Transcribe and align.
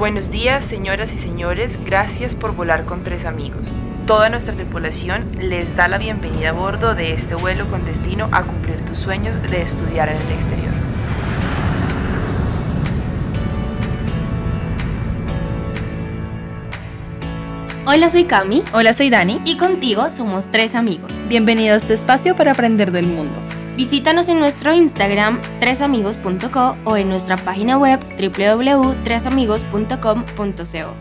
Buenos 0.00 0.30
días, 0.30 0.64
señoras 0.64 1.12
y 1.12 1.18
señores, 1.18 1.78
gracias 1.84 2.34
por 2.34 2.56
volar 2.56 2.86
con 2.86 3.04
tres 3.04 3.26
amigos. 3.26 3.66
Toda 4.06 4.30
nuestra 4.30 4.54
tripulación 4.56 5.30
les 5.38 5.76
da 5.76 5.88
la 5.88 5.98
bienvenida 5.98 6.48
a 6.48 6.52
bordo 6.52 6.94
de 6.94 7.12
este 7.12 7.34
vuelo 7.34 7.68
con 7.68 7.84
destino 7.84 8.30
a 8.32 8.44
cumplir 8.44 8.80
tus 8.80 8.96
sueños 8.96 9.36
de 9.50 9.60
estudiar 9.60 10.08
en 10.08 10.16
el 10.16 10.32
exterior. 10.32 10.72
Hola, 17.84 18.08
soy 18.08 18.24
Cami. 18.24 18.62
Hola, 18.72 18.94
soy 18.94 19.10
Dani. 19.10 19.42
Y 19.44 19.58
contigo 19.58 20.08
somos 20.08 20.50
tres 20.50 20.76
amigos. 20.76 21.12
Bienvenido 21.28 21.74
a 21.74 21.76
este 21.76 21.92
espacio 21.92 22.34
para 22.34 22.52
aprender 22.52 22.90
del 22.90 23.06
mundo. 23.06 23.49
Visítanos 23.80 24.28
en 24.28 24.38
nuestro 24.40 24.74
Instagram 24.74 25.40
tresamigos.co 25.58 26.76
o 26.84 26.98
en 26.98 27.08
nuestra 27.08 27.38
página 27.38 27.78
web 27.78 27.98
www.tresamigos.com.co. 28.20 30.94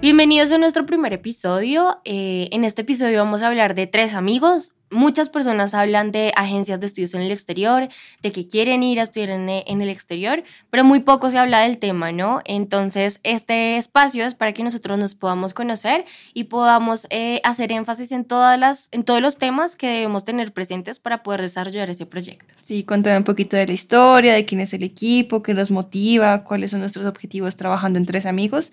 Bienvenidos 0.00 0.50
a 0.50 0.58
nuestro 0.58 0.86
primer 0.86 1.12
episodio. 1.12 2.00
Eh, 2.04 2.48
en 2.50 2.64
este 2.64 2.82
episodio 2.82 3.18
vamos 3.18 3.42
a 3.42 3.46
hablar 3.46 3.76
de 3.76 3.86
tres 3.86 4.14
amigos, 4.14 4.72
muchas 4.90 5.28
personas 5.28 5.74
hablan 5.74 6.12
de 6.12 6.32
agencias 6.36 6.80
de 6.80 6.86
estudios 6.86 7.14
en 7.14 7.22
el 7.22 7.30
exterior, 7.30 7.88
de 8.22 8.32
que 8.32 8.46
quieren 8.46 8.82
ir 8.82 9.00
a 9.00 9.04
estudiar 9.04 9.30
en, 9.30 9.48
el 9.48 9.88
exterior, 9.88 10.44
pero 10.70 10.84
muy 10.84 11.00
poco 11.00 11.30
se 11.30 11.38
habla 11.38 11.60
del 11.60 11.78
tema, 11.78 12.12
¿no? 12.12 12.40
Entonces, 12.44 13.20
este 13.22 13.76
espacio 13.76 14.24
es 14.24 14.34
para 14.34 14.52
que 14.52 14.62
nosotros 14.62 14.98
nos 14.98 15.14
podamos 15.14 15.54
conocer 15.54 16.04
y 16.34 16.44
podamos 16.44 17.06
eh, 17.10 17.40
hacer 17.44 17.72
énfasis 17.72 18.12
en, 18.12 18.24
todas 18.24 18.58
las, 18.58 18.88
en 18.92 19.04
todos 19.04 19.20
los 19.20 19.38
temas 19.38 19.76
que 19.76 19.88
debemos 19.88 20.24
tener 20.24 20.52
presentes 20.52 20.98
para 20.98 21.22
poder 21.22 21.42
desarrollar 21.42 21.90
ese 21.90 22.06
proyecto. 22.06 22.54
Sí, 22.60 22.82
contar 22.84 23.16
un 23.18 23.24
poquito 23.24 23.56
de 23.56 23.66
la 23.66 23.72
historia, 23.72 24.34
de 24.34 24.44
quién 24.44 24.60
es 24.60 24.72
el 24.72 24.82
equipo, 24.82 25.42
qué 25.42 25.54
nos 25.54 25.70
motiva, 25.70 26.44
cuáles 26.44 26.70
son 26.70 26.80
nuestros 26.80 27.06
objetivos 27.06 27.56
trabajando 27.56 27.98
en 27.98 28.06
tres 28.06 28.26
amigos. 28.26 28.72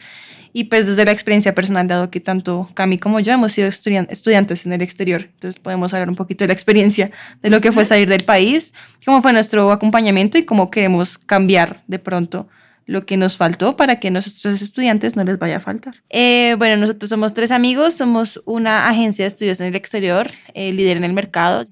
Y 0.55 0.65
pues 0.65 0.85
desde 0.85 1.03
la 1.03 1.11
experiencia 1.11 1.55
personal, 1.55 1.87
dado 1.87 2.11
que 2.11 2.19
tanto 2.19 2.69
Cami 2.75 2.99
como 2.99 3.19
yo 3.19 3.33
hemos 3.33 3.53
sido 3.53 3.67
estudiantes 3.67 4.67
en 4.67 4.73
el 4.73 4.83
exterior, 4.83 5.29
entonces 5.33 5.59
podemos 5.59 5.93
hablar 5.95 6.02
un 6.09 6.15
poquito 6.15 6.43
de 6.43 6.49
la 6.49 6.53
experiencia 6.53 7.11
de 7.41 7.49
lo 7.49 7.61
que 7.61 7.71
fue 7.71 7.85
salir 7.85 8.09
del 8.09 8.23
país, 8.23 8.73
cómo 9.05 9.21
fue 9.21 9.33
nuestro 9.33 9.71
acompañamiento 9.71 10.37
y 10.37 10.45
cómo 10.45 10.69
queremos 10.71 11.17
cambiar 11.17 11.81
de 11.87 11.99
pronto 11.99 12.47
lo 12.85 13.05
que 13.05 13.17
nos 13.17 13.37
faltó 13.37 13.77
para 13.77 13.99
que 13.99 14.09
a 14.09 14.11
nuestros 14.11 14.61
estudiantes 14.61 15.15
no 15.15 15.23
les 15.23 15.39
vaya 15.39 15.57
a 15.57 15.59
faltar. 15.59 15.95
Eh, 16.09 16.55
bueno, 16.57 16.77
nosotros 16.77 17.09
somos 17.09 17.33
tres 17.33 17.51
amigos, 17.51 17.93
somos 17.93 18.41
una 18.45 18.89
agencia 18.89 19.23
de 19.23 19.29
estudios 19.29 19.59
en 19.61 19.67
el 19.67 19.75
exterior, 19.75 20.29
eh, 20.53 20.73
líder 20.73 20.97
en 20.97 21.03
el 21.03 21.13
mercado. 21.13 21.65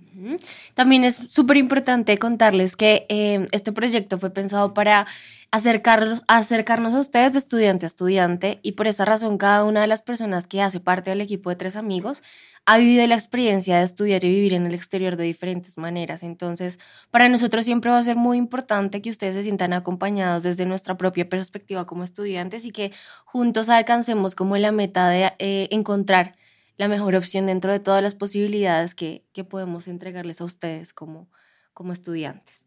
También 0.73 1.03
es 1.03 1.15
súper 1.15 1.57
importante 1.57 2.17
contarles 2.17 2.75
que 2.75 3.05
eh, 3.09 3.47
este 3.51 3.71
proyecto 3.71 4.17
fue 4.17 4.29
pensado 4.29 4.73
para 4.73 5.07
acercarnos, 5.51 6.23
acercarnos 6.27 6.93
a 6.93 6.99
ustedes 7.01 7.33
de 7.33 7.39
estudiante 7.39 7.85
a 7.85 7.87
estudiante 7.87 8.59
y 8.63 8.73
por 8.73 8.87
esa 8.87 9.03
razón 9.03 9.37
cada 9.37 9.65
una 9.65 9.81
de 9.81 9.87
las 9.87 10.01
personas 10.01 10.47
que 10.47 10.61
hace 10.61 10.79
parte 10.79 11.09
del 11.09 11.19
equipo 11.19 11.49
de 11.49 11.57
tres 11.57 11.75
amigos 11.75 12.23
ha 12.65 12.77
vivido 12.77 13.05
la 13.07 13.15
experiencia 13.15 13.79
de 13.79 13.83
estudiar 13.83 14.23
y 14.23 14.29
vivir 14.29 14.53
en 14.53 14.65
el 14.65 14.73
exterior 14.73 15.17
de 15.17 15.23
diferentes 15.23 15.77
maneras. 15.77 16.23
Entonces, 16.23 16.79
para 17.09 17.27
nosotros 17.27 17.65
siempre 17.65 17.91
va 17.91 17.97
a 17.97 18.03
ser 18.03 18.15
muy 18.15 18.37
importante 18.37 19.01
que 19.01 19.09
ustedes 19.09 19.35
se 19.35 19.43
sientan 19.43 19.73
acompañados 19.73 20.43
desde 20.43 20.65
nuestra 20.65 20.95
propia 20.95 21.27
perspectiva 21.27 21.85
como 21.85 22.03
estudiantes 22.03 22.63
y 22.63 22.71
que 22.71 22.91
juntos 23.25 23.67
alcancemos 23.67 24.35
como 24.35 24.55
la 24.57 24.71
meta 24.71 25.09
de 25.09 25.33
eh, 25.39 25.67
encontrar 25.71 26.33
la 26.81 26.87
mejor 26.87 27.13
opción 27.13 27.45
dentro 27.45 27.71
de 27.71 27.79
todas 27.79 28.01
las 28.01 28.15
posibilidades 28.15 28.95
que, 28.95 29.23
que 29.33 29.43
podemos 29.43 29.87
entregarles 29.87 30.41
a 30.41 30.45
ustedes 30.45 30.93
como, 30.93 31.29
como 31.75 31.93
estudiantes. 31.93 32.65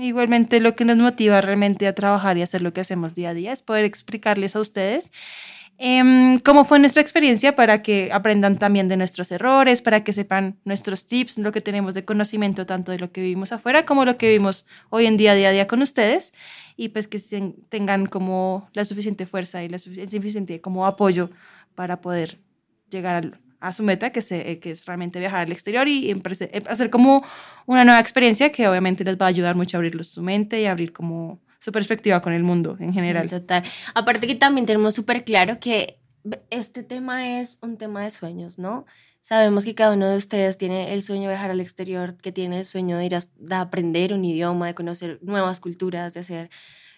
Igualmente 0.00 0.58
lo 0.58 0.74
que 0.74 0.86
nos 0.86 0.96
motiva 0.96 1.42
realmente 1.42 1.86
a 1.86 1.94
trabajar 1.94 2.38
y 2.38 2.42
hacer 2.42 2.62
lo 2.62 2.72
que 2.72 2.80
hacemos 2.80 3.12
día 3.12 3.28
a 3.28 3.34
día 3.34 3.52
es 3.52 3.60
poder 3.60 3.84
explicarles 3.84 4.56
a 4.56 4.60
ustedes 4.60 5.12
em, 5.76 6.38
cómo 6.38 6.64
fue 6.64 6.78
nuestra 6.78 7.02
experiencia 7.02 7.54
para 7.54 7.82
que 7.82 8.10
aprendan 8.10 8.56
también 8.56 8.88
de 8.88 8.96
nuestros 8.96 9.30
errores, 9.32 9.82
para 9.82 10.02
que 10.02 10.14
sepan 10.14 10.58
nuestros 10.64 11.06
tips, 11.06 11.36
lo 11.36 11.52
que 11.52 11.60
tenemos 11.60 11.92
de 11.92 12.06
conocimiento 12.06 12.64
tanto 12.64 12.90
de 12.90 13.00
lo 13.00 13.12
que 13.12 13.20
vivimos 13.20 13.52
afuera 13.52 13.84
como 13.84 14.06
lo 14.06 14.16
que 14.16 14.28
vivimos 14.28 14.64
hoy 14.88 15.04
en 15.04 15.18
día, 15.18 15.34
día 15.34 15.50
a 15.50 15.52
día 15.52 15.66
con 15.66 15.82
ustedes 15.82 16.32
y 16.74 16.88
pues 16.88 17.06
que 17.06 17.18
tengan 17.68 18.06
como 18.06 18.70
la 18.72 18.86
suficiente 18.86 19.26
fuerza 19.26 19.62
y 19.62 19.68
la 19.68 19.78
suficiente 19.78 20.62
como 20.62 20.86
apoyo 20.86 21.28
para 21.74 22.00
poder 22.00 22.38
llegar 22.90 23.40
a 23.60 23.72
su 23.72 23.82
meta, 23.82 24.10
que, 24.10 24.22
se, 24.22 24.58
que 24.58 24.70
es 24.70 24.86
realmente 24.86 25.18
viajar 25.18 25.40
al 25.40 25.52
exterior 25.52 25.86
y 25.86 26.10
eh, 26.10 26.62
hacer 26.66 26.90
como 26.90 27.24
una 27.66 27.84
nueva 27.84 28.00
experiencia 28.00 28.50
que 28.50 28.66
obviamente 28.66 29.04
les 29.04 29.16
va 29.16 29.26
a 29.26 29.28
ayudar 29.28 29.54
mucho 29.54 29.76
a 29.76 29.78
abrir 29.78 30.02
su 30.04 30.22
mente 30.22 30.60
y 30.60 30.66
abrir 30.66 30.92
como 30.92 31.40
su 31.58 31.70
perspectiva 31.72 32.22
con 32.22 32.32
el 32.32 32.42
mundo 32.42 32.76
en 32.80 32.94
general. 32.94 33.28
total. 33.28 33.62
Aparte 33.94 34.26
que 34.26 34.34
también 34.34 34.66
tenemos 34.66 34.94
súper 34.94 35.24
claro 35.24 35.60
que 35.60 35.98
este 36.48 36.82
tema 36.82 37.38
es 37.40 37.58
un 37.60 37.76
tema 37.76 38.02
de 38.02 38.10
sueños, 38.10 38.58
¿no? 38.58 38.86
Sabemos 39.20 39.66
que 39.66 39.74
cada 39.74 39.94
uno 39.94 40.08
de 40.08 40.16
ustedes 40.16 40.56
tiene 40.56 40.94
el 40.94 41.02
sueño 41.02 41.22
de 41.22 41.34
viajar 41.34 41.50
al 41.50 41.60
exterior, 41.60 42.16
que 42.16 42.32
tiene 42.32 42.58
el 42.58 42.64
sueño 42.64 42.96
de 42.96 43.04
ir 43.04 43.14
a 43.14 43.60
aprender 43.60 44.14
un 44.14 44.24
idioma, 44.24 44.68
de 44.68 44.74
conocer 44.74 45.18
nuevas 45.22 45.60
culturas, 45.60 46.14
de 46.14 46.20
hacer 46.20 46.50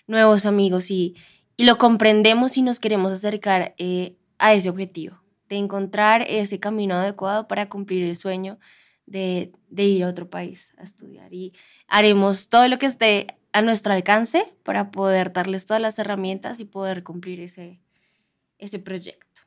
nuevos 0.06 0.46
amigos 0.46 0.92
y, 0.92 1.16
y 1.56 1.64
lo 1.64 1.78
comprendemos 1.78 2.56
y 2.56 2.62
nos 2.62 2.78
queremos 2.78 3.12
acercar 3.12 3.74
eh, 3.78 4.16
a 4.38 4.54
ese 4.54 4.70
objetivo 4.70 5.21
de 5.52 5.58
encontrar 5.58 6.24
ese 6.28 6.58
camino 6.58 6.94
adecuado 6.94 7.46
para 7.46 7.68
cumplir 7.68 8.04
el 8.04 8.16
sueño 8.16 8.58
de, 9.04 9.52
ir 9.76 10.02
a 10.02 10.08
otro 10.08 10.30
país 10.30 10.72
a 10.78 10.82
estudiar. 10.82 11.30
Y 11.30 11.52
haremos 11.88 12.48
todo 12.48 12.68
lo 12.68 12.78
que 12.78 12.86
esté 12.86 13.26
a 13.52 13.60
nuestro 13.60 13.92
alcance 13.92 14.46
para 14.62 14.90
poder 14.90 15.30
darles 15.30 15.66
todas 15.66 15.82
las 15.82 15.98
herramientas 15.98 16.58
y 16.58 16.64
poder 16.64 17.02
cumplir 17.02 17.38
ese, 17.38 17.82
ese 18.56 18.78
proyecto. 18.78 19.42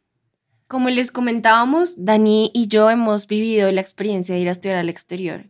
Como 0.68 0.92
les 0.92 1.10
comentábamos, 1.10 1.96
Dani 1.98 2.52
y 2.54 2.68
yo 2.68 2.92
hemos 2.92 3.26
vivido 3.26 3.72
la 3.72 3.82
experiencia 3.82 4.36
de 4.36 4.42
ir 4.42 4.50
a 4.50 4.52
estudiar 4.52 4.78
al 4.78 4.90
exterior. 4.90 5.50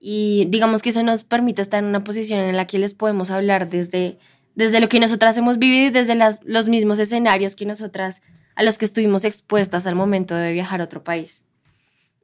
Y 0.00 0.46
digamos 0.48 0.82
que 0.82 0.88
eso 0.88 1.04
nos 1.04 1.22
permite 1.22 1.62
estar 1.62 1.80
en 1.80 1.88
una 1.88 2.02
posición 2.02 2.40
en 2.40 2.56
la 2.56 2.66
que 2.66 2.80
les 2.80 2.94
podemos 2.94 3.30
hablar 3.30 3.70
desde, 3.70 4.18
desde 4.56 4.80
lo 4.80 4.88
que 4.88 4.98
nosotras 4.98 5.36
hemos 5.36 5.60
vivido 5.60 5.86
y 5.86 5.90
desde 5.90 6.18
los 6.42 6.68
mismos 6.68 6.98
escenarios 6.98 7.54
que 7.54 7.64
nosotras 7.64 8.22
a 8.56 8.62
los 8.62 8.78
que 8.78 8.84
estuvimos 8.84 9.24
expuestas 9.24 9.86
al 9.86 9.94
momento 9.94 10.34
de 10.34 10.52
viajar 10.52 10.80
a 10.80 10.84
otro 10.84 11.02
país. 11.02 11.42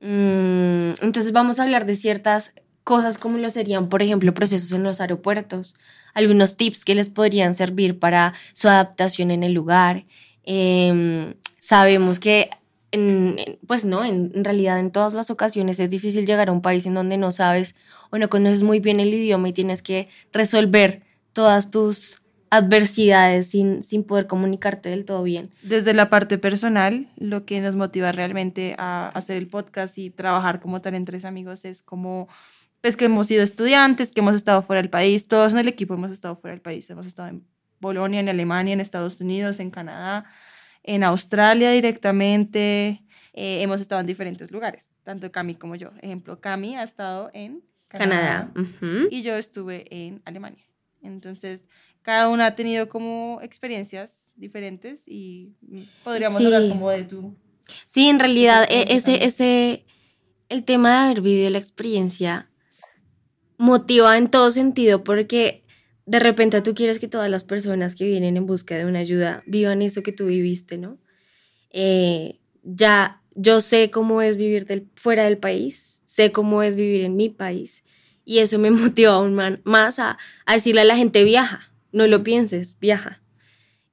Mm, 0.01 0.93
entonces 1.03 1.33
vamos 1.33 1.59
a 1.59 1.65
hablar 1.65 1.87
de 1.87 1.95
ciertas 1.95 2.53
cosas 2.85 3.19
como 3.19 3.39
lo 3.39 3.51
serían, 3.51 3.89
por 3.89 4.03
ejemplo, 4.03 4.33
procesos 4.35 4.73
en 4.73 4.83
los 4.83 5.01
aeropuertos, 5.01 5.77
algunos 6.15 6.57
tips 6.57 6.85
que 6.85 6.95
les 6.95 7.09
podrían 7.09 7.55
servir 7.55 7.99
para 7.99 8.35
su 8.53 8.69
adaptación 8.69 9.31
en 9.31 9.45
el 9.45 9.53
lugar. 9.53 10.07
Em, 10.45 11.35
sabemos 11.59 12.19
que, 12.19 12.51
pues 13.67 13.85
no, 13.85 14.05
en, 14.05 14.33
en, 14.35 14.45
realidad 14.45 14.81
en 14.81 14.91
todas 14.91 15.15
las 15.15 15.31
ocasiones 15.31 15.79
es 15.79 15.91
difícil 15.91 16.27
llegar 16.27 16.49
a 16.49 16.53
un 16.53 16.63
país 16.63 16.87
en 16.87 16.95
donde 16.95 17.17
no 17.19 17.31
sabes 17.31 17.77
o 18.11 18.19
no 18.19 18.29
conoces 18.29 18.63
muy 18.65 18.81
bien 18.81 18.99
el 18.99 19.15
idioma 19.15 19.49
y 19.49 19.53
tienes 19.53 19.83
que 19.83 20.09
resolver 20.33 21.03
todas 21.33 21.71
tus 21.71 22.23
adversidades 22.51 23.47
sin, 23.49 23.83
sin 23.83 24.03
poder 24.03 24.27
comunicarte 24.27 24.89
del 24.89 25.05
todo 25.05 25.23
bien. 25.23 25.51
Desde 25.63 25.95
la 25.95 26.11
parte 26.11 26.37
personal, 26.37 27.09
lo 27.17 27.47
que 27.47 27.61
nos 27.61 27.77
motiva 27.77 28.11
realmente 28.11 28.75
a 28.77 29.07
hacer 29.09 29.37
el 29.37 29.47
podcast 29.47 29.97
y 29.99 30.11
trabajar 30.11 30.61
como 30.61 30.81
tal 30.81 30.97
entre 30.97 31.21
amigos 31.27 31.65
es 31.65 31.83
como, 31.83 32.29
pues 32.81 32.97
que 32.97 33.05
hemos 33.05 33.29
sido 33.29 33.45
estudiantes, 33.45 34.11
que 34.11 34.21
hemos 34.21 34.35
estado 34.35 34.63
fuera 34.63 34.83
del 34.83 34.91
país, 34.91 35.29
todos 35.29 35.53
en 35.53 35.61
el 35.61 35.69
equipo 35.69 35.95
hemos 35.95 36.11
estado 36.11 36.35
fuera 36.35 36.53
del 36.53 36.61
país, 36.61 36.91
hemos 36.91 37.07
estado 37.07 37.29
en 37.29 37.45
Bolonia, 37.79 38.19
en 38.19 38.29
Alemania, 38.29 38.73
en 38.73 38.81
Estados 38.81 39.21
Unidos, 39.21 39.61
en 39.61 39.71
Canadá, 39.71 40.25
en 40.83 41.05
Australia 41.05 41.71
directamente, 41.71 43.05
eh, 43.33 43.63
hemos 43.63 43.81
estado 43.81 44.01
en 44.01 44.09
diferentes 44.09 44.51
lugares, 44.51 44.91
tanto 45.05 45.31
Cami 45.31 45.55
como 45.55 45.77
yo. 45.77 45.93
Ejemplo, 46.03 46.41
Cami 46.41 46.77
ha 46.77 46.83
estado 46.83 47.31
en 47.33 47.63
Canadá, 47.87 48.53
y 49.11 49.23
yo 49.23 49.37
estuve 49.37 49.85
en 49.91 50.21
Alemania. 50.25 50.65
Entonces, 51.03 51.69
cada 52.03 52.29
una 52.29 52.47
ha 52.47 52.55
tenido 52.55 52.89
como 52.89 53.41
experiencias 53.43 54.33
diferentes 54.37 55.05
y 55.07 55.53
podríamos 56.05 56.43
hablar 56.45 56.69
como 56.69 56.91
de 56.91 57.05
tu... 57.05 57.37
Sí, 57.87 58.09
en 58.09 58.19
realidad 58.19 58.67
e, 58.69 58.95
ese, 58.95 59.25
ese, 59.25 59.85
el 60.49 60.65
tema 60.65 60.91
de 60.91 60.97
haber 61.07 61.21
vivido 61.21 61.51
la 61.51 61.59
experiencia 61.59 62.51
motiva 63.59 64.17
en 64.17 64.29
todo 64.29 64.51
sentido 64.51 65.05
porque 65.05 65.65
de 66.07 66.19
repente 66.19 66.61
tú 66.63 66.75
quieres 66.75 66.99
que 66.99 67.09
todas 67.09 67.31
las 67.31 67.45
personas 67.45 67.95
que 67.95 68.07
vienen 68.07 68.37
en 68.37 68.47
busca 68.47 68.77
de 68.77 68.87
una 68.87 69.01
ayuda 69.01 69.43
vivan 69.47 69.83
eso 69.83 70.03
que 70.03 70.13
tú 70.13 70.27
viviste, 70.27 70.79
¿no? 70.79 70.99
Eh, 71.71 72.41
ya 72.63 73.23
yo 73.35 73.61
sé 73.61 73.91
cómo 73.91 74.23
es 74.23 74.37
vivir 74.37 74.67
del, 74.67 74.89
fuera 74.95 75.25
del 75.25 75.39
país, 75.39 76.03
sé 76.05 76.33
cómo 76.33 76.63
es 76.63 76.75
vivir 76.75 77.05
en 77.05 77.15
mi 77.15 77.29
país 77.29 77.85
y 78.25 78.39
eso 78.39 78.59
me 78.59 78.71
motiva 78.71 79.13
aún 79.13 79.39
más 79.65 79.99
a, 79.99 80.19
a 80.47 80.55
decirle 80.55 80.81
a 80.81 80.85
la 80.85 80.97
gente 80.97 81.23
viaja, 81.23 81.70
no 81.93 82.07
lo 82.07 82.23
pienses, 82.23 82.77
viaja. 82.81 83.23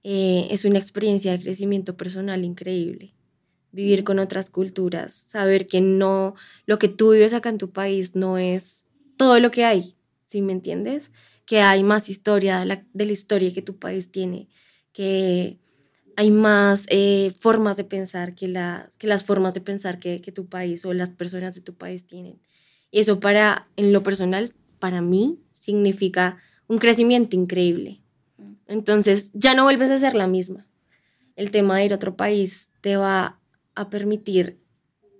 Eh, 0.03 0.47
es 0.51 0.65
una 0.65 0.79
experiencia 0.79 1.31
de 1.31 1.41
crecimiento 1.41 1.97
personal 1.97 2.45
increíble. 2.45 3.13
Vivir 3.71 4.03
con 4.03 4.19
otras 4.19 4.49
culturas, 4.49 5.25
saber 5.27 5.67
que 5.67 5.81
no, 5.81 6.35
lo 6.65 6.79
que 6.79 6.87
tú 6.87 7.11
vives 7.11 7.33
acá 7.33 7.49
en 7.49 7.57
tu 7.57 7.71
país 7.71 8.15
no 8.15 8.37
es 8.37 8.85
todo 9.17 9.39
lo 9.39 9.51
que 9.51 9.65
hay, 9.65 9.95
¿sí 10.25 10.41
me 10.41 10.53
entiendes? 10.53 11.11
Que 11.45 11.61
hay 11.61 11.83
más 11.83 12.09
historia 12.09 12.59
de 12.59 12.65
la, 12.65 13.11
historia 13.11 13.53
que 13.53 13.61
tu 13.61 13.77
país 13.77 14.09
tiene, 14.09 14.47
que 14.93 15.59
hay 16.15 16.31
más 16.31 16.85
eh, 16.89 17.31
formas 17.37 17.77
de 17.77 17.83
pensar 17.83 18.33
que, 18.33 18.47
la, 18.47 18.89
que 18.97 19.07
las 19.07 19.23
formas 19.23 19.53
de 19.53 19.61
pensar 19.61 19.99
que, 19.99 20.21
que 20.21 20.31
tu 20.31 20.47
país 20.47 20.85
o 20.85 20.93
las 20.93 21.11
personas 21.11 21.53
de 21.53 21.61
tu 21.61 21.75
país 21.75 22.07
tienen. 22.07 22.39
Y 22.89 22.99
eso 22.99 23.19
para, 23.19 23.67
en 23.75 23.91
lo 23.91 24.01
personal, 24.03 24.49
para 24.79 25.01
mí 25.01 25.39
significa 25.51 26.37
un 26.67 26.77
crecimiento 26.77 27.35
increíble. 27.35 28.01
Entonces, 28.67 29.31
ya 29.33 29.53
no 29.53 29.63
vuelves 29.63 29.89
a 29.91 29.97
ser 29.97 30.15
la 30.15 30.27
misma. 30.27 30.67
El 31.35 31.51
tema 31.51 31.77
de 31.77 31.85
ir 31.85 31.93
a 31.93 31.95
otro 31.95 32.15
país 32.15 32.69
te 32.81 32.97
va 32.97 33.39
a 33.75 33.89
permitir 33.89 34.57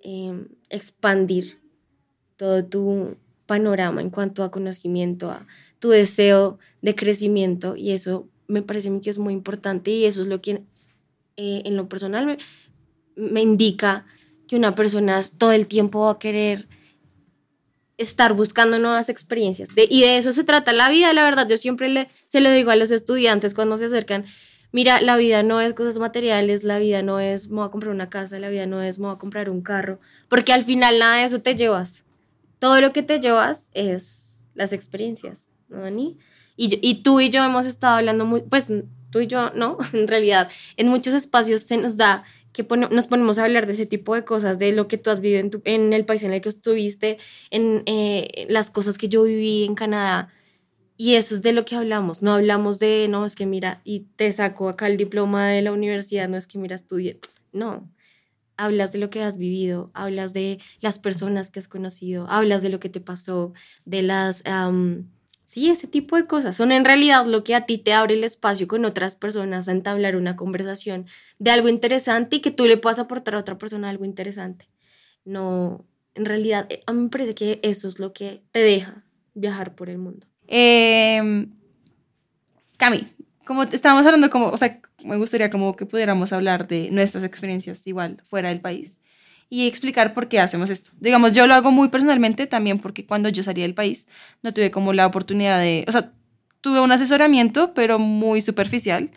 em, 0.02 0.48
expandir 0.68 1.58
todo 2.36 2.64
tu 2.64 3.16
panorama 3.46 4.00
en 4.00 4.10
cuanto 4.10 4.42
a 4.42 4.50
conocimiento, 4.50 5.30
a 5.30 5.46
tu 5.78 5.88
deseo 5.90 6.58
de 6.82 6.94
crecimiento 6.94 7.76
y 7.76 7.92
eso 7.92 8.28
me 8.46 8.62
parece 8.62 8.88
a 8.88 8.90
mí 8.90 9.00
que 9.00 9.10
es 9.10 9.18
muy 9.18 9.32
importante 9.32 9.90
y 9.90 10.04
eso 10.04 10.22
es 10.22 10.26
lo 10.26 10.40
que 10.40 10.62
eh, 11.36 11.62
en 11.64 11.76
lo 11.76 11.88
personal 11.88 12.26
me, 12.26 12.38
me, 13.16 13.42
indica 13.42 14.06
que 14.46 14.56
una 14.56 14.74
persona 14.74 15.22
todo 15.38 15.52
el 15.52 15.66
tiempo 15.66 16.00
va 16.00 16.12
a 16.12 16.18
querer 16.18 16.68
estar 17.98 18.32
buscando 18.32 18.78
nuevas 18.78 19.08
experiencias. 19.08 19.70
y 19.76 20.00
de 20.00 20.16
eso 20.16 20.32
se 20.32 20.44
trata 20.44 20.72
la 20.72 20.88
vida, 20.88 21.12
la 21.12 21.24
verdad. 21.24 21.46
Yo 21.48 21.56
siempre 21.56 21.88
le, 21.88 22.08
se 22.28 22.40
lo 22.40 22.50
digo 22.50 22.70
a 22.70 22.76
los 22.76 22.90
estudiantes 22.90 23.54
cuando 23.54 23.76
se 23.76 23.86
acercan. 23.86 24.24
Mira, 24.70 25.00
la 25.00 25.16
vida 25.16 25.42
no 25.42 25.60
es 25.60 25.74
cosas 25.74 25.98
materiales, 25.98 26.62
la 26.62 26.78
vida 26.78 27.02
no 27.02 27.20
es 27.20 27.48
me 27.48 27.56
voy 27.56 27.66
a 27.66 27.70
comprar 27.70 27.94
una 27.94 28.10
casa, 28.10 28.38
la 28.38 28.50
vida 28.50 28.66
no 28.66 28.82
es 28.82 28.98
me 28.98 29.06
voy 29.06 29.14
a 29.14 29.18
comprar 29.18 29.48
un 29.50 29.62
carro, 29.62 29.98
porque 30.28 30.52
al 30.52 30.62
final 30.62 30.98
nada 30.98 31.16
de 31.16 31.24
eso 31.24 31.40
te 31.40 31.56
llevas. 31.56 32.04
Todo 32.58 32.80
lo 32.80 32.92
que 32.92 33.02
te 33.02 33.18
llevas 33.18 33.70
es 33.72 34.44
las 34.54 34.72
experiencias, 34.72 35.48
¿no, 35.68 35.80
Dani? 35.80 36.18
Y, 36.56 36.78
y 36.82 37.02
tú 37.02 37.20
y 37.20 37.30
yo 37.30 37.42
hemos 37.44 37.66
estado 37.66 37.96
hablando 37.96 38.26
muy, 38.26 38.42
pues 38.42 38.66
tú 39.10 39.20
y 39.20 39.26
yo, 39.26 39.50
¿no? 39.54 39.78
En 39.92 40.06
realidad, 40.06 40.50
en 40.76 40.88
muchos 40.88 41.14
espacios 41.14 41.62
se 41.62 41.78
nos 41.78 41.96
da 41.96 42.24
que 42.52 42.66
nos 42.90 43.06
ponemos 43.06 43.38
a 43.38 43.44
hablar 43.44 43.66
de 43.66 43.72
ese 43.72 43.86
tipo 43.86 44.14
de 44.14 44.24
cosas, 44.24 44.58
de 44.58 44.72
lo 44.72 44.88
que 44.88 44.98
tú 44.98 45.10
has 45.10 45.20
vivido 45.20 45.40
en, 45.40 45.50
en 45.64 45.92
el 45.92 46.04
país 46.04 46.22
en 46.22 46.32
el 46.32 46.40
que 46.40 46.48
estuviste, 46.48 47.18
en 47.50 47.82
eh, 47.86 48.46
las 48.48 48.70
cosas 48.70 48.98
que 48.98 49.08
yo 49.08 49.22
viví 49.22 49.64
en 49.64 49.74
Canadá. 49.74 50.32
Y 50.96 51.14
eso 51.14 51.36
es 51.36 51.42
de 51.42 51.52
lo 51.52 51.64
que 51.64 51.76
hablamos. 51.76 52.22
No 52.22 52.34
hablamos 52.34 52.80
de, 52.80 53.06
no, 53.08 53.24
es 53.24 53.36
que 53.36 53.46
mira, 53.46 53.80
y 53.84 54.00
te 54.16 54.32
saco 54.32 54.68
acá 54.68 54.88
el 54.88 54.96
diploma 54.96 55.46
de 55.48 55.62
la 55.62 55.72
universidad, 55.72 56.28
no 56.28 56.36
es 56.36 56.46
que 56.46 56.58
mira, 56.58 56.74
estudie. 56.74 57.20
No. 57.52 57.88
Hablas 58.56 58.90
de 58.90 58.98
lo 58.98 59.08
que 59.08 59.22
has 59.22 59.38
vivido, 59.38 59.92
hablas 59.94 60.32
de 60.32 60.58
las 60.80 60.98
personas 60.98 61.52
que 61.52 61.60
has 61.60 61.68
conocido, 61.68 62.26
hablas 62.28 62.62
de 62.62 62.70
lo 62.70 62.80
que 62.80 62.88
te 62.88 63.00
pasó, 63.00 63.52
de 63.84 64.02
las 64.02 64.42
Sí, 65.48 65.70
ese 65.70 65.86
tipo 65.86 66.14
de 66.16 66.26
cosas 66.26 66.56
son 66.56 66.72
en 66.72 66.84
realidad 66.84 67.24
lo 67.24 67.42
que 67.42 67.54
a 67.54 67.64
ti 67.64 67.78
te 67.78 67.94
abre 67.94 68.12
el 68.12 68.22
espacio 68.22 68.68
con 68.68 68.84
otras 68.84 69.16
personas 69.16 69.66
a 69.66 69.72
entablar 69.72 70.14
una 70.14 70.36
conversación 70.36 71.06
de 71.38 71.50
algo 71.50 71.70
interesante 71.70 72.36
y 72.36 72.40
que 72.40 72.50
tú 72.50 72.66
le 72.66 72.76
puedas 72.76 72.98
aportar 72.98 73.34
a 73.34 73.38
otra 73.38 73.56
persona 73.56 73.88
algo 73.88 74.04
interesante. 74.04 74.68
No, 75.24 75.86
en 76.14 76.26
realidad, 76.26 76.66
eh, 76.68 76.82
a 76.86 76.92
mí 76.92 77.04
me 77.04 77.08
parece 77.08 77.34
que 77.34 77.60
eso 77.62 77.88
es 77.88 77.98
lo 77.98 78.12
que 78.12 78.42
te 78.52 78.58
deja 78.58 79.06
viajar 79.32 79.74
por 79.74 79.88
el 79.88 79.96
mundo. 79.96 80.26
Eh, 80.48 81.46
Cami, 82.76 83.10
como 83.46 83.62
estábamos 83.62 84.04
hablando, 84.04 84.28
como, 84.28 84.48
o 84.48 84.56
sea, 84.58 84.82
me 85.02 85.16
gustaría 85.16 85.48
como 85.48 85.76
que 85.76 85.86
pudiéramos 85.86 86.34
hablar 86.34 86.68
de 86.68 86.90
nuestras 86.90 87.24
experiencias 87.24 87.86
igual 87.86 88.22
fuera 88.26 88.50
del 88.50 88.60
país 88.60 88.98
y 89.50 89.66
explicar 89.66 90.14
por 90.14 90.28
qué 90.28 90.40
hacemos 90.40 90.70
esto. 90.70 90.90
Digamos, 91.00 91.32
yo 91.32 91.46
lo 91.46 91.54
hago 91.54 91.70
muy 91.70 91.88
personalmente 91.88 92.46
también 92.46 92.78
porque 92.78 93.06
cuando 93.06 93.28
yo 93.28 93.42
salí 93.42 93.62
del 93.62 93.74
país 93.74 94.06
no 94.42 94.52
tuve 94.52 94.70
como 94.70 94.92
la 94.92 95.06
oportunidad 95.06 95.60
de, 95.60 95.84
o 95.88 95.92
sea, 95.92 96.12
tuve 96.60 96.80
un 96.80 96.92
asesoramiento, 96.92 97.72
pero 97.74 97.98
muy 97.98 98.42
superficial. 98.42 99.10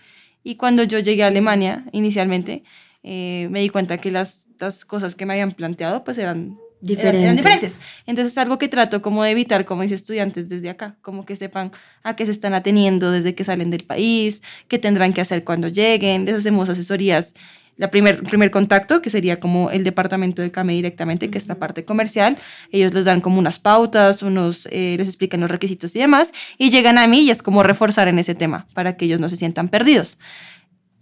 Y 0.44 0.56
cuando 0.56 0.83
yo 0.83 1.00
llegué 1.00 1.24
a 1.24 1.28
Alemania 1.28 1.86
inicialmente, 1.92 2.63
eh, 3.04 3.48
me 3.51 3.60
di 3.60 3.69
cuenta 3.69 3.98
que 3.98 4.12
las, 4.12 4.48
las, 4.60 4.86
cosas 4.86 5.16
que 5.16 5.25
me 5.25 5.33
habían 5.33 5.51
planteado 5.51 6.04
pues 6.04 6.18
eran 6.18 6.57
diferentes. 6.81 7.24
Eran, 7.24 7.36
diferentes. 7.36 7.81
Entonces 8.06 8.33
es 8.33 8.38
algo 8.38 8.57
que 8.57 8.69
trato 8.69 9.01
como 9.01 9.24
de 9.24 9.31
evitar 9.31 9.66
como 9.66 9.81
mis 9.81 9.92
estudiantes 9.92 10.50
desde 10.50 10.69
acá, 10.69 10.98
como 11.01 11.25
que 11.25 11.36
sepan 11.36 11.72
a 12.04 12.16
qué 12.16 12.25
se 12.25 12.31
están 12.31 12.54
ateniendo 12.54 13.12
desde 13.12 13.36
que 13.36 13.44
salen 13.44 13.69
del 13.69 13.83
país, 13.83 14.42
qué 14.68 14.80
tendrán 14.80 15.13
que 15.13 15.22
hacer 15.22 15.44
cuando 15.44 15.68
lleguen. 15.68 16.25
Les 16.25 16.36
hacemos 16.36 16.69
asesorías 16.69 17.33
la 17.77 17.89
primer, 17.89 18.21
primer 18.23 18.51
contacto, 18.51 19.01
que 19.01 19.09
sería 19.09 19.39
como 19.39 19.71
el 19.71 19.83
departamento 19.83 20.41
de 20.41 20.51
CAME 20.51 20.73
directamente, 20.73 21.29
que 21.29 21.38
es 21.38 21.47
la 21.47 21.56
parte 21.56 21.83
comercial. 21.85 22.38
Ellos 22.71 22.94
les 22.94 23.06
dan 23.06 23.21
como 23.21 23.39
unas 23.39 23.59
pautas, 23.59 24.21
unos, 24.21 24.68
eh, 24.71 24.95
les 24.97 25.07
explican 25.07 25.39
los 25.39 25.50
requisitos 25.50 25.95
y 25.95 26.00
demás, 26.00 26.33
y 26.57 26.69
llegan 26.69 26.97
a 26.97 27.07
mí 27.07 27.21
y 27.21 27.31
es 27.31 27.41
como 27.41 27.63
reforzar 27.63 28.07
en 28.07 28.19
ese 28.19 28.35
tema 28.35 28.68
para 28.73 28.97
que 28.97 29.06
ellos 29.06 29.19
no 29.19 29.29
se 29.29 29.38
sientan 29.38 29.69
perdidos. 29.69 30.18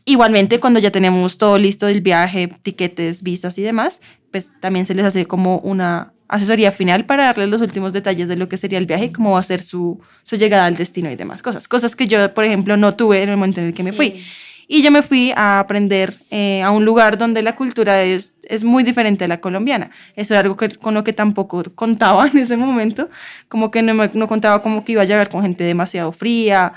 Igualmente, 0.05 0.59
cuando 0.59 0.79
ya 0.79 0.91
tenemos 0.91 1.37
todo 1.37 1.57
listo 1.57 1.85
del 1.85 2.01
viaje, 2.01 2.47
tiquetes, 2.61 3.21
visas 3.21 3.57
y 3.57 3.61
demás, 3.61 4.01
pues 4.31 4.51
también 4.59 4.85
se 4.85 4.95
les 4.95 5.05
hace 5.05 5.25
como 5.25 5.59
una 5.59 6.13
asesoría 6.29 6.71
final 6.71 7.05
para 7.05 7.25
darles 7.25 7.49
los 7.49 7.61
últimos 7.61 7.91
detalles 7.91 8.27
de 8.27 8.35
lo 8.35 8.47
que 8.47 8.57
sería 8.57 8.77
el 8.77 8.85
viaje 8.85 9.05
y 9.05 9.11
cómo 9.11 9.31
va 9.33 9.39
a 9.39 9.43
ser 9.43 9.61
su, 9.63 9.99
su 10.23 10.35
llegada 10.35 10.65
al 10.65 10.77
destino 10.77 11.11
y 11.11 11.15
demás 11.15 11.41
cosas. 11.41 11.67
Cosas 11.67 11.95
que 11.95 12.07
yo, 12.07 12.33
por 12.33 12.45
ejemplo, 12.45 12.77
no 12.77 12.95
tuve 12.95 13.23
en 13.23 13.29
el 13.29 13.37
momento 13.37 13.59
en 13.61 13.67
el 13.67 13.73
que 13.73 13.83
me 13.83 13.91
fui. 13.91 14.23
Y 14.71 14.83
yo 14.83 14.91
me 14.91 15.01
fui 15.01 15.33
a 15.35 15.59
aprender 15.59 16.13
eh, 16.29 16.61
a 16.61 16.69
un 16.69 16.85
lugar 16.85 17.17
donde 17.17 17.41
la 17.41 17.55
cultura 17.55 18.03
es, 18.03 18.35
es 18.43 18.63
muy 18.63 18.83
diferente 18.83 19.25
a 19.25 19.27
la 19.27 19.41
colombiana. 19.41 19.89
Eso 20.15 20.35
es 20.35 20.39
algo 20.39 20.57
que, 20.57 20.69
con 20.69 20.93
lo 20.93 21.03
que 21.03 21.11
tampoco 21.11 21.63
contaba 21.73 22.27
en 22.31 22.37
ese 22.37 22.55
momento, 22.55 23.09
como 23.47 23.71
que 23.71 23.81
no, 23.81 23.95
no 24.13 24.27
contaba 24.27 24.61
como 24.61 24.85
que 24.85 24.91
iba 24.91 25.01
a 25.01 25.05
llegar 25.05 25.27
con 25.27 25.41
gente 25.41 25.63
demasiado 25.63 26.11
fría, 26.11 26.73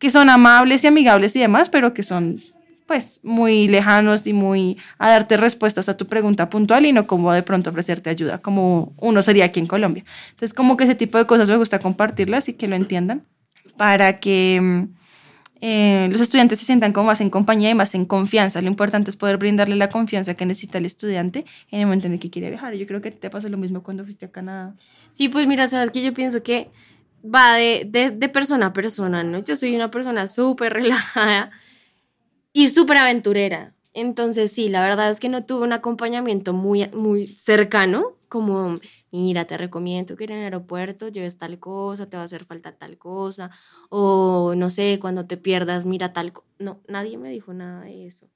que 0.00 0.10
son 0.10 0.30
amables 0.30 0.82
y 0.82 0.88
amigables 0.88 1.36
y 1.36 1.38
demás, 1.38 1.68
pero 1.68 1.94
que 1.94 2.02
son 2.02 2.42
pues 2.86 3.20
muy 3.22 3.68
lejanos 3.68 4.26
y 4.26 4.32
muy 4.32 4.76
a 4.98 5.10
darte 5.10 5.36
respuestas 5.36 5.88
a 5.88 5.96
tu 5.96 6.08
pregunta 6.08 6.50
puntual 6.50 6.86
y 6.86 6.92
no 6.92 7.06
como 7.06 7.32
de 7.32 7.44
pronto 7.44 7.70
ofrecerte 7.70 8.10
ayuda, 8.10 8.38
como 8.38 8.94
uno 8.96 9.22
sería 9.22 9.44
aquí 9.44 9.60
en 9.60 9.68
Colombia. 9.68 10.04
Entonces 10.30 10.54
como 10.54 10.76
que 10.76 10.84
ese 10.84 10.96
tipo 10.96 11.18
de 11.18 11.26
cosas 11.26 11.48
me 11.48 11.56
gusta 11.56 11.78
compartirlas 11.78 12.48
y 12.48 12.54
que 12.54 12.66
lo 12.66 12.74
entiendan 12.74 13.22
para 13.76 14.18
que 14.18 14.58
mm, 14.60 14.97
eh, 15.60 16.08
los 16.10 16.20
estudiantes 16.20 16.58
se 16.58 16.64
sientan 16.64 16.92
como 16.92 17.08
más 17.08 17.20
en 17.20 17.30
compañía 17.30 17.70
y 17.70 17.74
más 17.74 17.94
en 17.94 18.04
confianza. 18.04 18.62
Lo 18.62 18.68
importante 18.68 19.10
es 19.10 19.16
poder 19.16 19.38
brindarle 19.38 19.76
la 19.76 19.88
confianza 19.88 20.34
que 20.34 20.46
necesita 20.46 20.78
el 20.78 20.86
estudiante 20.86 21.44
en 21.70 21.80
el 21.80 21.86
momento 21.86 22.06
en 22.06 22.14
el 22.14 22.20
que 22.20 22.30
quiere 22.30 22.50
viajar. 22.50 22.74
Yo 22.74 22.86
creo 22.86 23.00
que 23.00 23.10
te 23.10 23.30
pasó 23.30 23.48
lo 23.48 23.58
mismo 23.58 23.82
cuando 23.82 24.04
fuiste 24.04 24.26
a 24.26 24.30
Canadá. 24.30 24.74
Sí, 25.10 25.28
pues 25.28 25.46
mira, 25.46 25.66
sabes 25.68 25.90
que 25.90 26.02
yo 26.02 26.14
pienso 26.14 26.42
que 26.42 26.70
va 27.24 27.54
de, 27.54 27.86
de, 27.88 28.10
de 28.10 28.28
persona 28.28 28.66
a 28.66 28.72
persona, 28.72 29.24
¿no? 29.24 29.42
Yo 29.42 29.56
soy 29.56 29.74
una 29.74 29.90
persona 29.90 30.26
súper 30.28 30.72
relajada 30.74 31.50
y 32.52 32.68
súper 32.68 32.98
aventurera. 32.98 33.74
Entonces, 33.94 34.52
sí, 34.52 34.68
la 34.68 34.80
verdad 34.80 35.10
es 35.10 35.18
que 35.18 35.28
no 35.28 35.44
tuve 35.44 35.64
un 35.64 35.72
acompañamiento 35.72 36.52
muy, 36.52 36.88
muy 36.92 37.26
cercano 37.26 38.17
como, 38.28 38.80
mira, 39.10 39.46
te 39.46 39.56
recomiendo 39.56 40.16
que 40.16 40.24
en 40.24 40.32
el 40.32 40.44
aeropuerto 40.44 41.08
lleves 41.08 41.38
tal 41.38 41.58
cosa, 41.58 42.08
te 42.08 42.16
va 42.16 42.22
a 42.22 42.26
hacer 42.26 42.44
falta 42.44 42.72
tal 42.76 42.98
cosa, 42.98 43.50
o 43.88 44.54
no 44.56 44.70
sé, 44.70 44.98
cuando 45.00 45.26
te 45.26 45.36
pierdas, 45.36 45.86
mira 45.86 46.12
tal 46.12 46.32
cosa. 46.32 46.46
No, 46.58 46.80
nadie 46.88 47.18
me 47.18 47.30
dijo 47.30 47.52
nada 47.54 47.82
de 47.84 48.06
eso. 48.06 48.30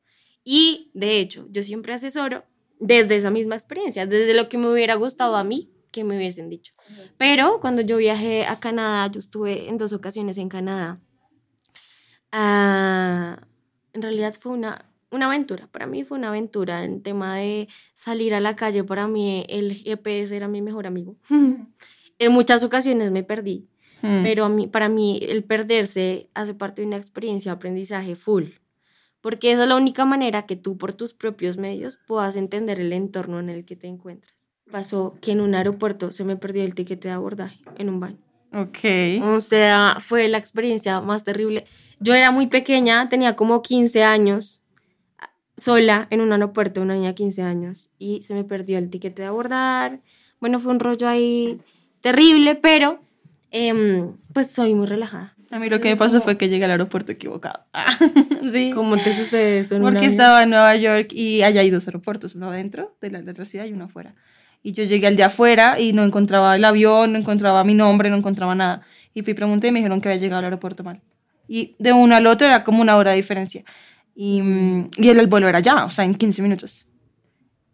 Y 0.44 0.90
de 0.94 1.20
hecho, 1.20 1.46
yo 1.50 1.62
siempre 1.62 1.92
asesoro 1.92 2.44
desde 2.80 3.16
esa 3.16 3.30
misma 3.30 3.54
experiencia, 3.54 4.06
desde 4.06 4.34
lo 4.34 4.48
que 4.48 4.58
me 4.58 4.70
hubiera 4.70 4.96
gustado 4.96 5.36
a 5.36 5.44
mí 5.44 5.70
que 5.92 6.04
me 6.04 6.16
hubiesen 6.16 6.48
dicho. 6.48 6.74
Pero 7.18 7.60
cuando 7.60 7.82
yo 7.82 7.98
viajé 7.98 8.46
a 8.46 8.58
Canadá, 8.58 9.12
yo 9.12 9.20
estuve 9.20 9.68
en 9.68 9.78
dos 9.78 9.92
ocasiones 9.92 10.38
en 10.38 10.48
Canadá. 10.48 10.98
Ah, 12.32 13.46
en 13.92 14.02
realidad 14.02 14.34
fue 14.38 14.52
una 14.52 14.91
una 15.12 15.26
aventura, 15.26 15.68
para 15.70 15.86
mí 15.86 16.04
fue 16.04 16.18
una 16.18 16.28
aventura 16.28 16.84
en 16.84 17.02
tema 17.02 17.36
de 17.36 17.68
salir 17.94 18.34
a 18.34 18.40
la 18.40 18.56
calle, 18.56 18.82
para 18.82 19.06
mí 19.06 19.44
el 19.48 19.74
GPS 19.74 20.34
era 20.34 20.48
mi 20.48 20.62
mejor 20.62 20.86
amigo. 20.86 21.16
en 22.18 22.32
muchas 22.32 22.64
ocasiones 22.64 23.10
me 23.10 23.22
perdí, 23.22 23.68
mm. 24.00 24.22
pero 24.22 24.46
a 24.46 24.48
mí, 24.48 24.66
para 24.66 24.88
mí 24.88 25.20
el 25.22 25.44
perderse 25.44 26.30
hace 26.34 26.54
parte 26.54 26.82
de 26.82 26.88
una 26.88 26.96
experiencia 26.96 27.52
de 27.52 27.56
aprendizaje 27.56 28.16
full, 28.16 28.44
porque 29.20 29.52
esa 29.52 29.64
es 29.64 29.68
la 29.68 29.76
única 29.76 30.04
manera 30.04 30.46
que 30.46 30.56
tú 30.56 30.78
por 30.78 30.94
tus 30.94 31.12
propios 31.12 31.58
medios 31.58 31.98
puedas 32.06 32.34
entender 32.34 32.80
el 32.80 32.92
entorno 32.92 33.38
en 33.38 33.50
el 33.50 33.64
que 33.64 33.76
te 33.76 33.86
encuentras. 33.86 34.32
Pasó 34.70 35.18
que 35.20 35.32
en 35.32 35.42
un 35.42 35.54
aeropuerto 35.54 36.10
se 36.10 36.24
me 36.24 36.36
perdió 36.36 36.64
el 36.64 36.74
tiquete 36.74 37.08
de 37.08 37.14
abordaje 37.14 37.60
en 37.76 37.90
un 37.90 38.00
baño. 38.00 38.18
Ok. 38.54 38.78
O 39.22 39.40
sea, 39.40 39.98
fue 40.00 40.28
la 40.28 40.38
experiencia 40.38 41.00
más 41.02 41.24
terrible. 41.24 41.66
Yo 42.00 42.14
era 42.14 42.30
muy 42.30 42.46
pequeña, 42.46 43.08
tenía 43.08 43.36
como 43.36 43.62
15 43.62 44.02
años 44.02 44.61
sola 45.56 46.06
en 46.10 46.20
un 46.20 46.32
aeropuerto, 46.32 46.80
una 46.80 46.94
niña 46.94 47.08
de 47.08 47.14
15 47.14 47.42
años, 47.42 47.90
y 47.98 48.22
se 48.22 48.34
me 48.34 48.44
perdió 48.44 48.78
el 48.78 48.90
tiquete 48.90 49.22
de 49.22 49.28
abordar. 49.28 50.00
Bueno, 50.40 50.60
fue 50.60 50.72
un 50.72 50.80
rollo 50.80 51.08
ahí 51.08 51.60
terrible, 52.00 52.54
pero 52.54 53.00
em, 53.50 54.16
pues 54.32 54.48
soy 54.48 54.74
muy 54.74 54.86
relajada. 54.86 55.34
A 55.50 55.58
mí 55.58 55.68
lo 55.68 55.80
que 55.80 55.90
me 55.90 55.96
pasó 55.96 56.22
fue 56.22 56.38
que 56.38 56.48
llegué 56.48 56.64
al 56.64 56.70
aeropuerto 56.70 57.12
equivocado. 57.12 57.64
sí. 58.52 58.70
¿Cómo 58.74 58.96
te 58.96 59.12
sucede 59.12 59.58
eso? 59.58 59.78
Porque 59.80 60.06
estaba 60.06 60.44
en 60.44 60.50
Nueva 60.50 60.74
York 60.76 61.12
y 61.12 61.42
allá 61.42 61.60
hay 61.60 61.68
dos 61.68 61.86
aeropuertos, 61.86 62.34
uno 62.34 62.48
adentro 62.48 62.96
de 63.02 63.10
la, 63.10 63.20
de 63.20 63.34
la 63.34 63.44
ciudad 63.44 63.66
y 63.66 63.72
uno 63.72 63.84
afuera. 63.84 64.14
Y 64.62 64.72
yo 64.72 64.84
llegué 64.84 65.08
al 65.08 65.16
de 65.16 65.24
afuera 65.24 65.78
y 65.78 65.92
no 65.92 66.04
encontraba 66.04 66.56
el 66.56 66.64
avión, 66.64 67.12
no 67.12 67.18
encontraba 67.18 67.64
mi 67.64 67.74
nombre, 67.74 68.08
no 68.08 68.16
encontraba 68.16 68.54
nada. 68.54 68.82
Y 69.12 69.22
fui 69.22 69.34
pregunté 69.34 69.68
y 69.68 69.72
me 69.72 69.80
dijeron 69.80 70.00
que 70.00 70.08
había 70.08 70.20
llegado 70.20 70.38
al 70.38 70.44
aeropuerto 70.46 70.84
mal 70.84 71.02
Y 71.48 71.74
de 71.78 71.92
uno 71.92 72.14
al 72.14 72.26
otro 72.26 72.46
era 72.46 72.64
como 72.64 72.80
una 72.80 72.96
hora 72.96 73.10
de 73.10 73.18
diferencia. 73.18 73.62
Y, 74.14 74.40
y 74.96 75.08
el, 75.08 75.18
el 75.20 75.26
vuelo 75.26 75.48
era 75.48 75.60
ya, 75.60 75.84
o 75.84 75.90
sea, 75.90 76.04
en 76.04 76.14
15 76.14 76.42
minutos. 76.42 76.86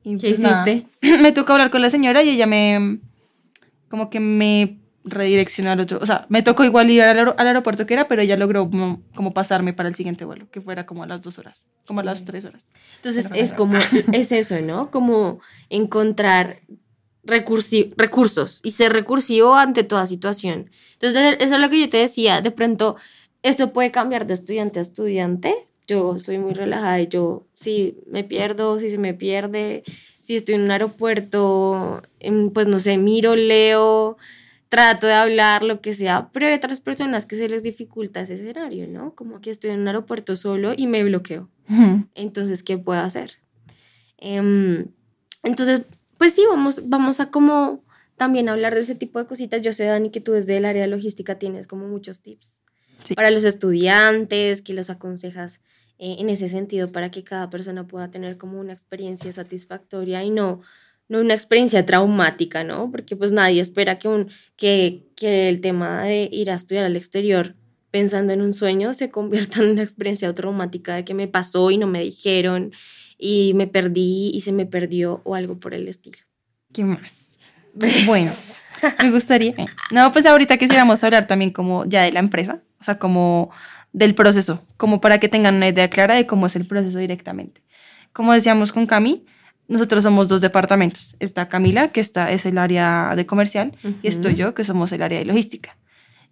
Y 0.04 0.16
¿Qué 0.18 0.28
pues 0.28 0.40
nada, 0.40 0.62
hiciste? 0.71 0.87
me 1.23 1.33
tocó 1.33 1.52
hablar 1.52 1.71
con 1.71 1.83
la 1.83 1.90
señora 1.90 2.23
y 2.23 2.30
ella 2.30 2.47
me, 2.47 3.00
como 3.88 4.09
que 4.11 4.21
me 4.21 4.78
redireccionó 5.04 5.71
al 5.71 5.80
otro. 5.80 5.99
O 6.00 6.07
sea, 6.07 6.26
me 6.28 6.42
tocó 6.42 6.64
igual 6.64 6.90
ir 6.90 7.02
al, 7.02 7.16
aer- 7.18 7.35
al 7.37 7.47
aeropuerto 7.47 7.87
que 7.87 7.95
era, 7.95 8.09
pero 8.09 8.23
ella 8.23 8.37
logró 8.37 8.71
como, 8.71 9.02
como 9.14 9.33
pasarme 9.35 9.73
para 9.73 9.88
el 9.88 9.95
siguiente 9.95 10.25
vuelo, 10.25 10.49
que 10.50 10.61
fuera 10.61 10.87
como 10.87 11.02
a 11.02 11.07
las 11.07 11.23
dos 11.23 11.38
horas, 11.38 11.66
como 11.87 12.00
a 12.00 12.04
las 12.04 12.25
tres 12.25 12.45
horas. 12.45 12.71
Entonces 12.97 13.30
es 13.35 13.52
como, 13.52 13.78
es 14.12 14.33
eso, 14.33 14.61
¿no? 14.61 14.90
Como 14.90 15.40
encontrar 15.71 16.61
recursos 17.25 18.61
y 18.62 18.71
ser 18.71 18.92
recursivo 18.92 19.54
ante 19.54 19.85
toda 19.85 20.07
situación. 20.07 20.71
Entonces 20.95 21.37
eso 21.40 21.54
es 21.57 21.61
lo 21.61 21.68
que 21.71 21.80
yo 21.80 21.88
te 21.90 21.99
decía, 21.99 22.40
de 22.40 22.50
pronto 22.50 22.97
esto 23.42 23.73
puede 23.73 23.90
cambiar 23.90 24.26
de 24.26 24.35
estudiante 24.35 24.78
a 24.78 24.83
estudiante. 24.83 25.54
Yo 25.88 26.14
estoy 26.14 26.38
muy 26.38 26.52
relajada 26.52 27.00
y 27.00 27.09
yo, 27.09 27.47
si 27.54 27.97
me 28.07 28.23
pierdo, 28.23 28.78
si 28.78 28.90
se 28.90 28.99
me 28.99 29.14
pierde, 29.14 29.83
si 30.21 30.37
estoy 30.37 30.57
en 30.57 30.62
un 30.62 30.71
aeropuerto, 30.71 32.02
em, 32.21 32.50
pues 32.50 32.66
no 32.66 32.78
sé, 32.78 32.99
miro, 32.99 33.35
leo, 33.35 34.18
trato 34.68 35.07
de 35.07 35.14
hablar, 35.14 35.62
lo 35.62 35.80
que 35.80 35.95
sea, 35.95 36.28
pero 36.30 36.47
hay 36.47 36.52
otras 36.52 36.83
personas 36.83 37.25
que 37.25 37.37
se 37.37 37.49
les 37.49 37.62
dificulta 37.62 38.21
ese 38.21 38.35
escenario, 38.35 38.87
¿no? 38.87 39.14
Como 39.14 39.40
que 39.40 39.49
estoy 39.50 39.71
en 39.71 39.80
un 39.80 39.87
aeropuerto 39.88 40.37
solo 40.37 40.75
y 40.76 40.87
me 40.87 41.02
bloqueo. 41.04 41.49
Entonces, 42.14 42.62
¿qué 42.62 42.76
puedo 42.76 43.00
hacer? 43.00 43.33
Em, 44.18 44.88
entonces, 45.42 45.83
pues 46.18 46.35
sí, 46.35 46.42
vamos, 46.50 46.88
vamos 46.88 47.21
a 47.21 47.30
como 47.30 47.83
también 48.18 48.49
hablar 48.50 48.75
de 48.75 48.80
ese 48.80 48.95
tipo 48.95 49.18
de 49.18 49.26
cositas. 49.26 49.62
Yo 49.62 49.73
sé, 49.73 49.85
Dani, 49.85 50.11
que 50.11 50.21
tú 50.21 50.33
desde 50.33 50.57
el 50.59 50.64
área 50.66 50.83
de 50.83 50.88
logística 50.88 51.38
tienes 51.38 51.66
como 51.66 51.87
muchos 51.88 52.21
tips 52.21 52.57
Sí. 53.04 53.14
para 53.14 53.30
los 53.30 53.45
estudiantes, 53.45 54.61
que 54.61 54.75
los 54.75 54.90
aconsejas 54.90 55.61
eh, 55.99 56.17
en 56.19 56.31
ese 56.31 56.49
sentido 56.49 56.93
para 56.93 57.11
que 57.11 57.25
cada 57.25 57.50
persona 57.50 57.87
pueda 57.87 58.11
tener 58.11 58.37
como 58.37 58.61
una 58.61 58.73
experiencia 58.73 59.33
satisfactoria 59.33 60.23
y 60.25 60.31
no, 60.31 60.61
no 61.09 61.21
una 61.21 61.35
experiencia 61.35 61.85
traumática, 61.85 62.64
¿no? 62.64 62.90
Porque 62.90 63.17
pues 63.17 63.33
nadie 63.33 63.61
espera 63.61 63.99
que, 63.99 64.09
un, 64.09 64.31
que, 64.57 65.07
que 65.17 65.49
el 65.49 65.61
tema 65.61 66.05
de 66.05 66.28
ir 66.31 66.50
a 66.50 66.55
estudiar 66.55 66.85
al 66.85 66.97
exterior 66.97 67.57
pensando 67.90 68.33
en 68.33 68.43
un 68.43 68.55
sueño 68.55 68.95
se 68.95 69.11
convierta 69.11 69.61
en 69.62 69.71
una 69.71 69.83
experiencia 69.83 70.33
traumática 70.35 70.95
de 70.95 71.05
que 71.05 71.14
me 71.14 71.28
pasó 71.28 71.71
y 71.71 71.78
no 71.78 71.87
me 71.87 72.00
dijeron 72.00 72.73
y 73.19 73.52
me 73.55 73.67
perdí 73.67 74.31
y 74.33 74.40
se 74.43 74.52
me 74.52 74.67
perdió 74.67 75.21
o 75.25 75.35
algo 75.35 75.59
por 75.59 75.75
el 75.75 75.88
estilo. 75.88 76.19
¿Qué 76.73 76.85
más? 76.85 77.40
Bueno, 78.07 78.31
me 79.02 79.11
gustaría. 79.11 79.55
No, 79.90 80.12
pues 80.12 80.26
ahorita 80.26 80.57
quisiéramos 80.59 81.02
hablar 81.02 81.26
también 81.26 81.50
como 81.50 81.85
ya 81.87 82.02
de 82.02 82.12
la 82.12 82.21
empresa, 82.21 82.62
o 82.81 82.85
sea, 82.85 82.99
como 82.99 83.50
del 83.92 84.14
proceso, 84.14 84.62
como 84.76 85.00
para 85.00 85.18
que 85.18 85.28
tengan 85.28 85.57
una 85.57 85.68
idea 85.68 85.88
clara 85.88 86.14
de 86.14 86.26
cómo 86.26 86.47
es 86.47 86.57
el 86.57 86.66
proceso 86.66 86.99
directamente. 86.99 87.62
Como 88.12 88.33
decíamos 88.33 88.73
con 88.73 88.87
Cami, 88.87 89.25
nosotros 89.66 90.02
somos 90.02 90.28
dos 90.28 90.40
departamentos. 90.40 91.16
Está 91.21 91.49
Camila, 91.49 91.88
que 91.88 92.00
está, 92.00 92.33
es 92.33 92.47
el 92.47 92.59
área 92.59 93.12
de 93.16 93.26
comercial, 93.26 93.76
y 94.02 94.09
estoy 94.09 94.35
yo, 94.35 94.54
que 94.54 94.64
somos 94.64 94.92
el 94.92 95.02
área 95.02 95.18
de 95.18 95.25
logística. 95.25 95.76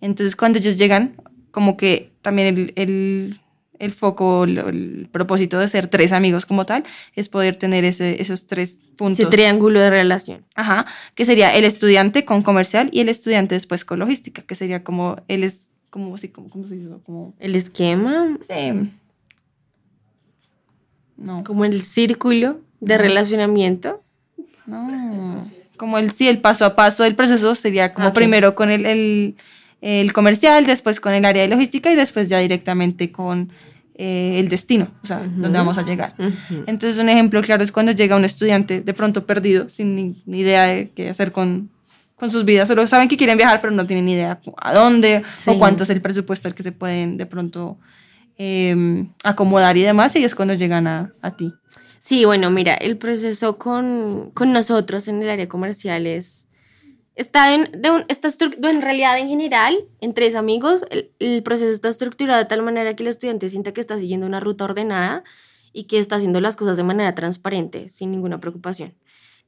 Entonces, 0.01 0.37
cuando 0.37 0.59
ellos 0.59 0.79
llegan, 0.79 1.17
como 1.51 1.77
que 1.77 2.13
también 2.23 2.49
el, 2.49 2.73
el, 2.77 3.41
el 3.79 3.93
foco, 3.93 4.45
el, 4.45 4.59
el 4.59 5.09
propósito 5.11 5.59
de 5.59 5.69
ser 5.69 5.89
tres 5.89 6.13
amigos 6.13 6.47
como 6.47 6.67
tal, 6.67 6.85
es 7.15 7.29
poder 7.29 7.57
tener 7.57 7.85
ese, 7.85 8.21
esos 8.21 8.47
tres 8.47 8.81
puntos. 8.97 9.21
Ese 9.21 9.29
triángulo 9.31 9.81
de 9.81 9.91
relación. 9.91 10.45
Ajá, 10.55 10.87
que 11.15 11.25
sería 11.25 11.55
el 11.55 11.65
estudiante 11.65 12.25
con 12.25 12.43
comercial 12.43 12.89
y 12.93 13.01
el 13.01 13.09
estudiante 13.09 13.55
después 13.55 13.85
con 13.85 13.99
logística, 13.99 14.43
que 14.43 14.55
sería 14.55 14.83
como 14.83 15.23
él 15.29 15.45
es 15.45 15.71
como 15.97 16.19
sí, 16.19 16.29
como, 16.29 16.51
¿cómo 16.51 16.67
se 16.67 16.75
dice? 16.75 16.91
Como 17.07 17.33
El 17.39 17.57
esquema, 17.57 18.37
sí. 18.47 18.91
No, 21.17 21.43
como 21.43 21.65
el 21.65 21.81
círculo 21.81 22.61
de 22.81 22.99
relacionamiento. 22.99 24.03
no. 24.67 25.43
Como 25.79 25.97
el 25.97 26.11
sí, 26.11 26.29
el 26.29 26.39
paso 26.43 26.67
a 26.67 26.75
paso 26.77 27.03
del 27.03 27.15
proceso 27.15 27.55
sería 27.55 27.95
como 27.95 28.09
Ok. 28.09 28.15
primero 28.15 28.55
con 28.55 28.71
el, 28.71 28.85
el, 28.87 29.37
el 29.81 30.13
comercial, 30.13 30.67
después 30.67 31.01
con 31.01 31.15
el 31.15 31.25
área 31.25 31.43
de 31.43 31.49
logística 31.49 31.91
y 31.91 31.95
después 31.95 32.29
ya 32.29 32.39
directamente 32.41 33.11
con 33.13 33.51
eh, 33.95 34.39
el 34.39 34.49
destino, 34.51 34.89
o 35.03 35.07
sea, 35.07 35.19
donde 35.21 35.59
vamos 35.59 35.77
a 35.79 35.83
llegar. 35.83 36.15
Entonces, 36.67 36.99
un 36.99 37.09
ejemplo 37.09 37.41
claro 37.43 37.63
es 37.63 37.73
cuando 37.73 37.93
llega 37.93 38.17
un 38.17 38.25
estudiante 38.27 38.81
de 38.83 38.93
pronto 38.95 39.25
perdido, 39.27 39.69
sin 39.71 39.95
ni, 39.97 40.23
ni 40.27 40.41
idea 40.41 40.65
de 40.65 40.91
qué 40.95 41.09
hacer 41.11 41.33
con, 41.33 41.71
con 42.17 42.31
sus 42.31 42.45
vidas. 42.45 42.69
Solo 42.69 42.87
saben 42.87 43.09
que 43.09 43.17
quieren 43.17 43.37
viajar, 43.37 43.61
pero 43.61 43.73
no 43.73 43.87
tienen 43.87 44.07
ni 44.07 44.13
idea 44.15 44.41
a 44.59 44.75
dónde 44.75 45.23
Sí. 45.37 45.51
o 45.51 45.59
cuánto 45.59 45.83
es 45.85 45.91
el 45.91 46.01
presupuesto 46.01 46.49
al 46.49 46.55
que 46.55 46.63
se 46.63 46.73
pueden 46.73 47.17
de 47.17 47.27
pronto 47.27 47.79
eh, 48.39 49.07
acomodar 49.25 49.77
y 49.77 49.83
demás. 49.83 50.15
Y 50.17 50.25
es 50.25 50.35
cuando 50.35 50.55
llegan 50.55 50.87
a, 50.87 51.13
a 51.23 51.37
ti. 51.37 51.53
Sí, 52.01 52.25
bueno, 52.25 52.51
mira, 52.51 52.75
el 52.75 52.99
proceso 52.99 53.59
con, 53.59 54.31
con 54.35 54.53
nosotros 54.53 55.09
en 55.09 55.23
el 55.23 55.29
área 55.31 55.49
comercial 55.49 56.07
es, 56.07 56.47
está 57.17 57.53
en, 57.55 57.69
de 57.81 57.91
un- 57.91 58.05
está 58.09 58.29
en 58.41 58.83
realidad 58.83 59.19
en 59.19 59.29
general, 59.29 59.75
en 60.01 60.15
tres 60.15 60.37
amigos, 60.37 60.85
el, 60.91 61.11
el 61.19 61.43
proceso 61.43 61.71
está 61.73 61.89
estructurado 61.89 62.39
de 62.39 62.47
tal 62.47 62.63
manera 62.63 62.95
que 62.95 63.03
el 63.03 63.09
estudiante 63.09 63.49
sienta 63.51 63.73
que 63.73 63.81
está 63.81 63.99
siguiendo 63.99 64.27
una 64.27 64.39
ruta 64.39 64.65
ordenada 64.65 65.25
y 65.73 65.85
que 65.85 65.99
está 65.99 66.17
haciendo 66.17 66.41
las 66.41 66.55
cosas 66.57 66.77
de 66.77 66.85
manera 66.85 67.15
transparente, 67.15 67.89
sin 67.89 68.11
ninguna 68.13 68.39
preocupación. 68.41 68.95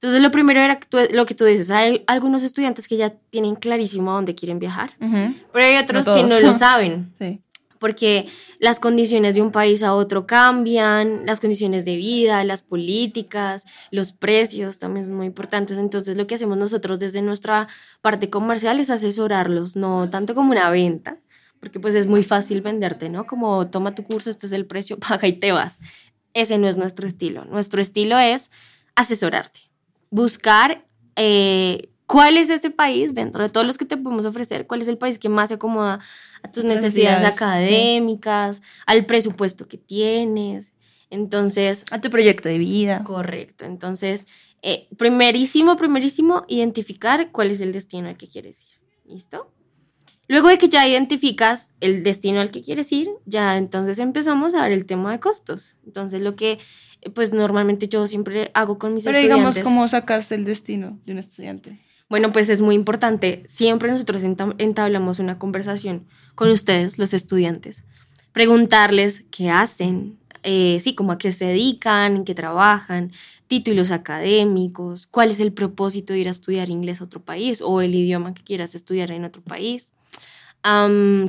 Entonces, 0.00 0.22
lo 0.22 0.30
primero 0.30 0.60
era 0.60 0.78
tú- 0.78 0.98
lo 1.12 1.26
que 1.26 1.34
tú 1.34 1.44
dices, 1.44 1.70
hay 1.70 2.04
algunos 2.06 2.42
estudiantes 2.44 2.86
que 2.86 2.96
ya 2.96 3.10
tienen 3.30 3.56
clarísimo 3.56 4.12
a 4.12 4.14
dónde 4.14 4.34
quieren 4.36 4.58
viajar, 4.60 4.92
Ujú. 5.00 5.34
pero 5.52 5.64
hay 5.64 5.76
otros 5.76 6.06
No 6.06 6.14
que 6.14 6.22
no 6.22 6.38
lo 6.40 6.52
saben 6.54 7.12
Sí. 7.18 7.40
porque 7.80 8.28
las 8.60 8.78
condiciones 8.80 9.34
de 9.34 9.42
un 9.42 9.50
país 9.52 9.82
a 9.82 9.94
otro 9.94 10.24
cambian, 10.26 11.26
las 11.26 11.40
condiciones 11.40 11.84
de 11.84 11.96
vida, 11.96 12.44
las 12.44 12.62
políticas, 12.62 13.64
los 13.90 14.12
precios 14.12 14.78
también 14.78 15.04
son 15.06 15.14
muy 15.16 15.26
importantes. 15.26 15.78
Entonces 15.78 16.16
lo 16.16 16.26
que 16.28 16.34
hacemos 16.36 16.56
nosotros 16.58 16.98
desde 17.00 17.22
nuestra 17.22 17.66
parte 18.00 18.30
comercial 18.30 18.78
es 18.80 18.90
asesorarlos, 18.90 19.74
no 19.76 20.08
tanto 20.10 20.34
como 20.36 20.52
una 20.52 20.70
venta, 20.70 21.18
porque 21.60 21.80
pues 21.80 21.94
es 21.96 22.06
muy 22.06 22.22
fácil 22.22 22.60
venderte, 22.62 23.08
¿no? 23.08 23.26
Como 23.26 23.68
toma 23.68 23.94
tu 23.96 24.04
curso, 24.04 24.30
este 24.30 24.46
es 24.46 24.52
el 24.52 24.64
precio, 24.66 24.96
paga 25.00 25.26
y 25.26 25.38
te 25.40 25.50
vas. 25.50 25.78
Ese 26.34 26.56
no 26.58 26.68
es 26.68 26.76
nuestro 26.76 27.06
estilo. 27.08 27.44
Nuestro 27.46 27.80
estilo 27.82 28.16
es 28.18 28.50
asesorarte, 28.96 29.60
buscar 30.10 30.86
eh, 31.16 31.90
cuál 32.06 32.36
es 32.36 32.48
ese 32.50 32.70
país 32.70 33.14
dentro 33.14 33.42
de 33.42 33.50
todos 33.50 33.66
los 33.66 33.76
que 33.76 33.84
te 33.84 33.96
podemos 33.96 34.24
ofrecer, 34.24 34.66
cuál 34.66 34.82
es 34.82 34.88
el 34.88 34.98
país 34.98 35.18
que 35.18 35.28
más 35.28 35.48
se 35.50 35.56
acomoda 35.56 36.00
a 36.42 36.50
tus 36.50 36.64
necesidades 36.64 37.20
sí. 37.20 37.26
académicas, 37.26 38.62
al 38.86 39.04
presupuesto 39.06 39.68
que 39.68 39.76
tienes. 39.76 40.72
Entonces, 41.10 41.84
A 41.90 42.00
tu 42.00 42.10
proyecto 42.10 42.48
de 42.48 42.58
vida. 42.58 43.04
correcto. 43.04 43.64
Entonces, 43.64 44.26
eh, 44.62 44.88
primerísimo, 44.96 45.76
primerísimo, 45.76 46.44
identificar 46.48 47.30
cuál 47.30 47.50
es 47.50 47.60
el 47.60 47.72
destino 47.72 48.08
al 48.08 48.16
que 48.16 48.28
quieres 48.28 48.62
ir. 48.62 48.78
¿Listo? 49.14 49.52
Luego 50.28 50.48
de 50.48 50.58
que 50.58 50.68
ya 50.68 50.86
identificas 50.86 51.72
el 51.80 52.04
destino 52.04 52.40
al 52.40 52.50
que 52.50 52.62
quieres 52.62 52.92
ir, 52.92 53.08
ya 53.24 53.56
entonces 53.56 53.98
empezamos 53.98 54.54
a 54.54 54.62
ver 54.62 54.72
el 54.72 54.84
tema 54.84 55.12
de 55.12 55.20
costos. 55.20 55.74
Entonces, 55.86 56.20
lo 56.20 56.36
que 56.36 56.58
pues 57.14 57.32
normalmente 57.32 57.88
yo 57.88 58.06
siempre 58.06 58.50
hago 58.54 58.78
con 58.78 58.94
mis 58.94 59.04
Pero 59.04 59.18
estudiantes. 59.18 59.54
digamos, 59.54 59.64
¿cómo 59.64 59.88
sacas 59.88 60.30
el 60.32 60.44
destino 60.44 60.98
de 61.06 61.12
un 61.12 61.18
estudiante? 61.18 61.78
Bueno, 62.08 62.32
pues 62.32 62.48
es 62.48 62.60
muy 62.60 62.74
importante. 62.74 63.42
Siempre 63.46 63.90
nosotros 63.90 64.22
enta- 64.24 64.54
entablamos 64.58 65.18
una 65.18 65.38
conversación 65.38 66.06
con 66.34 66.50
ustedes, 66.50 66.98
los 66.98 67.12
estudiantes. 67.12 67.84
Preguntarles 68.32 69.24
qué 69.30 69.50
hacen, 69.50 70.18
eh, 70.42 70.78
sí, 70.80 70.94
como 70.94 71.12
a 71.12 71.18
qué 71.18 71.32
se 71.32 71.44
dedican, 71.46 72.16
en 72.16 72.24
qué 72.24 72.34
trabajan, 72.34 73.12
títulos 73.46 73.90
académicos, 73.90 75.06
cuál 75.06 75.30
es 75.30 75.40
el 75.40 75.52
propósito 75.52 76.12
de 76.12 76.20
ir 76.20 76.28
a 76.28 76.32
estudiar 76.32 76.68
inglés 76.70 77.00
a 77.00 77.04
otro 77.04 77.20
país 77.20 77.60
o 77.62 77.80
el 77.80 77.94
idioma 77.94 78.34
que 78.34 78.42
quieras 78.42 78.74
estudiar 78.74 79.10
en 79.10 79.24
otro 79.24 79.42
país. 79.42 79.92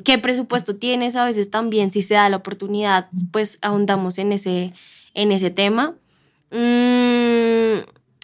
¿Qué 0.03 0.17
presupuesto 0.17 0.75
tienes? 0.75 1.15
A 1.15 1.25
veces 1.25 1.49
también, 1.49 1.91
si 1.91 2.01
se 2.01 2.15
da 2.15 2.27
la 2.29 2.37
oportunidad, 2.37 3.07
pues 3.31 3.57
ahondamos 3.61 4.17
en 4.17 4.33
ese, 4.33 4.73
en 5.19 5.33
ese 5.33 5.51
tema. 5.51 5.95
Mm, 6.51 7.79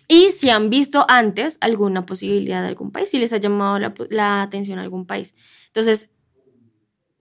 y 0.07 0.31
si 0.31 0.49
han 0.49 0.69
visto 0.69 1.05
antes 1.09 1.57
alguna 1.59 2.05
posibilidad 2.05 2.61
de 2.61 2.69
algún 2.69 2.91
país, 2.91 3.09
si 3.09 3.19
les 3.19 3.33
ha 3.33 3.37
llamado 3.37 3.79
la, 4.09 4.41
atención 4.41 4.79
algún 4.79 5.05
país. 5.05 5.35
Entonces, 5.67 6.09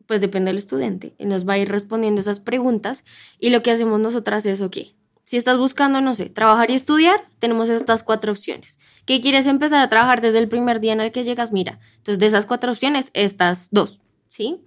pues 0.06 0.20
depende 0.20 0.50
del 0.50 0.58
estudiante. 0.58 1.14
Él 1.18 1.28
nos 1.28 1.48
va 1.48 1.54
a 1.54 1.58
ir 1.58 1.68
respondiendo 1.68 2.20
esas 2.20 2.38
preguntas 2.38 3.04
y 3.40 3.50
lo 3.50 3.62
que 3.62 3.72
hacemos 3.72 3.98
nosotras 3.98 4.46
es, 4.46 4.60
ok, 4.60 4.76
si 5.24 5.36
estás 5.36 5.58
buscando, 5.58 6.00
no 6.00 6.14
sé, 6.14 6.26
trabajar 6.26 6.70
y 6.70 6.74
estudiar, 6.74 7.26
tenemos 7.40 7.68
estas 7.68 8.04
cuatro 8.04 8.30
opciones. 8.30 8.78
¿Qué 9.06 9.20
quieres 9.20 9.46
empezar 9.46 9.80
a 9.80 9.88
trabajar 9.88 10.20
desde 10.20 10.38
el 10.38 10.48
primer 10.48 10.80
día 10.80 10.92
en 10.92 11.00
el 11.00 11.10
que 11.10 11.24
llegas? 11.24 11.52
Mira, 11.52 11.80
entonces 11.96 12.20
de 12.20 12.26
esas 12.26 12.46
cuatro 12.46 12.70
opciones, 12.70 13.10
estas 13.14 13.68
dos, 13.70 14.00
¿sí? 14.28 14.62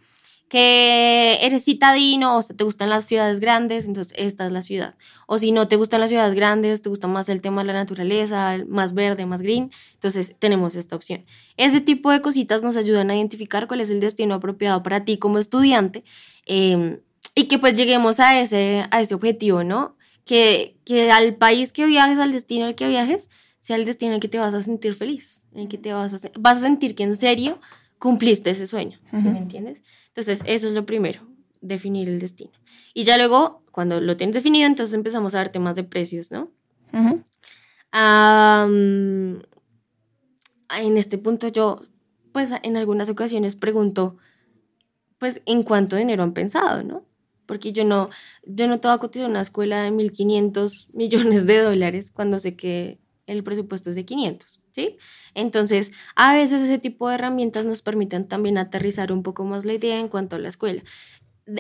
Que 0.50 1.46
eres 1.46 1.66
citadino 1.66 2.38
o 2.38 2.42
sea, 2.42 2.56
te 2.56 2.64
gustan 2.64 2.90
las 2.90 3.06
ciudades 3.06 3.40
grandes, 3.40 3.86
entonces 3.86 4.14
esta 4.18 4.46
es 4.46 4.52
la 4.52 4.62
ciudad. 4.62 4.96
O 5.26 5.40
si 5.40 5.52
no 5.52 5.68
te 5.68 5.76
gustan 5.76 6.00
las 6.00 6.10
ciudades 6.10 6.36
grandes, 6.36 6.82
te 6.82 6.90
gusta 6.90 7.08
más 7.08 7.28
el 7.28 7.42
tema 7.42 7.62
de 7.62 7.68
la 7.68 7.74
naturaleza, 7.74 8.58
más 8.68 8.94
verde, 8.94 9.26
más 9.26 9.42
green, 9.42 9.72
entonces 9.94 10.36
tenemos 10.40 10.76
esta 10.76 10.96
opción. 10.96 11.26
Ese 11.58 11.82
tipo 11.82 12.12
de 12.12 12.22
cositas 12.22 12.64
nos 12.64 12.78
ayudan 12.78 13.10
a 13.12 13.16
identificar 13.16 13.68
cuál 13.68 13.82
es 13.82 13.90
el 13.90 14.00
destino 14.00 14.36
apropiado 14.36 14.84
para 14.84 15.04
ti 15.04 15.18
como 15.18 15.38
estudiante 15.38 16.04
em, 16.46 17.00
y 17.36 17.48
que 17.48 17.60
pues 17.60 17.76
lleguemos 17.76 18.20
a 18.20 18.40
ese, 18.40 18.86
a 18.92 19.02
ese 19.02 19.16
objetivo, 19.16 19.64
¿no? 19.64 19.98
Que, 20.26 20.78
que 20.86 21.12
al 21.12 21.36
país 21.36 21.74
que 21.74 21.86
viajes, 21.86 22.20
al 22.20 22.32
destino 22.32 22.66
al 22.66 22.76
que 22.76 22.88
viajes, 22.88 23.30
sea 23.60 23.76
el 23.76 23.86
destino 23.86 24.12
en 24.12 24.16
el 24.16 24.22
que 24.22 24.30
te 24.30 24.40
vas 24.40 24.54
a 24.54 24.62
sentir 24.62 24.94
feliz, 24.94 25.42
en 25.52 25.62
el 25.62 25.68
que 25.68 25.78
te 25.78 25.92
vas 25.92 26.14
a, 26.14 26.30
vas 26.40 26.58
a 26.58 26.62
sentir 26.62 26.96
que 26.96 27.04
en 27.04 27.18
serio 27.18 27.60
cumpliste 28.00 28.52
ese 28.52 28.66
sueño, 28.66 29.00
¿sí 29.12 29.28
me 29.28 29.40
entiendes? 29.40 29.82
Entonces, 30.18 30.42
eso 30.48 30.68
es 30.68 30.74
lo 30.74 30.84
primero, 30.84 31.22
definir 31.62 32.10
el 32.10 32.20
destino. 32.20 32.50
Y 32.96 33.04
ya 33.04 33.18
luego, 33.18 33.62
cuando 33.70 34.02
lo 34.02 34.18
tienes 34.18 34.34
definido, 34.34 34.66
entonces 34.66 34.96
empezamos 34.96 35.36
a 35.36 35.38
ver 35.38 35.50
temas 35.50 35.76
de 35.76 35.84
precios, 35.84 36.32
¿no? 36.32 36.50
en 40.80 40.98
este 40.98 41.20
punto 41.20 41.50
yo, 41.50 41.82
pues 42.32 42.52
en 42.64 42.78
algunas 42.78 43.12
ocasiones 43.12 43.56
pregunto, 43.56 44.18
pues, 45.20 45.44
¿en 45.46 45.62
cuánto 45.62 45.96
dinero 45.96 46.24
han 46.24 46.34
pensado, 46.34 46.82
no? 46.82 47.06
Porque 47.46 47.72
yo 47.72 47.86
no, 47.86 48.10
yo 48.44 48.68
no 48.68 48.80
te 48.80 48.88
voy 48.88 48.96
a 48.96 49.00
cotizar 49.00 49.30
una 49.30 49.42
escuela 49.42 49.84
de 49.84 49.92
1.500 49.92 50.88
millones 50.94 51.46
de 51.46 51.60
dólares 51.60 52.10
cuando 52.12 52.40
sé 52.40 52.56
que 52.56 52.98
el 53.28 53.44
presupuesto 53.44 53.92
es 53.92 53.96
de 53.96 54.06
500. 54.06 54.62
Entonces, 55.34 55.92
a 56.16 56.34
veces 56.34 56.64
ese 56.64 56.78
tipo 56.78 57.08
de 57.08 57.16
herramientas 57.16 57.66
nos 57.66 57.82
permiten 57.82 58.28
también 58.28 58.58
aterrizar 58.58 59.12
un 59.12 59.24
poco 59.24 59.44
más 59.44 59.66
la 59.66 59.74
idea 59.74 60.00
en 60.00 60.08
cuanto 60.08 60.36
a 60.36 60.40
la 60.40 60.50
escuela. 60.50 60.84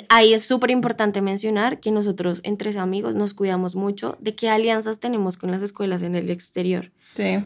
Ahí 0.10 0.34
es 0.34 0.44
súper 0.44 0.72
importante 0.72 1.22
mencionar 1.22 1.80
que 1.80 1.92
nosotros, 1.92 2.42
entre 2.44 2.78
amigos, 2.78 3.16
nos 3.16 3.34
cuidamos 3.34 3.76
mucho 3.76 4.18
de 4.20 4.36
qué 4.36 4.50
alianzas 4.50 5.00
tenemos 5.00 5.38
con 5.38 5.50
las 5.52 5.62
escuelas 5.62 6.02
en 6.02 6.16
el 6.16 6.30
exterior. 6.30 6.92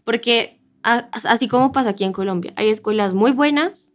Porque 0.04 0.60
así 0.84 1.48
como 1.48 1.72
pasa 1.72 1.92
aquí 1.92 2.04
en 2.04 2.14
Colombia, 2.14 2.54
hay 2.56 2.70
escuelas 2.70 3.14
muy 3.14 3.32
buenas, 3.32 3.94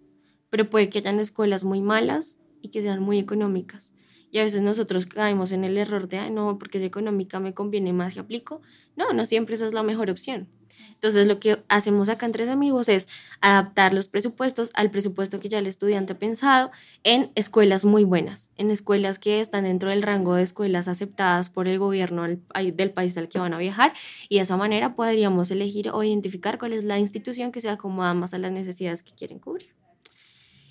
pero 0.51 0.71
puede 0.71 0.89
que 0.89 0.99
hayan 0.99 1.19
escuelas 1.19 1.65
muy 1.65 1.81
malas 1.81 2.39
y 2.63 2.69
que 2.69 2.83
sean 2.83 3.03
muy 3.03 3.19
económicas. 3.19 3.93
Y 4.31 4.39
a 4.39 4.43
veces 4.43 4.63
nosotros 4.63 5.07
caemos 5.07 5.53
en 5.53 5.65
el 5.65 5.77
error 5.77 6.09
de, 6.09 6.31
no, 6.31 6.59
porque 6.59 6.79
es 6.79 6.85
económica 6.85 7.41
me 7.41 7.55
conviene 7.55 7.93
más 7.93 8.17
y 8.17 8.19
aplico. 8.19 8.61
No, 8.97 9.13
no 9.13 9.25
siempre 9.25 9.55
esa 9.55 9.67
es 9.67 9.73
la 9.73 9.83
mejor 9.83 10.11
opción. 10.11 10.49
Entonces 10.95 11.27
lo 11.27 11.39
que 11.39 11.63
hacemos 11.69 12.09
acá 12.09 12.27
en 12.27 12.33
Tres 12.33 12.49
Amigos 12.49 12.89
es 12.89 13.09
adaptar 13.41 13.93
los 13.93 14.09
presupuestos 14.09 14.71
al 14.75 14.91
presupuesto 14.91 15.41
que 15.41 15.49
ya 15.49 15.59
el 15.59 15.67
estudiante 15.67 16.15
ha 16.15 16.19
pensado 16.19 16.71
en 17.05 17.31
escuelas 17.35 17.85
muy 17.85 18.05
buenas, 18.05 18.51
en 18.57 18.71
escuelas 18.71 19.19
que 19.19 19.41
están 19.41 19.65
dentro 19.65 19.91
del 19.91 20.03
rango 20.03 20.35
de 20.35 20.43
escuelas 20.43 20.89
aceptadas 20.89 21.49
por 21.51 21.69
el 21.69 21.79
gobierno 21.79 22.27
del 22.27 22.91
país 22.93 23.17
al 23.19 23.29
que 23.29 23.39
van 23.39 23.55
a 23.55 23.59
viajar 23.59 23.93
y 24.29 24.37
de 24.37 24.43
esa 24.43 24.57
manera 24.57 24.97
podríamos 24.97 25.51
elegir 25.51 25.91
o 25.91 26.03
identificar 26.03 26.59
cuál 26.59 26.73
es 26.73 26.85
la 26.85 26.99
institución 26.99 27.53
que 27.53 27.61
se 27.61 27.69
acomoda 27.69 28.15
más 28.15 28.35
a 28.35 28.39
las 28.39 28.53
necesidades 28.53 29.03
que 29.03 29.13
quieren 29.13 29.39
cubrir. 29.39 29.75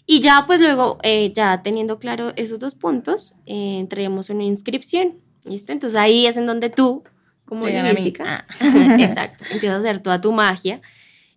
Y 0.07 0.19
ya 0.21 0.43
pues 0.45 0.59
luego, 0.59 0.99
eh, 1.03 1.33
ya 1.33 1.63
teniendo 1.63 1.97
claro 1.97 2.31
esos 2.35 2.59
dos 2.59 2.75
puntos, 2.75 3.33
eh, 3.45 3.79
entremos 3.79 4.29
una 4.29 4.43
inscripción. 4.43 5.19
¿Listo? 5.45 5.71
Entonces 5.71 5.97
ahí 5.99 6.25
es 6.25 6.37
en 6.37 6.47
donde 6.47 6.69
tú 6.71 7.03
como 7.45 7.67
lingüística. 7.67 8.45
Ah. 8.59 8.97
Exacto. 8.99 9.43
Empiezas 9.51 9.77
a 9.77 9.79
hacer 9.79 9.99
toda 10.01 10.19
tu 10.19 10.31
magia 10.31 10.81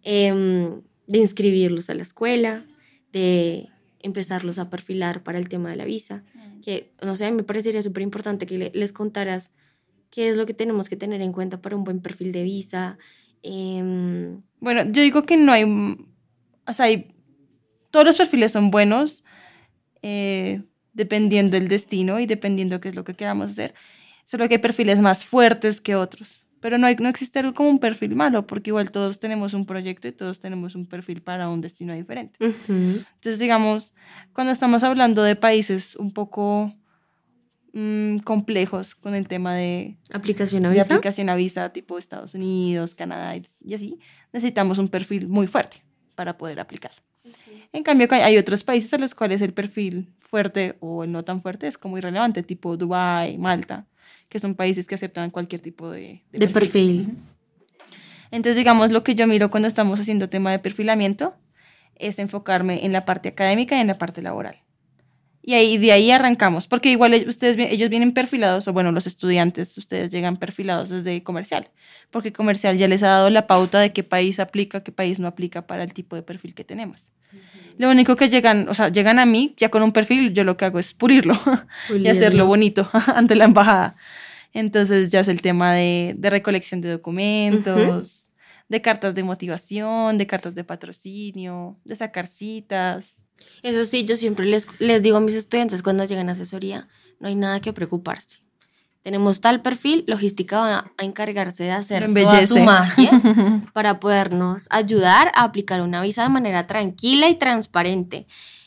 em, 0.03 0.81
de 1.07 1.19
inscribirlos 1.19 1.91
a 1.91 1.95
la 1.95 2.03
escuela, 2.03 2.65
de 3.13 3.69
empezarlos 4.01 4.59
a 4.59 4.71
perfilar 4.71 5.23
para 5.23 5.39
el 5.39 5.49
tema 5.49 5.71
de 5.71 5.77
la 5.77 5.85
visa. 5.85 6.25
Mm. 6.35 6.61
Que, 6.61 6.93
no 7.03 7.17
sé, 7.17 7.31
me 7.31 7.43
parecería 7.43 7.83
súper 7.83 8.03
importante 8.03 8.47
que 8.47 8.71
les 8.73 8.93
contaras 8.93 9.53
qué 10.11 10.31
es 10.31 10.37
lo 10.37 10.47
que 10.47 10.55
tenemos 10.55 10.89
que 10.89 10.97
tener 10.97 11.21
en 11.21 11.33
cuenta 11.33 11.61
para 11.61 11.77
un 11.77 11.85
buen 11.85 12.01
perfil 12.01 12.33
de 12.33 12.43
visa. 12.43 12.99
Em, 13.43 14.43
bueno, 14.61 14.85
yo 14.91 15.03
digo 15.03 15.25
que 15.25 15.37
no 15.37 15.53
hay, 15.53 15.65
o 15.65 16.73
sea, 16.73 16.87
todos 17.91 18.07
los 18.07 18.17
perfiles 18.17 18.53
son 18.53 18.71
buenos 18.71 19.25
eh, 20.03 20.63
dependiendo 20.93 21.57
del 21.57 21.69
destino 21.69 22.19
y 22.19 22.27
dependiendo 22.27 22.81
qué 22.81 22.89
es 22.89 22.95
lo 22.95 23.05
que 23.05 23.15
queramos 23.15 23.51
hacer 23.51 23.75
solo 24.29 24.47
que 24.47 24.57
hay 24.57 24.61
perfiles 24.61 25.01
más 25.01 25.25
fuertes 25.25 25.81
que 25.81 25.97
otros. 25.97 26.45
Pero 26.61 26.77
no, 26.77 26.87
hay, 26.87 26.97
no 26.97 27.09
existe 27.09 27.39
algo 27.39 27.55
como 27.55 27.71
un 27.71 27.79
perfil 27.79 28.15
malo, 28.15 28.47
porque 28.47 28.69
igual 28.69 28.91
todos 28.91 29.19
tenemos 29.21 29.55
un 29.55 29.65
proyecto 29.65 30.07
y 30.07 30.13
todos 30.13 30.39
tenemos 30.39 30.75
un 30.75 30.85
perfil 30.85 31.23
para 31.23 31.49
un 31.49 31.63
destino 31.63 31.95
diferente. 31.95 32.39
Entonces, 32.39 33.39
digamos, 33.39 33.95
cuando 34.35 34.53
estamos 34.53 34.83
hablando 34.83 35.23
de 35.23 35.35
países 35.35 35.97
un 35.97 36.13
poco 36.13 36.75
mm, 37.73 38.19
complejos 38.19 38.95
con 38.95 39.15
el 39.15 39.27
tema 39.29 39.55
de 39.55 39.97
aplicación 40.13 40.67
a 40.67 40.69
visa, 40.69 40.85
de 40.85 40.95
aplicación 40.95 41.31
a 41.31 41.35
visa 41.35 41.73
tipo 41.73 41.97
Estados 41.97 42.35
Unidos, 42.35 42.95
Canadá 42.95 43.35
y 43.35 43.73
así, 43.73 43.99
necesitamos 44.35 44.77
un 44.77 44.89
perfil 44.89 45.29
muy 45.29 45.47
fuerte 45.47 45.83
para 46.15 46.37
poder 46.37 46.61
aplicar. 46.61 46.93
En 47.73 47.83
cambio, 47.83 48.09
hay 48.11 48.37
otros 48.37 48.63
países 48.63 48.93
a 48.93 48.99
los 48.99 49.15
cuales 49.15 49.41
el 49.41 49.55
perfil 49.55 50.13
fuerte 50.21 50.77
o 50.81 51.05
el 51.05 51.13
no 51.13 51.25
tan 51.25 51.41
fuerte 51.41 51.67
es 51.67 51.79
como 51.79 51.97
irrelevante, 51.97 52.43
tipo 52.43 52.77
Dubái, 52.77 53.39
Malta 53.39 53.87
que 54.29 54.39
son 54.39 54.55
países 54.55 54.87
que 54.87 54.95
aceptan 54.95 55.31
cualquier 55.31 55.61
tipo 55.61 55.91
de, 55.91 56.23
de, 56.33 56.49
perfil. 56.49 57.17
Entonces, 58.31 58.57
digamos, 58.57 58.93
lo 58.93 59.03
que 59.03 59.15
yo 59.15 59.27
miro 59.27 59.51
cuando 59.51 59.69
estamos 59.69 59.99
haciendo 60.01 60.29
tema 60.29 60.51
de 60.51 60.59
perfilamiento 60.59 61.35
es 61.97 62.19
enfocarme 62.19 62.85
en 62.85 62.93
la 62.93 63.05
parte 63.05 63.31
académica 63.31 63.77
y 63.77 63.81
en 63.81 63.87
la 63.87 63.99
parte 63.99 64.23
laboral. 64.23 64.63
Y 65.49 65.55
ahí, 65.55 65.79
de 65.79 65.93
ahí 65.93 66.11
arrancamos, 66.11 66.67
porque 66.67 66.91
igual 66.91 67.25
ustedes, 67.27 67.57
ellos 67.57 67.89
vienen 67.89 68.13
perfilados, 68.13 68.69
o 68.69 68.75
bueno, 68.75 68.93
los 68.93 69.07
estudiantes, 69.07 69.79
ustedes 69.79 70.13
llegan 70.13 70.37
perfilados 70.37 70.91
desde 70.91 71.23
comercial, 71.23 71.71
porque 72.11 72.35
comercial 72.35 72.77
ya 72.77 72.87
les 72.87 73.03
ha 73.03 73.09
dado 73.09 73.31
la 73.31 73.47
pauta 73.47 73.81
de 73.81 73.95
qué 73.95 74.03
país 74.03 74.41
aplica, 74.41 74.83
qué 74.83 74.93
país 74.93 75.19
no 75.19 75.27
aplica 75.27 75.67
para 75.67 75.85
el 75.85 75.95
tipo 75.95 76.17
de 76.17 76.23
perfil 76.23 76.55
que 76.55 76.65
tenemos. 76.65 77.13
Lo 77.79 77.89
único 77.89 78.15
que 78.15 78.29
llegan, 78.29 78.69
o 78.69 78.75
sea, 78.75 78.91
llegan 78.91 79.19
a 79.19 79.25
mí 79.25 79.55
ya 79.57 79.71
con 79.71 79.83
un 79.83 79.93
perfil, 79.93 80.35
yo 80.35 80.45
lo 80.45 80.59
que 80.59 80.67
hago 80.67 80.79
es 80.79 80.93
pulirlo 80.93 81.33
y 81.99 82.09
hacerlo 82.09 82.45
bonito 82.45 82.91
ante 83.15 83.35
la 83.35 83.47
embajada. 83.47 83.97
Entonces 84.53 85.11
ya 85.11 85.21
es 85.21 85.29
el 85.29 85.41
tema 85.41 85.73
de, 85.73 86.15
recolección 86.25 86.83
de 86.83 86.91
documentos, 86.91 88.29
de 88.69 88.83
cartas 88.83 89.15
de 89.15 89.23
motivación, 89.23 90.19
de 90.19 90.27
cartas 90.27 90.55
de 90.55 90.65
patrocinio, 90.65 91.79
de 91.87 91.97
sacar 91.97 92.27
citas. 92.27 93.25
Eso 93.63 93.85
sí, 93.85 94.05
yo 94.05 94.17
siempre 94.17 94.47
les, 94.47 94.67
les 94.79 95.03
digo 95.03 95.17
a 95.17 95.21
mis 95.21 95.35
estudiantes 95.35 95.83
cuando 95.83 96.05
llegan 96.05 96.29
a 96.29 96.33
asesoría, 96.33 96.89
no 97.21 97.29
hay 97.29 97.35
nada 97.35 97.61
que 97.61 97.73
preocuparse. 97.73 98.39
Tenemos 99.03 99.41
tal 99.41 99.63
perfil, 99.63 100.05
logística 100.07 100.61
va 100.61 100.93
a 100.97 101.05
encargarse 101.05 101.65
de 101.65 101.71
hacer 101.71 102.13
toda 102.13 102.47
su 102.47 102.59
magia 102.59 103.11
para 103.73 104.01
podernos 104.01 104.67
ayudar 104.71 105.31
a 105.35 105.45
aplicar 105.45 105.81
una 105.81 106.03
visa 106.03 106.25
de 106.25 106.29
manera 106.29 106.67
tranquila 106.67 107.29
y 107.29 107.37
transparente. 107.37 108.27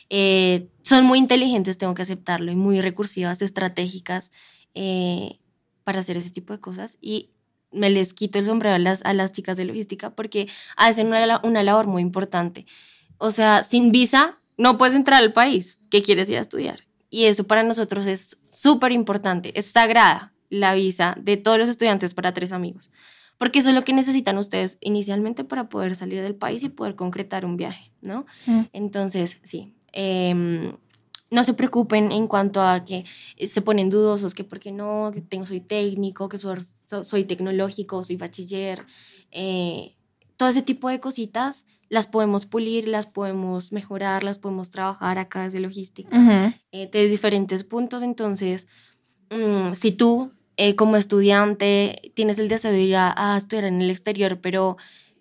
Eh, 0.09 0.67
son 0.81 1.05
muy 1.05 1.19
inteligentes, 1.19 1.77
tengo 1.77 1.93
que 1.93 2.01
aceptarlo, 2.01 2.51
y 2.51 2.55
muy 2.55 2.81
recursivas, 2.81 3.41
estratégicas. 3.41 4.31
Eh, 4.73 5.37
para 5.83 5.99
hacer 5.99 6.17
ese 6.17 6.29
tipo 6.29 6.53
de 6.53 6.59
cosas 6.59 6.97
y 7.01 7.31
me 7.71 7.89
les 7.89 8.13
quito 8.13 8.39
el 8.39 8.45
sombrero 8.45 8.75
a 8.75 8.79
las, 8.79 9.03
a 9.03 9.13
las 9.13 9.31
chicas 9.31 9.57
de 9.57 9.65
logística 9.65 10.11
porque 10.11 10.47
hacen 10.75 11.07
una, 11.07 11.41
una 11.43 11.63
labor 11.63 11.87
muy 11.87 12.01
importante. 12.01 12.65
O 13.17 13.31
sea, 13.31 13.63
sin 13.63 13.91
visa 13.91 14.39
no 14.61 14.77
puedes 14.77 14.95
entrar 14.95 15.23
al 15.23 15.33
país 15.33 15.79
que 15.89 16.03
quieres 16.03 16.29
ir 16.29 16.37
a 16.37 16.41
estudiar. 16.41 16.81
Y 17.09 17.25
eso 17.25 17.45
para 17.45 17.63
nosotros 17.63 18.05
es 18.05 18.37
súper 18.51 18.91
importante, 18.91 19.57
es 19.57 19.65
sagrada 19.65 20.33
la 20.49 20.75
visa 20.75 21.17
de 21.19 21.35
todos 21.35 21.57
los 21.57 21.67
estudiantes 21.67 22.13
para 22.13 22.33
tres 22.33 22.51
amigos. 22.51 22.91
Porque 23.39 23.59
eso 23.59 23.69
es 23.69 23.75
lo 23.75 23.83
que 23.83 23.93
necesitan 23.93 24.37
ustedes 24.37 24.77
inicialmente 24.81 25.43
para 25.43 25.67
poder 25.67 25.95
salir 25.95 26.21
del 26.21 26.35
país 26.35 26.61
y 26.61 26.69
poder 26.69 26.95
concretar 26.95 27.43
un 27.43 27.57
viaje, 27.57 27.91
¿no? 28.01 28.27
Mm. 28.45 28.61
Entonces, 28.71 29.39
sí. 29.43 29.73
Eh, 29.93 30.71
no 31.31 31.43
se 31.43 31.53
preocupen 31.53 32.11
en 32.11 32.27
cuanto 32.27 32.61
a 32.61 32.85
que 32.85 33.05
eh, 33.37 33.47
se 33.47 33.61
ponen 33.61 33.89
dudosos, 33.89 34.35
que 34.35 34.43
porque 34.43 34.71
no, 34.71 35.09
que 35.11 35.21
tengo, 35.21 35.45
soy 35.47 35.61
técnico, 35.61 36.29
que 36.29 36.37
soy, 36.37 37.23
tecnológico, 37.23 38.03
soy 38.03 38.17
bachiller. 38.17 38.85
Eh, 39.31 39.95
todo 40.37 40.49
ese 40.49 40.61
tipo 40.61 40.89
de 40.89 40.99
cositas 40.99 41.65
las 41.91 42.07
podemos 42.07 42.47
pulir, 42.47 42.87
las 42.87 43.05
podemos 43.05 43.71
mejorar, 43.71 44.23
las 44.23 44.39
podemos 44.39 44.71
trabajar 44.71 45.19
acá 45.19 45.43
desde 45.43 45.59
logística, 45.59 46.17
eh, 46.71 46.89
desde 46.91 47.07
diferentes 47.07 47.63
puntos. 47.63 48.01
Entonces, 48.01 48.67
mm, 49.29 49.73
si 49.73 49.91
tú 49.91 50.31
como 50.75 50.95
estudiante 50.95 52.11
tienes 52.15 52.39
el 52.39 52.47
deseo 52.47 52.71
de 52.71 52.81
ir 52.81 52.95
a, 52.95 53.13
a 53.15 53.37
estudiar 53.37 53.65
en 53.65 53.81
el 53.81 53.89
exterior, 53.89 54.39
pero 54.41 54.77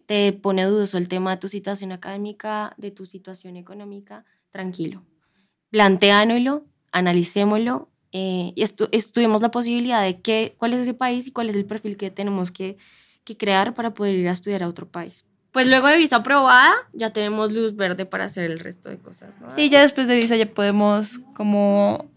te 0.06 0.32
pone 0.32 0.64
dudoso 0.64 0.96
el 0.96 1.08
tema 1.08 1.32
de 1.32 1.36
tu 1.38 1.48
situación 1.48 1.92
académica, 1.92 2.74
de 2.78 2.90
tu 2.90 3.04
situación 3.04 3.56
económica, 3.56 4.24
tranquilo 4.50 5.04
planteándolo, 5.70 6.66
analicémoslo 6.92 7.88
eh, 8.12 8.52
y 8.54 8.62
estudiemos 8.62 9.40
la 9.40 9.52
posibilidad 9.52 10.02
de 10.02 10.20
qué, 10.20 10.54
cuál 10.58 10.74
es 10.74 10.80
ese 10.80 10.94
país 10.94 11.28
y 11.28 11.32
cuál 11.32 11.48
es 11.48 11.56
el 11.56 11.64
perfil 11.64 11.96
que 11.96 12.10
tenemos 12.10 12.50
que, 12.50 12.76
crear 13.38 13.74
para 13.74 13.94
poder 13.94 14.16
ir 14.16 14.28
a 14.28 14.32
estudiar 14.32 14.64
a 14.64 14.68
otro 14.68 14.90
país. 14.90 15.24
Pues 15.52 15.68
luego 15.68 15.88
de 15.88 15.96
visa 15.96 16.16
aprobada, 16.16 16.74
ya 16.92 17.12
tenemos 17.12 17.52
luz 17.52 17.74
verde 17.74 18.06
para 18.06 18.24
hacer 18.24 18.50
el 18.50 18.60
resto 18.60 18.88
de 18.88 18.98
cosas, 18.98 19.34
¿no? 19.40 19.50
Sí, 19.50 19.68
ya 19.68 19.82
después 19.82 20.06
de 20.06 20.16
visa 20.16 20.36
ya 20.36 20.46
podemos 20.46 21.20
como 21.34 22.08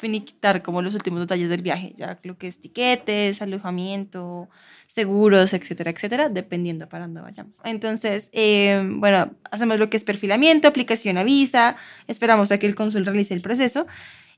finiquitar 0.00 0.62
como 0.62 0.82
los 0.82 0.94
últimos 0.94 1.20
detalles 1.20 1.50
del 1.50 1.62
viaje, 1.62 1.92
ya 1.96 2.18
lo 2.22 2.38
que 2.38 2.48
es 2.48 2.58
tiquetes, 2.58 3.42
alojamiento, 3.42 4.48
seguros, 4.88 5.52
etcétera, 5.52 5.90
etcétera, 5.90 6.28
dependiendo 6.30 6.88
para 6.88 7.04
dónde 7.04 7.20
vayamos. 7.20 7.54
Entonces, 7.64 8.30
eh, 8.32 8.82
bueno, 8.94 9.30
hacemos 9.50 9.78
lo 9.78 9.90
que 9.90 9.98
es 9.98 10.04
perfilamiento, 10.04 10.66
aplicación 10.66 11.18
a 11.18 11.22
visa, 11.22 11.76
esperamos 12.08 12.50
a 12.50 12.58
que 12.58 12.66
el 12.66 12.74
cónsul 12.74 13.04
realice 13.04 13.34
el 13.34 13.42
proceso 13.42 13.86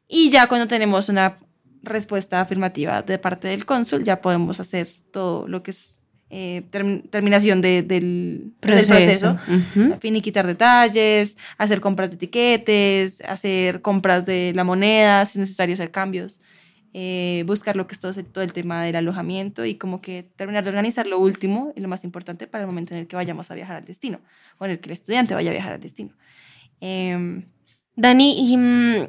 y 0.09 0.31
ya 0.31 0.49
cuando 0.49 0.67
tenemos 0.69 1.09
una 1.09 1.39
respuesta 1.83 2.41
afirmativa 2.41 3.03
de 3.03 3.19
parte 3.19 3.49
del 3.49 3.65
cónsul, 3.65 4.05
ya 4.05 4.21
podemos 4.21 4.61
hacer 4.61 4.89
todo 5.13 5.49
lo 5.49 5.63
que 5.63 5.71
es 5.71 6.02
eh, 6.35 6.63
term- 6.71 7.03
terminación 7.11 7.61
de- 7.61 7.83
del 7.83 8.55
proceso, 8.59 8.95
del 8.95 9.05
proceso 9.05 9.39
Ujú. 9.49 9.99
finiquitar 10.01 10.47
detalles, 10.47 11.37
hacer 11.59 11.81
compras 11.81 12.09
de 12.11 12.17
etiquetes, 12.17 13.21
hacer 13.29 13.83
compras 13.83 14.25
de 14.25 14.53
la 14.55 14.65
moneda, 14.65 15.25
si 15.27 15.33
es 15.33 15.41
necesario 15.41 15.75
hacer 15.75 15.91
cambios, 15.91 16.41
eh, 16.95 17.45
buscar 17.47 17.77
lo 17.77 17.87
que 17.87 17.95
es 17.95 18.01
todo, 18.01 18.43
el 18.43 18.53
tema 18.55 18.83
del 18.83 18.97
alojamiento 18.97 19.65
y 19.67 19.75
como 19.75 20.01
que 20.01 20.23
terminar 20.37 20.65
de 20.65 20.71
organizar 20.71 21.07
lo 21.07 21.19
último 21.19 21.73
y 21.77 21.81
lo 21.83 21.89
más 21.89 22.03
importante 22.03 22.47
para 22.47 22.65
el 22.65 22.69
momento 22.69 22.95
en 22.95 23.01
el 23.01 23.07
que 23.07 23.17
vayamos 23.17 23.51
a 23.51 23.55
viajar 23.55 23.77
al 23.77 23.85
destino 23.85 24.21
o 24.59 24.65
en 24.65 24.71
el 24.73 24.81
que 24.81 24.89
el 24.89 24.93
estudiante 24.95 25.35
vaya 25.35 25.51
a 25.51 25.53
viajar 25.55 25.75
al 25.75 25.81
destino. 25.81 26.13
Em, 26.81 27.45
Dani, 27.95 28.53
y, 28.53 28.57
mm, 28.57 29.09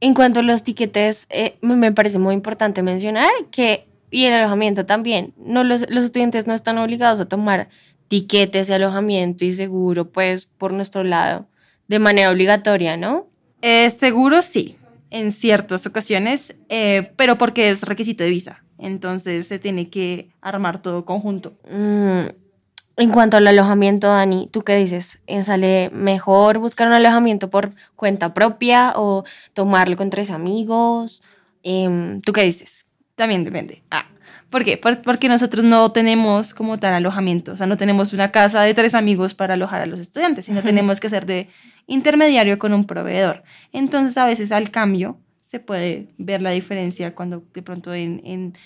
en 0.00 0.14
cuanto 0.14 0.40
a 0.40 0.42
los 0.42 0.64
tiquetes, 0.64 1.26
eh, 1.28 1.58
me 1.60 1.92
parece 1.92 2.18
muy 2.18 2.34
importante 2.34 2.82
mencionar 2.82 3.30
que, 3.50 3.86
y 4.10 4.24
el 4.26 4.34
alojamiento 4.34 4.86
también, 4.86 5.34
no 5.36 5.64
los, 5.64 5.88
los 5.90 6.04
estudiantes 6.04 6.46
no 6.46 6.54
están 6.54 6.78
obligados 6.78 7.20
a 7.20 7.26
tomar 7.26 7.68
tiquetes 8.08 8.68
y 8.68 8.72
alojamiento 8.72 9.44
y 9.44 9.54
seguro, 9.54 10.10
pues, 10.10 10.46
por 10.46 10.72
nuestro 10.72 11.04
lado, 11.04 11.46
de 11.88 11.98
manera 11.98 12.30
obligatoria, 12.30 12.96
¿no? 12.96 13.30
eh, 13.62 13.90
seguro 13.90 14.42
sí, 14.42 14.76
en 15.10 15.32
ciertas 15.32 15.86
ocasiones, 15.86 16.56
eh, 16.68 17.12
pero 17.16 17.38
porque 17.38 17.70
es 17.70 17.82
requisito 17.82 18.24
de 18.24 18.30
visa. 18.30 18.64
Entonces 18.78 19.46
se 19.46 19.58
tiene 19.58 19.90
que 19.90 20.30
armar 20.40 20.80
todo 20.80 21.04
conjunto. 21.04 21.52
Mm, 21.70 22.28
en 22.96 23.10
cuanto 23.10 23.36
al 23.36 23.46
alojamiento, 23.46 24.08
Dani, 24.08 24.48
¿tú 24.50 24.62
qué 24.62 24.76
dices? 24.76 25.20
¿Eh, 25.26 25.44
¿Sale 25.44 25.90
mejor 25.92 26.58
buscar 26.58 26.86
un 26.88 26.94
alojamiento 26.94 27.50
por 27.50 27.72
cuenta 27.96 28.32
propia 28.32 28.92
o 28.96 29.24
tomarlo 29.52 29.96
con 29.96 30.10
tres 30.10 30.30
amigos? 30.30 31.22
Em, 31.62 32.20
¿Tú 32.22 32.32
qué 32.32 32.42
dices? 32.42 32.86
También 33.20 33.44
depende. 33.44 33.82
Ah, 33.90 34.06
¿Por 34.48 34.64
qué? 34.64 34.78
Por- 34.78 35.02
porque 35.02 35.28
nosotros 35.28 35.62
no 35.62 35.92
tenemos 35.92 36.54
como 36.54 36.78
tal 36.78 36.94
alojamiento, 36.94 37.52
o 37.52 37.56
sea, 37.58 37.66
no 37.66 37.76
tenemos 37.76 38.14
una 38.14 38.30
casa 38.32 38.62
de 38.62 38.72
tres 38.72 38.94
amigos 38.94 39.34
para 39.34 39.52
alojar 39.52 39.82
a 39.82 39.86
los 39.86 40.00
estudiantes, 40.00 40.46
sino 40.46 40.62
tenemos 40.62 41.00
que 41.00 41.10
ser 41.10 41.26
de 41.26 41.48
intermediario 41.86 42.58
con 42.58 42.72
un 42.72 42.86
proveedor. 42.86 43.42
Entonces, 43.74 44.16
a 44.16 44.24
veces 44.24 44.52
al 44.52 44.70
cambio 44.70 45.18
se 45.42 45.60
puede 45.60 46.06
ver 46.16 46.40
la 46.40 46.48
diferencia 46.52 47.14
cuando 47.14 47.44
de 47.52 47.60
pronto 47.60 47.92
en, 47.92 48.22
en, 48.24 48.56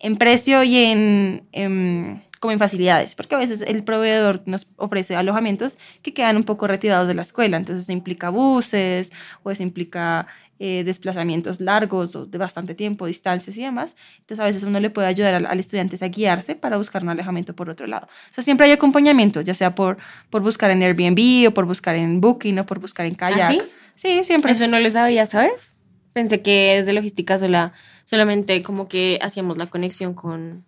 en 0.00 0.16
precio 0.16 0.64
y 0.64 0.76
en, 0.76 1.44
en- 1.52 2.24
como 2.40 2.50
en 2.52 2.58
facilidades, 2.58 3.14
porque 3.14 3.36
a 3.36 3.38
veces 3.38 3.60
el 3.60 3.84
proveedor 3.84 4.42
nos 4.46 4.66
ofrece 4.76 5.14
alojamientos 5.14 5.78
que 6.02 6.14
quedan 6.14 6.36
un 6.36 6.42
poco 6.44 6.66
retirados 6.66 7.06
de 7.06 7.14
la 7.14 7.22
escuela, 7.22 7.56
entonces 7.56 7.84
eso 7.84 7.92
implica 7.92 8.30
buses 8.30 9.10
o 9.44 9.50
eso 9.52 9.62
implica 9.62 10.26
eh, 10.60 10.82
desplazamientos 10.84 11.60
largos 11.60 12.16
o 12.16 12.26
de 12.26 12.36
bastante 12.38 12.74
tiempo, 12.74 13.06
distancias 13.06 13.56
y 13.56 13.62
demás. 13.62 13.96
Entonces 14.18 14.40
a 14.40 14.44
veces 14.44 14.62
uno 14.64 14.80
le 14.80 14.90
puede 14.90 15.06
ayudar 15.06 15.34
al, 15.34 15.46
al 15.46 15.60
estudiante 15.60 15.96
a 16.04 16.08
guiarse 16.08 16.56
para 16.56 16.76
buscar 16.76 17.02
un 17.02 17.10
alojamiento 17.10 17.54
por 17.54 17.70
otro 17.70 17.86
lado. 17.86 18.06
O 18.30 18.34
sea, 18.34 18.42
siempre 18.44 18.66
hay 18.66 18.72
acompañamiento, 18.72 19.40
ya 19.40 19.54
sea 19.54 19.74
por, 19.74 19.98
por 20.30 20.42
buscar 20.42 20.70
en 20.70 20.82
Airbnb 20.82 21.48
o 21.48 21.54
por 21.54 21.64
buscar 21.66 21.94
en 21.96 22.20
Booking 22.20 22.58
o 22.58 22.66
por 22.66 22.80
buscar 22.80 23.06
en 23.06 23.14
Kayak. 23.14 23.52
sí? 23.52 23.60
Sí, 23.94 24.24
siempre. 24.24 24.52
Eso 24.52 24.66
no 24.68 24.78
lo 24.78 24.88
sabía, 24.90 25.26
¿sabes? 25.26 25.72
Pensé 26.12 26.40
que 26.42 26.76
desde 26.78 26.92
logística 26.92 27.38
sola, 27.38 27.72
solamente 28.04 28.62
como 28.62 28.88
que 28.88 29.18
hacíamos 29.22 29.58
la 29.58 29.66
conexión 29.66 30.14
con 30.14 30.64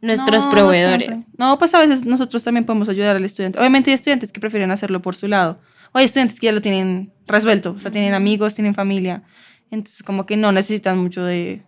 nuestros 0.00 0.44
No, 0.44 0.50
proveedores. 0.50 1.06
siempre. 1.08 1.32
No, 1.38 1.58
pues 1.58 1.72
a 1.74 1.78
veces 1.78 2.04
nosotros 2.04 2.44
también 2.44 2.64
podemos 2.64 2.88
ayudar 2.88 3.16
al 3.16 3.24
estudiante. 3.24 3.58
Obviamente 3.58 3.90
hay 3.90 3.94
estudiantes 3.94 4.32
que 4.32 4.40
prefieren 4.40 4.70
hacerlo 4.70 5.00
por 5.02 5.16
su 5.16 5.26
lado. 5.28 5.58
Hay 5.94 6.04
estudiantes 6.04 6.38
que 6.40 6.46
ya 6.46 6.52
lo 6.52 6.60
tienen 6.60 7.12
resuelto. 7.26 7.72
O 7.76 7.80
sea, 7.80 7.90
tienen 7.90 8.14
amigos, 8.14 8.54
tienen 8.54 8.74
familia. 8.74 9.22
Entonces, 9.70 10.02
como 10.02 10.26
que 10.26 10.36
no 10.36 10.52
necesitan 10.52 10.98
mucho 10.98 11.24
de, 11.24 11.62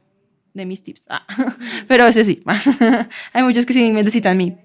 de 0.55 0.67
mis 0.67 0.83
tips. 0.83 1.07
Ah, 1.09 1.25
Pero 1.89 2.03
a 2.03 2.07
veces 2.07 2.27
sí. 2.27 2.43
hay 3.33 3.43
muchos 3.43 3.65
que 3.67 3.73
sí 3.73 3.91
necesitan 3.93 4.37
mí. 4.37 4.57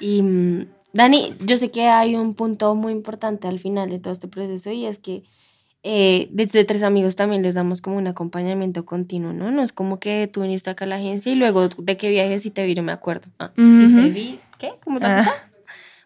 Y 0.00 0.22
mm, 0.22 0.66
Dani, 0.92 1.34
yo 1.40 1.56
sé 1.56 1.70
que 1.70 1.88
hay 1.88 2.14
un 2.16 2.34
punto 2.34 2.74
muy 2.74 2.92
importante 2.92 3.48
al 3.48 3.58
final 3.58 3.90
de 3.90 3.98
todo 3.98 4.12
este 4.12 4.28
proceso 4.28 4.70
y 4.70 4.86
es 4.86 4.98
que 4.98 5.22
eh, 5.82 6.28
desde 6.30 6.64
Tres 6.64 6.82
Amigos 6.82 7.14
también 7.14 7.42
les 7.42 7.54
damos 7.56 7.82
como 7.82 7.98
un 7.98 8.06
acompañamiento 8.06 8.86
continuo, 8.86 9.32
¿no? 9.34 9.50
No 9.50 9.62
es 9.62 9.72
como 9.72 10.00
que 10.00 10.30
tú 10.32 10.40
viniste 10.42 10.70
acá 10.70 10.86
a 10.86 10.88
la 10.88 10.96
agencia 10.96 11.30
y 11.30 11.34
luego 11.34 11.68
de 11.68 11.96
qué 11.98 12.08
viajes 12.10 12.42
si 12.42 12.50
te 12.50 12.64
vi, 12.64 12.74
no 12.74 12.82
me 12.82 12.92
acuerdo. 12.92 13.28
Ah, 13.38 13.52
si 13.56 13.86
Ujú. 13.86 13.96
te 13.96 14.08
vi, 14.10 14.40
¿qué? 14.58 14.72
¿Cómo 14.82 14.98
te 15.00 15.06
Ah. 15.06 15.18
cosa? 15.18 15.50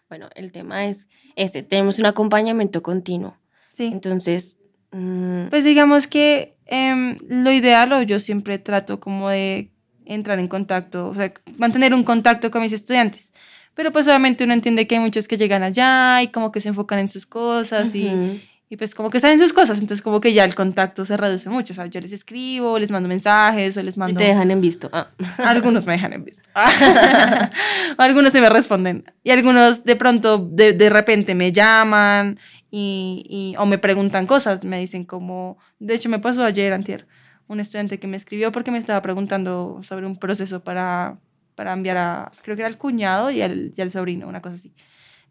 Bueno, 0.09 0.27
el 0.35 0.51
tema 0.51 0.87
es 0.87 1.07
este, 1.35 1.63
tenemos 1.63 1.99
un 1.99 2.05
acompañamiento 2.07 2.81
continuo. 2.83 3.37
sí. 3.71 3.85
Entonces, 3.85 4.57
mm, 4.91 5.47
Pues 5.49 5.63
digamos 5.63 6.07
que 6.07 6.55
em, 6.65 7.15
lo 7.27 7.51
ideal, 7.51 7.93
o 7.93 8.01
yo 8.01 8.19
siempre 8.19 8.59
trato 8.59 8.99
como 8.99 9.29
de 9.29 9.71
entrar 10.05 10.39
en 10.39 10.47
contacto, 10.47 11.07
o 11.09 11.15
sea, 11.15 11.31
mantener 11.57 11.93
un 11.93 12.03
contacto 12.03 12.51
con 12.51 12.61
mis 12.61 12.73
estudiantes. 12.73 13.31
Pero 13.75 13.91
pues 13.91 14.07
obviamente 14.07 14.43
uno 14.43 14.53
entiende 14.53 14.87
que 14.87 14.95
hay 14.95 15.01
muchos 15.01 15.27
que 15.27 15.37
llegan 15.37 15.63
allá 15.63 16.21
y 16.21 16.27
como 16.29 16.51
que 16.51 16.59
se 16.59 16.67
enfocan 16.69 16.99
en 16.99 17.07
sus 17.09 17.25
cosas 17.25 17.95
y, 17.95 18.07
ujú. 18.07 18.15
y 18.17 18.48
pues 18.77 18.93
como 18.93 19.09
que 19.09 19.17
están 19.17 19.31
en 19.31 19.39
sus 19.39 19.51
cosas, 19.51 19.79
entonces 19.79 20.03
como 20.03 20.21
que 20.21 20.31
ya 20.31 20.43
el 20.45 20.53
contacto 20.53 21.03
se 21.03 21.17
reduce 21.17 21.49
mucho. 21.49 21.73
O 21.73 21.75
sea, 21.75 21.87
yo 21.87 21.99
les 21.99 22.11
escribo, 22.11 22.77
les 22.77 22.91
mando 22.91 23.09
mensajes 23.09 23.75
o 23.77 23.81
les 23.81 23.97
Y 23.97 23.99
mando... 23.99 24.17
te 24.19 24.25
dejan 24.25 24.51
en 24.51 24.61
visto. 24.61 24.89
Ah. 24.93 25.07
Algunos 25.39 25.85
me 25.85 25.93
dejan 25.93 26.13
en 26.13 26.23
visto. 26.25 26.47
O 27.97 28.01
algunos 28.01 28.31
se 28.31 28.41
me 28.41 28.49
responden. 28.49 29.03
Y 29.23 29.31
algunos 29.31 29.83
de 29.83 29.95
pronto, 29.95 30.37
de, 30.37 30.73
de 30.73 30.89
repente 30.89 31.35
me 31.35 31.51
llaman 31.51 32.39
y, 32.71 33.25
y- 33.27 33.55
o 33.57 33.65
me 33.65 33.77
preguntan 33.77 34.27
cosas. 34.27 34.63
Me 34.63 34.79
dicen 34.79 35.03
como, 35.03 35.57
de 35.79 35.95
hecho 35.95 36.07
me 36.09 36.19
pasó 36.19 36.43
ayer, 36.43 36.71
antier, 36.73 37.07
un 37.47 37.59
estudiante 37.59 37.99
que 37.99 38.07
me 38.07 38.17
escribió 38.17 38.51
porque 38.51 38.71
me 38.71 38.77
estaba 38.77 39.01
preguntando 39.01 39.79
sobre 39.83 40.05
un 40.05 40.15
proceso 40.17 40.63
para, 40.63 41.17
para 41.55 41.73
enviar 41.73 41.97
a, 41.97 42.31
creo 42.43 42.55
que 42.55 42.61
era 42.61 42.69
al 42.69 42.77
cuñado 42.77 43.31
y 43.31 43.41
al, 43.41 43.73
y 43.75 43.81
al 43.81 43.91
sobrino, 43.91 44.27
una 44.27 44.41
cosa 44.41 44.55
así. 44.55 44.71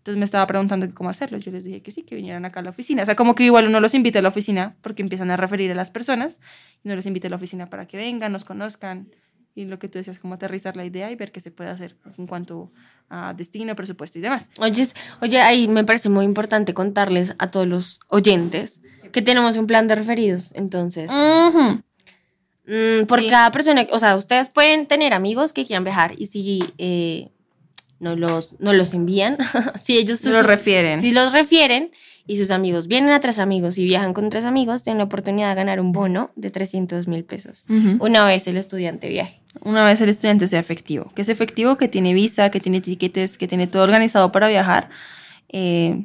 Entonces 0.09 0.21
me 0.21 0.25
estaba 0.25 0.47
preguntando 0.47 0.89
cómo 0.95 1.11
hacerlo. 1.11 1.37
Yo 1.37 1.53
les 1.53 1.65
dije 1.65 1.83
que 1.83 1.91
sí, 1.91 2.03
que 2.03 2.15
vinieran 2.15 2.43
acá 2.47 2.61
a 2.61 2.63
la 2.63 2.71
oficina. 2.71 3.03
O 3.03 3.05
sea, 3.05 3.15
como 3.15 3.35
que 3.35 3.45
igual 3.45 3.67
uno 3.67 3.79
los 3.79 3.93
invita 3.93 4.21
a 4.21 4.23
la 4.23 4.31
oficina 4.31 4.75
porque 4.81 5.03
empiezan 5.03 5.31
a 5.31 5.37
referir 5.37 5.71
a 5.71 5.75
las 5.75 5.91
personas 5.91 6.41
y 6.83 6.89
uno 6.89 6.97
los 6.97 7.05
invita 7.05 7.27
a 7.27 7.31
la 7.31 7.37
oficina 7.37 7.69
para 7.69 7.87
que 7.87 7.99
vengan, 7.99 8.33
nos 8.33 8.47
conozcan 8.47 9.11
y 9.55 9.67
lo 9.67 9.79
que 9.79 9.87
tú 9.89 9.99
decías, 9.99 10.19
como 10.19 10.33
aterrizar 10.33 10.79
la 10.79 10.87
idea 10.87 11.11
y 11.11 11.17
ver 11.17 11.31
qué 11.31 11.41
se 11.41 11.51
puede 11.51 11.69
hacer 11.69 11.95
en 12.17 12.27
cuanto 12.27 12.73
a 13.11 13.35
destino, 13.35 13.77
presupuesto 13.77 14.19
y 14.19 14.23
demás. 14.23 14.49
Oye, 14.59 14.89
oye, 15.21 15.43
ahí 15.43 15.69
me 15.69 15.85
parece 15.85 16.09
muy 16.09 16.25
importante 16.25 16.73
contarles 16.73 17.35
a 17.39 17.51
todos 17.51 17.67
los 17.67 18.01
oyentes 18.09 18.81
que 19.13 19.21
tenemos 19.21 19.59
un 19.59 19.67
plan 19.67 19.89
de 19.89 19.95
referidos. 19.95 20.53
Entonces, 20.55 21.11
mm, 22.67 23.05
por 23.07 23.21
Sí. 23.21 23.29
cada 23.29 23.51
persona, 23.51 23.87
o 23.91 23.99
sea, 23.99 24.17
ustedes 24.17 24.49
pueden 24.49 24.87
tener 24.87 25.13
amigos 25.13 25.53
que 25.53 25.67
quieran 25.67 25.85
viajar 25.85 26.15
y 26.17 26.27
si 26.27 26.61
eh, 26.79 27.29
no, 28.01 28.17
los, 28.17 28.59
no 28.61 28.73
los 28.73 28.95
envían, 28.95 29.37
si 29.79 29.97
ellos 29.99 30.21
Se 30.21 30.31
lo 30.31 30.43
refieren. 30.43 31.01
si 31.01 31.13
los 31.13 31.33
refieren 31.33 31.91
y 32.27 32.37
sus 32.37 32.51
amigos 32.51 32.87
vienen 32.89 33.11
a 33.11 33.21
tres 33.21 33.39
amigos 33.39 33.79
y 33.79 33.85
viajan 33.85 34.13
con 34.13 34.29
tres 34.31 34.45
amigos, 34.45 34.83
tienen 34.83 34.99
la 34.99 35.05
oportunidad 35.05 35.49
de 35.51 35.55
ganar 35.55 35.81
un 35.81 35.93
bono 35.93 36.31
de 36.37 36.51
300 36.51 37.09
mil 37.09 37.25
pesos 37.25 37.65
una 38.01 38.27
vez 38.27 38.47
el 38.47 38.57
estudiante 38.57 39.09
viaje. 39.09 39.41
Una 39.63 39.85
vez 39.85 40.01
el 40.01 40.11
estudiante 40.11 40.47
sea 40.47 40.61
efectivo, 40.61 41.11
que 41.15 41.23
es 41.23 41.29
efectivo, 41.31 41.79
que 41.79 41.89
tiene 41.89 42.15
visa, 42.15 42.51
que 42.51 42.61
tiene 42.61 42.81
tiquetes, 42.81 43.39
que 43.39 43.49
tiene 43.49 43.67
todo 43.67 43.83
organizado 43.83 44.31
para 44.31 44.47
viajar, 44.49 44.91
eh, 45.49 46.05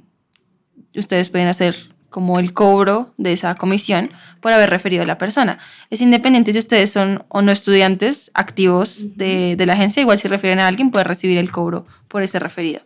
ustedes 0.95 1.29
pueden 1.29 1.49
hacer 1.49 1.92
como 2.13 2.37
el 2.37 2.53
cobro 2.53 3.11
de 3.17 3.33
esa 3.33 3.55
comisión 3.55 4.11
por 4.39 4.53
haber 4.53 4.69
referido 4.69 5.01
a 5.01 5.07
la 5.07 5.17
persona. 5.17 5.57
Es 5.89 5.99
independiente 5.99 6.53
si 6.53 6.59
ustedes 6.59 6.91
son 6.91 7.25
o 7.27 7.41
no 7.41 7.51
estudiantes 7.51 8.29
activos 8.35 9.17
de, 9.17 9.55
de 9.55 9.65
la 9.65 9.73
agencia, 9.73 9.99
igual 9.99 10.19
si 10.19 10.27
refieren 10.27 10.59
a 10.59 10.67
alguien 10.67 10.91
puede 10.91 11.05
recibir 11.05 11.39
el 11.39 11.49
cobro 11.49 11.87
por 12.07 12.21
ese 12.21 12.37
referido. 12.37 12.81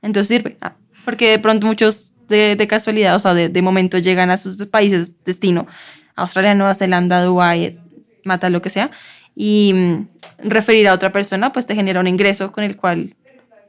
Entonces 0.00 0.28
sirve, 0.28 0.56
ah, 0.60 0.74
porque 1.04 1.28
de 1.28 1.40
pronto 1.40 1.66
muchos 1.66 2.12
de, 2.28 2.54
de 2.54 2.66
casualidad, 2.68 3.16
o 3.16 3.18
sea, 3.18 3.34
de, 3.34 3.48
de 3.48 3.62
momento 3.62 3.98
llegan 3.98 4.30
a 4.30 4.36
sus 4.36 4.64
países 4.66 5.24
destino, 5.24 5.66
Australia, 6.14 6.54
Nueva 6.54 6.74
Zelanda, 6.74 7.20
Dubái, 7.20 7.80
mata 8.22 8.48
lo 8.48 8.62
que 8.62 8.70
sea, 8.70 8.92
y 9.34 9.72
mm, 9.74 10.08
referir 10.38 10.86
a 10.86 10.94
otra 10.94 11.10
persona, 11.10 11.52
pues 11.52 11.66
te 11.66 11.74
genera 11.74 11.98
un 11.98 12.06
ingreso 12.06 12.52
con 12.52 12.62
el 12.62 12.76
cual, 12.76 13.16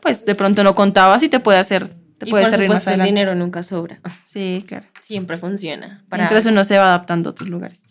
pues 0.03 0.23
de 0.23 0.35
pronto 0.35 0.63
no 0.63 0.75
contabas 0.75 1.23
y 1.23 1.29
te 1.29 1.39
puede 1.39 1.57
hacer, 1.57 1.95
te 2.17 2.27
y 2.27 2.31
puede 2.31 2.45
por 2.45 2.59
supuesto 2.59 2.91
el 2.91 3.01
dinero 3.03 3.35
nunca 3.35 3.63
sobra, 3.63 3.99
Sí, 4.25 4.63
claro. 4.67 4.85
siempre 5.01 5.37
funciona. 5.37 6.03
Para 6.09 6.23
Mientras 6.23 6.45
uno 6.45 6.63
se 6.63 6.77
va 6.77 6.85
adaptando 6.85 7.29
a 7.29 7.31
otros 7.31 7.49
lugares. 7.49 7.85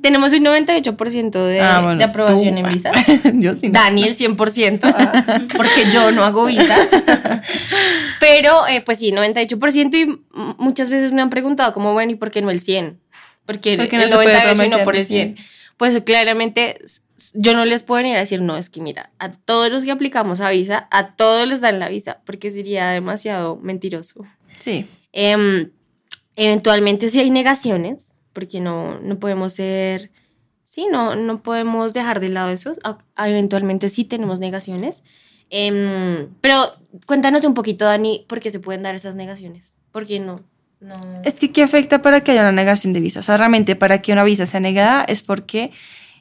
Tenemos 0.00 0.32
un 0.32 0.44
98% 0.44 1.30
de, 1.46 1.60
Ah, 1.60 1.80
bueno, 1.82 1.98
de 1.98 2.04
aprobación 2.04 2.54
tú. 2.54 2.60
en 2.66 2.72
visa. 2.72 2.92
Yo 3.34 3.54
sí. 3.54 3.66
no. 3.68 3.72
Daniel 3.72 4.14
100%, 4.16 4.80
ah, 4.84 5.40
porque 5.56 5.90
yo 5.92 6.12
no 6.12 6.22
hago 6.24 6.44
visas. 6.46 6.88
Pero, 8.20 8.66
eh, 8.68 8.80
pues 8.84 8.98
sí, 9.00 9.10
98% 9.12 9.94
y 9.96 10.20
muchas 10.58 10.88
veces 10.88 11.12
me 11.12 11.20
han 11.20 11.30
preguntado 11.30 11.72
como, 11.74 11.92
bueno, 11.92 12.12
¿y 12.12 12.14
por 12.14 12.30
qué 12.30 12.42
no 12.42 12.50
el 12.50 12.60
100? 12.60 13.00
Porque 13.44 13.76
¿Por 13.76 13.88
qué 13.88 13.96
el 13.96 14.10
no 14.10 14.16
puede 14.16 14.32
98 14.32 14.64
y 14.64 14.78
no 14.78 14.84
por 14.84 14.94
el 14.94 15.00
el 15.00 15.06
100. 15.06 15.36
Pues 15.76 16.00
claramente 16.02 16.78
yo 17.34 17.54
no 17.54 17.64
les 17.64 17.82
puedo 17.82 17.98
venir 17.98 18.16
a 18.16 18.20
decir, 18.20 18.40
no, 18.40 18.56
es 18.56 18.70
que 18.70 18.80
mira, 18.80 19.10
a 19.18 19.30
todos 19.30 19.72
los 19.72 19.84
que 19.84 19.90
aplicamos 19.90 20.40
a 20.40 20.50
visa, 20.50 20.88
a 20.90 21.14
todos 21.14 21.46
les 21.48 21.60
dan 21.60 21.78
la 21.78 21.88
visa, 21.88 22.20
porque 22.24 22.50
sería 22.50 22.90
demasiado 22.90 23.56
mentiroso. 23.56 24.24
Sí. 24.60 24.86
Em, 25.12 25.70
eventualmente 26.36 27.10
si 27.10 27.18
hay 27.18 27.30
negaciones, 27.30 28.12
porque 28.32 28.60
no, 28.60 29.00
no 29.00 29.18
podemos 29.18 29.54
ser, 29.54 30.12
sí, 30.64 30.86
no, 30.90 31.16
no 31.16 31.42
podemos 31.42 31.92
dejar 31.92 32.20
de 32.20 32.28
lado 32.28 32.50
eso. 32.50 32.74
Eventualmente 33.16 33.88
sí 33.88 34.04
tenemos 34.04 34.38
negaciones. 34.38 35.02
Em, 35.50 36.28
pero 36.40 36.56
cuéntanos 37.06 37.44
un 37.44 37.54
poquito, 37.54 37.84
Dani, 37.84 38.24
por 38.28 38.40
qué 38.40 38.50
se 38.50 38.60
pueden 38.60 38.84
dar 38.84 38.94
esas 38.94 39.16
negaciones. 39.16 39.76
Porque 39.90 40.20
no, 40.20 40.40
no. 40.80 40.94
Es 41.24 41.40
que, 41.40 41.50
¿qué 41.50 41.64
afecta 41.64 42.00
para 42.00 42.22
que 42.22 42.30
haya 42.30 42.42
una 42.42 42.52
negación 42.52 42.92
de 42.92 43.00
visa? 43.00 43.20
O 43.20 43.22
sea, 43.24 43.36
realmente 43.36 43.74
para 43.74 44.00
que 44.00 44.12
una 44.12 44.22
visa 44.22 44.46
sea 44.46 44.60
negada 44.60 45.04
es 45.08 45.22
porque 45.22 45.72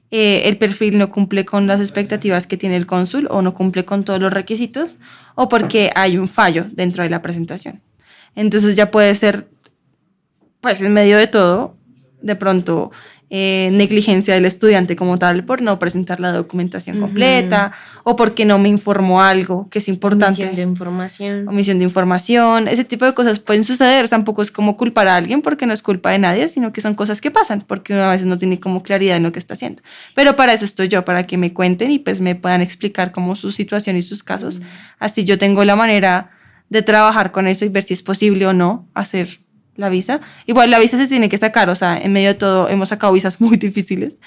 eh, 0.10 0.44
el 0.46 0.58
perfil 0.58 0.98
no 0.98 1.10
cumple 1.10 1.46
con 1.46 1.68
las 1.68 1.82
expectativas 1.82 2.48
que 2.48 2.58
tiene 2.58 2.78
el 2.78 2.86
cónsul 2.86 3.28
o 3.30 3.42
no 3.42 3.54
cumple 3.54 3.84
con 3.84 4.06
todos 4.06 4.22
los 4.22 4.32
requisitos 4.32 5.00
o 5.36 5.50
porque 5.50 5.92
hay 5.96 6.18
un 6.18 6.28
fallo 6.28 6.68
dentro 6.72 7.04
de 7.04 7.10
la 7.10 7.22
presentación. 7.22 7.82
Entonces 8.36 8.76
ya 8.76 8.90
puede 8.92 9.14
ser, 9.16 9.50
pues 10.62 10.82
en 10.82 10.94
medio 10.94 11.18
de 11.18 11.28
todo, 11.28 11.76
de 12.22 12.36
pronto 12.36 12.92
eh, 13.30 13.70
negligencia 13.74 14.34
del 14.36 14.46
estudiante 14.46 14.96
como 14.96 15.20
tal 15.20 15.44
por 15.44 15.62
no 15.62 15.80
presentar 15.80 16.22
la 16.22 16.32
documentación 16.32 16.96
Ujú. 16.98 17.08
completa 17.08 17.74
o 18.04 18.16
porque 18.16 18.46
no 18.46 18.58
me 18.58 18.70
informó 18.70 19.22
algo 19.22 19.68
que 19.70 19.80
es 19.80 19.90
importante 19.90 20.44
Omisión 20.44 20.56
de 20.56 20.62
información. 20.62 21.48
omisión 21.48 21.78
de 21.80 21.84
información, 21.84 22.68
ese 22.70 22.86
tipo 22.86 23.04
de 23.04 23.14
cosas 23.14 23.40
pueden 23.40 23.66
suceder. 23.66 24.08
Tampoco 24.08 24.42
es 24.42 24.50
como 24.50 24.78
culpar 24.78 25.10
a 25.10 25.18
alguien 25.18 25.42
porque 25.42 25.66
no 25.66 25.74
es 25.74 25.82
culpa 25.82 26.12
de 26.12 26.20
nadie, 26.20 26.48
sino 26.48 26.72
que 26.72 26.80
son 26.80 26.96
cosas 26.96 27.20
que 27.20 27.30
pasan 27.30 27.66
porque 27.68 27.94
uno 27.94 28.04
a 28.04 28.12
veces 28.12 28.28
no 28.28 28.38
tiene 28.38 28.62
como 28.62 28.82
claridad 28.82 29.18
en 29.18 29.24
lo 29.24 29.34
que 29.34 29.40
está 29.40 29.56
haciendo. 29.56 29.82
Pero 30.16 30.38
para 30.38 30.54
eso 30.54 30.64
estoy 30.64 30.88
yo, 30.88 31.04
para 31.04 31.24
que 31.24 31.38
me 31.38 31.52
cuenten 31.54 31.92
y 31.92 32.00
pues 32.00 32.22
me 32.22 32.36
puedan 32.36 32.62
explicar 32.62 33.12
como 33.12 33.36
su 33.36 33.52
situación 33.52 33.98
y 33.98 34.02
sus 34.04 34.24
casos. 34.24 34.62
Así 35.00 35.26
yo 35.26 35.38
tengo 35.38 35.66
la 35.66 35.76
manera 35.76 36.32
de 36.70 36.82
trabajar 36.82 37.32
con 37.34 37.48
eso 37.48 37.66
y 37.66 37.70
ver 37.70 37.84
si 37.84 37.94
es 37.94 38.04
posible 38.04 38.46
o 38.48 38.54
no 38.54 38.88
hacer 38.94 39.40
la 39.78 39.90
visa. 39.90 40.20
Igual 40.46 40.70
la 40.72 40.80
visa 40.80 40.98
se 40.98 41.08
tiene 41.08 41.30
que 41.30 41.38
sacar, 41.38 41.70
o 41.70 41.76
sea, 41.76 41.98
en 41.98 42.12
medio 42.14 42.28
de 42.30 42.36
todo 42.36 42.68
hemos 42.70 42.90
sacado 42.90 43.14
visas 43.14 43.40
muy 43.42 43.58
difíciles 43.58 44.20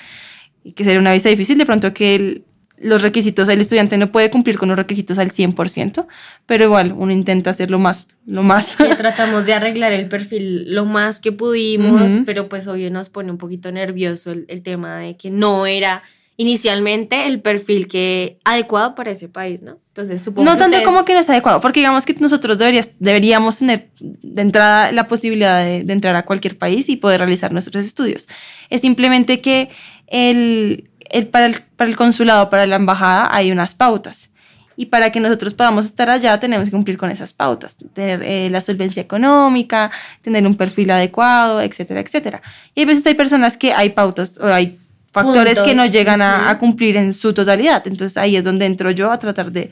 y 0.65 0.73
que 0.73 0.85
sería 0.85 0.99
una 1.01 1.13
visa 1.13 1.29
difícil, 1.29 1.59
de 1.59 1.67
pronto 1.67 1.93
que 1.93 2.15
el- 2.15 2.45
los 2.83 3.03
requisitos, 3.03 3.47
el 3.51 3.61
estudiante 3.61 3.99
no 3.99 4.11
puede 4.11 4.31
cumplir 4.31 4.57
con 4.57 4.71
los 4.71 4.79
requisitos 4.79 5.19
al 5.19 5.31
100%, 5.31 6.07
pero 6.47 6.65
igual 6.65 6.95
uno 6.97 7.13
intenta 7.13 7.51
hacerlo 7.51 7.79
más, 7.79 8.09
lo 8.25 8.43
más. 8.43 8.75
Tratamos 8.97 9.45
de 9.45 9.53
arreglar 9.53 9.93
el 9.93 10.09
perfil 10.09 10.75
lo 10.75 10.87
más 10.87 11.21
que 11.21 11.31
pudimos, 11.31 12.11
pero 12.25 12.49
pues 12.49 12.67
obvio 12.69 12.91
nos 12.91 13.11
pone 13.11 13.31
un 13.31 13.37
poquito 13.37 13.71
nervioso 13.71 14.31
el, 14.33 14.47
el 14.49 14.63
tema 14.63 14.97
de 14.97 15.19
que 15.19 15.31
no 15.31 15.67
era 15.67 16.03
inicialmente 16.41 17.27
el 17.27 17.41
perfil 17.43 17.87
que 17.87 18.39
adecuado 18.45 18.95
para 18.95 19.11
ese 19.11 19.29
país, 19.29 19.61
¿no? 19.63 19.79
Entonces 19.89 20.23
supongo 20.23 20.47
no 20.49 20.53
que 20.53 20.59
tanto 20.59 20.77
ustedes- 20.77 20.87
como 20.87 21.05
que 21.05 21.13
no 21.13 21.21
es 21.21 21.29
adecuado, 21.29 21.61
porque 21.61 21.81
digamos 21.81 22.07
que 22.07 22.15
nosotros 22.19 22.57
deberías, 22.59 22.93
deberíamos 22.99 23.59
tener 23.59 23.91
de 24.01 24.41
entrada 24.43 24.91
la 24.93 25.07
posibilidad 25.07 25.63
de, 25.63 25.85
de 25.85 25.93
entrar 25.93 26.17
a 26.17 26.25
cualquier 26.25 26.57
país 26.57 26.89
y 26.89 26.97
poder 26.97 27.21
realizar 27.21 27.53
nuestros 27.53 27.85
estudios. 27.85 28.27
Es 28.71 28.81
simplemente 28.81 29.41
que 29.43 29.69
el, 30.07 30.91
el- 31.11 31.27
para, 31.29 31.47
el, 31.47 31.57
para 31.77 31.91
el 31.91 31.97
consulado, 31.97 32.49
para 32.49 32.67
la 32.67 32.77
embajada, 32.77 33.29
hay 33.31 33.53
unas 33.53 33.75
pautas. 33.75 34.31
Y 34.77 34.87
para 34.87 35.13
que 35.13 35.21
nosotros 35.21 35.53
podamos 35.53 35.85
estar 35.85 36.09
allá, 36.09 36.41
tenemos 36.41 36.71
que 36.71 36.75
cumplir 36.75 36.97
con 36.97 37.11
esas 37.11 37.35
pautas. 37.35 37.77
Tener 37.93 38.23
eh, 38.23 38.49
la 38.49 38.63
solvencia 38.63 39.03
económica, 39.03 39.91
tener 40.23 40.47
un 40.47 40.57
perfil 40.57 40.91
adecuado, 40.91 41.61
etcétera, 41.61 42.01
etcétera. 42.01 42.41
Y 42.75 42.83
a 42.83 42.87
veces 42.87 43.05
hay 43.07 43.13
personas 43.13 43.59
que 43.59 43.75
hay 43.75 43.91
pautas 43.91 44.39
o 44.39 44.47
hay 44.47 44.79
factores 45.13 45.61
que 45.61 45.75
no 45.75 45.83
Puntos, 45.83 45.93
llegan 45.93 46.23
a, 46.23 46.57
cumplir 46.59 46.97
en 46.97 47.13
su 47.13 47.33
totalidad. 47.33 47.87
Entonces 47.87 48.17
ahí 48.17 48.37
es 48.37 48.45
donde 48.45 48.67
entro 48.67 48.91
yo 48.91 49.11
a 49.11 49.19
tratar 49.19 49.53
de 49.53 49.71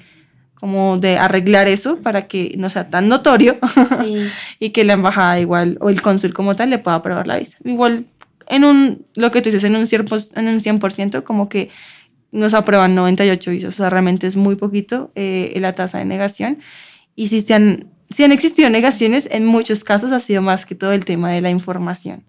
como 0.54 0.98
de 0.98 1.18
arreglar 1.18 1.68
eso 1.68 1.98
para 1.98 2.26
que 2.26 2.54
no 2.58 2.68
sea 2.68 2.90
tan 2.90 3.08
notorio 3.08 3.58
Sí. 4.02 4.28
y 4.58 4.70
que 4.70 4.82
la 4.82 4.94
embajada 4.94 5.38
igual 5.38 5.78
o 5.80 5.88
el 5.88 6.02
cónsul 6.02 6.34
como 6.34 6.56
tal 6.56 6.70
le 6.70 6.78
pueda 6.78 6.96
aprobar 6.96 7.28
la 7.28 7.38
visa. 7.38 7.58
Igual 7.64 8.06
en 8.48 8.64
un, 8.64 9.06
lo 9.14 9.30
que 9.30 9.40
tú 9.40 9.50
dices, 9.50 9.64
en 9.64 9.76
un 9.76 9.86
100%, 9.86 10.32
en 10.36 10.48
un 10.48 10.60
100% 10.60 11.22
como 11.22 11.48
que 11.48 11.70
nos 12.30 12.54
aprueban 12.54 12.94
98 12.94 13.50
visas, 13.50 13.74
o 13.74 13.76
sea, 13.76 13.90
realmente 13.90 14.26
es 14.26 14.36
muy 14.36 14.56
poquito 14.56 15.10
eh, 15.14 15.56
la 15.60 15.74
tasa 15.74 15.98
de 15.98 16.04
negación. 16.04 16.58
Y 17.14 17.28
si, 17.28 17.40
se 17.40 17.54
han, 17.54 17.88
si 18.10 18.24
han 18.24 18.32
existido 18.32 18.70
negaciones, 18.70 19.28
en 19.30 19.46
muchos 19.46 19.84
casos 19.84 20.12
ha 20.12 20.20
sido 20.20 20.42
más 20.42 20.66
que 20.66 20.74
todo 20.74 20.92
el 20.92 21.04
tema 21.04 21.30
de 21.30 21.40
la 21.40 21.50
información. 21.50 22.24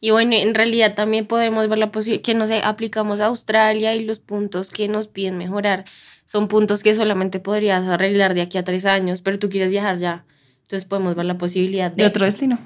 Y 0.00 0.10
bueno, 0.10 0.34
en 0.34 0.54
realidad 0.54 0.94
también 0.94 1.26
podemos 1.26 1.68
ver 1.68 1.78
la 1.78 1.90
posibilidad 1.90 2.22
que, 2.22 2.34
no 2.34 2.46
sé, 2.46 2.60
aplicamos 2.62 3.20
a 3.20 3.26
Australia 3.26 3.94
y 3.94 4.04
los 4.04 4.20
puntos 4.20 4.70
que 4.70 4.88
nos 4.88 5.08
piden 5.08 5.38
mejorar 5.38 5.84
son 6.24 6.46
puntos 6.46 6.82
que 6.82 6.94
solamente 6.94 7.40
podrías 7.40 7.84
arreglar 7.86 8.34
de 8.34 8.42
aquí 8.42 8.58
a 8.58 8.64
tres 8.64 8.84
años, 8.84 9.22
pero 9.22 9.38
tú 9.38 9.48
quieres 9.48 9.70
viajar 9.70 9.96
ya. 9.96 10.24
Entonces 10.62 10.86
podemos 10.86 11.14
ver 11.14 11.24
la 11.24 11.38
posibilidad 11.38 11.90
De 11.90 12.02
de... 12.02 12.08
otro 12.08 12.26
destino. 12.26 12.58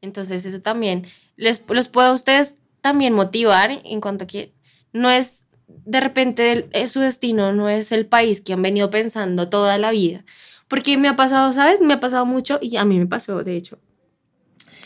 Entonces 0.00 0.44
eso 0.44 0.60
también 0.60 1.06
les, 1.36 1.62
los 1.68 1.88
puede 1.88 2.08
a 2.08 2.12
ustedes 2.12 2.56
también 2.80 3.12
motivar 3.12 3.80
en 3.84 4.00
cuanto 4.00 4.24
a 4.24 4.26
que 4.26 4.52
no 4.92 5.10
es 5.10 5.46
de 5.84 6.00
repente 6.00 6.68
es 6.72 6.92
su 6.92 7.00
destino, 7.00 7.52
no 7.52 7.68
es 7.68 7.92
el 7.92 8.06
país 8.06 8.40
que 8.40 8.52
han 8.52 8.62
venido 8.62 8.90
pensando 8.90 9.48
toda 9.48 9.78
la 9.78 9.90
vida. 9.90 10.24
Porque 10.68 10.96
me 10.96 11.08
ha 11.08 11.16
pasado, 11.16 11.52
¿sabes? 11.52 11.80
Me 11.80 11.94
ha 11.94 12.00
pasado 12.00 12.24
mucho 12.24 12.58
y 12.62 12.76
a 12.76 12.84
mí 12.84 12.98
me 12.98 13.06
pasó, 13.06 13.42
de 13.42 13.56
hecho. 13.56 13.78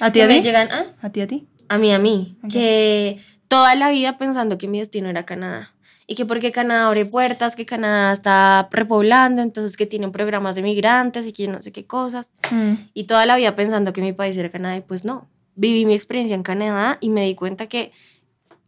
¿A 0.01 0.13
ti, 0.13 0.21
a 0.21 0.29
ti? 0.29 0.43
llegan, 0.43 0.69
¿ah? 0.71 0.87
¿A 1.03 1.11
ti, 1.11 1.21
a 1.21 1.27
ti? 1.27 1.47
A 1.69 1.79
mí, 1.79 1.93
a 1.93 1.99
mí. 1.99 2.37
Ok. 2.43 2.53
Que 2.53 3.19
toda 3.49 3.75
la 3.75 3.91
vida 3.91 4.19
pensando 4.19 4.59
que 4.59 4.69
mi 4.69 4.79
destino 4.79 5.09
era 5.09 5.25
Canadá. 5.25 5.73
Y 6.09 6.15
que 6.15 6.25
porque 6.25 6.53
Canadá 6.53 6.87
abre 6.87 7.05
puertas, 7.05 7.57
que 7.57 7.67
Canadá 7.67 8.13
está 8.13 8.69
repoblando, 8.71 9.43
entonces 9.43 9.77
que 9.77 9.87
tienen 9.87 10.13
programas 10.13 10.55
de 10.55 10.63
migrantes 10.63 11.27
y 11.27 11.33
que 11.33 11.49
no 11.49 11.61
sé 11.63 11.73
qué 11.73 11.85
cosas. 11.85 12.33
Mm. 12.53 12.75
Y 12.95 13.05
toda 13.05 13.27
la 13.27 13.37
vida 13.37 13.57
pensando 13.57 13.93
que 13.93 14.03
mi 14.03 14.13
país 14.13 14.37
era 14.37 14.51
Canadá 14.51 14.77
y 14.77 14.83
pues 14.83 15.05
no. 15.05 15.29
Viví 15.57 15.85
mi 15.85 15.95
experiencia 15.95 16.37
en 16.37 16.45
Canadá 16.45 16.99
y 17.01 17.11
me 17.11 17.25
di 17.25 17.35
cuenta 17.35 17.67
que 17.67 17.93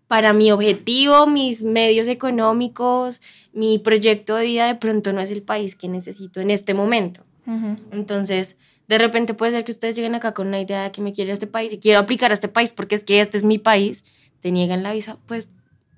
para 0.09 0.33
mi 0.33 0.51
objetivo, 0.51 1.27
mis 1.27 1.63
medios 1.63 2.09
económicos, 2.09 3.21
mi 3.53 3.79
proyecto 3.79 4.35
de 4.37 4.47
vida 4.47 4.67
de 4.67 4.75
pronto 4.75 5.13
no 5.13 5.21
es 5.21 5.31
el 5.31 5.43
país 5.43 5.77
que 5.77 5.87
necesito 5.87 6.41
en 6.41 6.51
este 6.51 6.75
momento. 6.75 7.25
Ujú. 7.47 7.77
Entonces, 7.93 8.57
de 8.89 8.99
repente 8.99 9.35
puede 9.35 9.53
ser 9.53 9.65
que 9.65 9.73
ustedes 9.73 9.95
lleguen 9.97 10.15
acá 10.15 10.33
con 10.35 10.49
una 10.49 10.61
idea 10.61 10.85
de 10.85 10.93
que 10.93 11.01
me 11.03 11.13
quiero 11.13 11.31
a 11.31 11.35
este 11.35 11.47
país 11.47 11.73
y 11.73 11.79
quiero 11.79 12.01
aplicar 12.01 12.31
a 12.31 12.35
este 12.35 12.49
país 12.49 12.73
porque 12.73 12.95
es 12.95 13.05
que 13.05 13.21
este 13.21 13.37
es 13.37 13.45
mi 13.45 13.59
país, 13.59 14.05
te 14.41 14.51
niegan 14.51 14.83
la 14.83 14.93
visa, 14.93 15.19
pues 15.27 15.51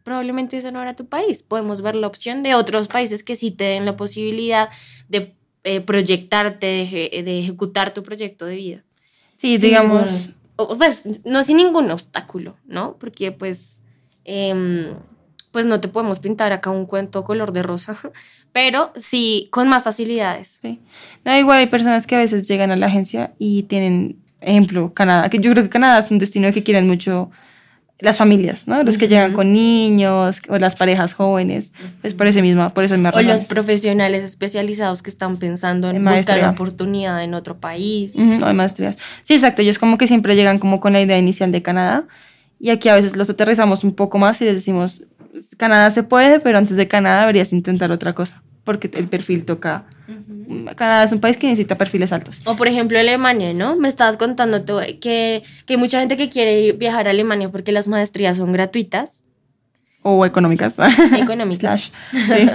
probablemente 0.03 0.57
ese 0.57 0.73
no 0.73 0.81
era 0.83 0.97
tu 0.97 1.07
país. 1.07 1.43
Podemos 1.43 1.83
ver 1.83 1.95
la 1.95 2.07
opción 2.07 2.43
de 2.43 2.55
otros 2.55 2.89
países 2.89 3.23
que 3.23 3.37
sí 3.37 3.51
te 3.51 3.65
den 3.65 3.85
la 3.85 3.97
posibilidad 3.97 4.71
de 5.09 5.35
eh, 5.63 5.81
proyectarte, 5.81 6.67
de, 6.67 6.83
eje- 6.85 7.23
de 7.23 7.39
ejecutar 7.41 7.93
tu 7.95 8.03
proyecto 8.03 8.45
de 8.47 8.57
vida. 8.57 8.85
Sí, 9.37 9.59
Sin 9.59 9.69
digamos... 9.69 10.11
ningún- 10.11 10.79
pues 10.79 11.05
no 11.25 11.43
sin 11.43 11.57
ningún 11.59 11.91
obstáculo, 11.91 12.57
¿no? 12.67 12.97
Porque 12.99 13.31
pues, 13.33 13.81
em, 14.25 14.95
pues 15.53 15.67
no 15.67 15.81
te 15.81 15.89
podemos 15.89 16.21
pintar 16.21 16.53
acá 16.53 16.71
un 16.71 16.87
cuento 16.87 17.25
color 17.25 17.53
de 17.53 17.63
rosa, 17.63 17.97
pero 18.53 18.93
sí 18.97 19.49
con 19.51 19.69
más 19.69 19.83
facilidades. 19.83 20.59
Sí. 20.63 20.81
No, 21.25 21.37
igual 21.37 21.59
hay 21.59 21.67
personas 21.67 22.07
que 22.07 22.15
a 22.15 22.19
veces 22.19 22.47
llegan 22.49 22.71
a 22.71 22.77
la 22.77 22.87
agencia 22.87 23.33
y 23.39 23.65
tienen, 23.65 24.17
ejemplo, 24.41 24.93
Canadá, 24.95 25.29
que 25.29 25.39
yo 25.39 25.51
creo 25.53 25.65
que 25.65 25.71
Canadá 25.71 25.99
es 25.99 26.11
un 26.11 26.19
destino 26.19 26.53
que 26.53 26.63
quieren 26.63 26.87
mucho 26.87 27.31
las 27.99 28.17
familias, 28.17 28.67
¿no? 28.67 28.83
Los 28.83 28.97
que 28.97 29.05
Ujú. 29.05 29.13
llegan 29.15 29.35
con 29.35 29.53
niños 29.53 30.41
o 30.49 30.57
las 30.59 30.75
parejas 30.75 31.13
jóvenes, 31.13 31.75
pues 32.01 32.15
por 32.15 32.27
ese 32.27 32.41
mismo, 32.41 32.73
por 32.73 32.83
esa 32.83 32.95
misma 32.97 33.11
O 33.11 33.21
los 33.21 33.27
razón. 33.27 33.47
profesionales 33.49 34.25
especializados 34.25 35.03
que 35.03 35.11
están 35.11 35.37
pensando 35.37 35.91
en, 35.91 35.97
En 35.97 36.05
buscar 36.07 36.43
oportunidad 36.49 37.23
en 37.23 37.35
otro 37.35 37.59
país. 37.61 38.15
Ujú, 38.15 38.43
o 38.43 38.47
de 38.47 38.55
maestrías. 38.55 38.97
Sí, 39.23 39.35
exacto. 39.35 39.61
Ellos 39.61 39.79
como 39.79 39.99
que 39.99 40.07
siempre 40.07 40.35
llegan 40.35 40.59
como 40.59 40.81
con 40.81 40.95
la 40.95 41.01
idea 41.03 41.19
inicial 41.19 41.53
de 41.53 41.61
Canadá 41.61 42.05
y 42.59 42.71
aquí 42.71 42.89
a 42.89 42.95
veces 42.95 43.17
los 43.19 43.29
aterrizamos 43.29 43.85
un 43.85 43.95
poco 43.95 44.17
más 44.19 44.41
y 44.41 44.47
les 44.47 44.55
decimos, 44.55 45.05
Canadá 45.57 45.91
se 45.91 46.03
puede, 46.03 46.41
pero 46.41 46.59
antes 46.59 46.77
de 46.77 46.89
Canadá 46.89 47.21
deberías 47.21 47.53
intentar 47.53 47.91
otra 47.93 48.13
cosa, 48.15 48.43
porque 48.65 48.91
el 48.95 49.09
perfil 49.09 49.45
toca... 49.45 49.85
Canadá 50.77 51.05
es 51.05 51.13
un 51.13 51.21
país 51.21 51.37
que 51.37 51.47
necesita 51.47 51.79
perfiles 51.79 52.13
altos. 52.13 52.41
O 52.45 52.57
por 52.57 52.67
ejemplo 52.67 52.99
Alemania, 52.99 53.53
¿no? 53.55 53.77
Me 53.77 53.89
estabas 53.89 54.17
contando 54.17 54.65
tú 54.65 54.79
que, 55.01 55.43
que 55.67 55.75
hay 55.75 55.77
mucha 55.77 56.01
gente 56.01 56.17
que 56.17 56.29
quiere 56.29 56.73
viajar 56.73 57.07
a 57.07 57.11
Alemania 57.11 57.51
porque 57.51 57.71
las 57.71 57.87
maestrías 57.87 58.37
son 58.39 58.51
gratuitas, 58.53 59.25
O 60.03 60.27
económicas. 60.27 60.77
económicas. 61.17 61.93
Slash. 62.13 62.51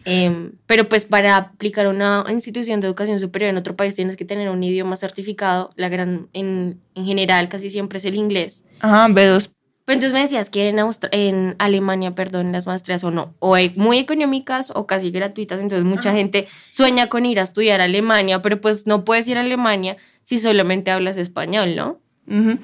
Em, 0.04 0.52
pero 0.66 0.88
pues 0.88 1.04
para 1.04 1.36
aplicar 1.36 1.86
una 1.86 2.24
institución 2.30 2.80
de 2.80 2.88
educación 2.88 3.20
superior 3.20 3.50
en 3.50 3.58
otro 3.58 3.76
país 3.76 3.94
tienes 3.94 4.16
que 4.16 4.24
tener 4.24 4.48
un 4.50 4.62
idioma 4.64 4.96
certificado. 4.96 5.70
La 5.76 5.88
gran, 5.88 6.28
en, 6.32 6.80
en 6.96 7.04
general 7.04 7.48
casi 7.48 7.68
siempre 7.70 7.98
es 7.98 8.04
el 8.04 8.16
inglés. 8.16 8.64
Ajá, 8.80 9.06
B2 9.08 9.50
Pero 9.88 9.94
entonces 9.94 10.12
me 10.12 10.20
decías 10.20 10.50
que 10.50 10.68
en, 10.68 10.76
Austra- 10.80 11.08
en 11.12 11.56
Alemania, 11.58 12.14
perdón, 12.14 12.52
las 12.52 12.66
maestrías 12.66 13.00
son 13.00 13.14
no, 13.14 13.34
o 13.38 13.56
e- 13.56 13.72
muy 13.76 13.96
económicas 13.96 14.70
o 14.74 14.86
casi 14.86 15.10
gratuitas. 15.10 15.60
Entonces 15.60 15.86
mucha 15.86 16.12
gente 16.12 16.46
sueña 16.70 17.06
con 17.06 17.24
ir 17.24 17.40
a 17.40 17.44
estudiar 17.44 17.80
a 17.80 17.84
Alemania, 17.84 18.42
pero 18.42 18.60
pues 18.60 18.86
no 18.86 19.06
puedes 19.06 19.26
ir 19.28 19.38
a 19.38 19.40
Alemania 19.40 19.96
si 20.24 20.38
solamente 20.38 20.90
hablas 20.90 21.16
español, 21.16 21.74
¿no? 21.74 22.00
Ujú. 22.26 22.58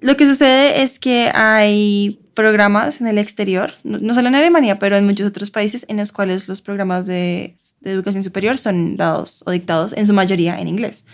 Lo 0.00 0.16
que 0.16 0.26
sucede 0.26 0.82
es 0.82 1.00
que 1.00 1.32
hay 1.34 2.20
programas 2.42 3.00
en 3.00 3.06
el 3.08 3.18
exterior, 3.18 3.72
no, 3.82 3.98
no 3.98 4.14
solo 4.14 4.28
en 4.28 4.36
Alemania, 4.36 4.78
pero 4.78 4.96
en 4.96 5.04
muchos 5.04 5.26
otros 5.26 5.50
países 5.50 5.84
en 5.88 5.96
los 5.96 6.12
cuales 6.12 6.46
los 6.46 6.62
programas 6.62 7.06
de, 7.06 7.54
de 7.80 7.90
educación 7.90 8.22
superior 8.22 8.58
son 8.58 8.96
dados 8.96 9.42
o 9.46 9.50
dictados 9.50 9.92
en 9.92 10.06
su 10.06 10.12
mayoría 10.12 10.58
en 10.60 10.68
inglés. 10.68 11.04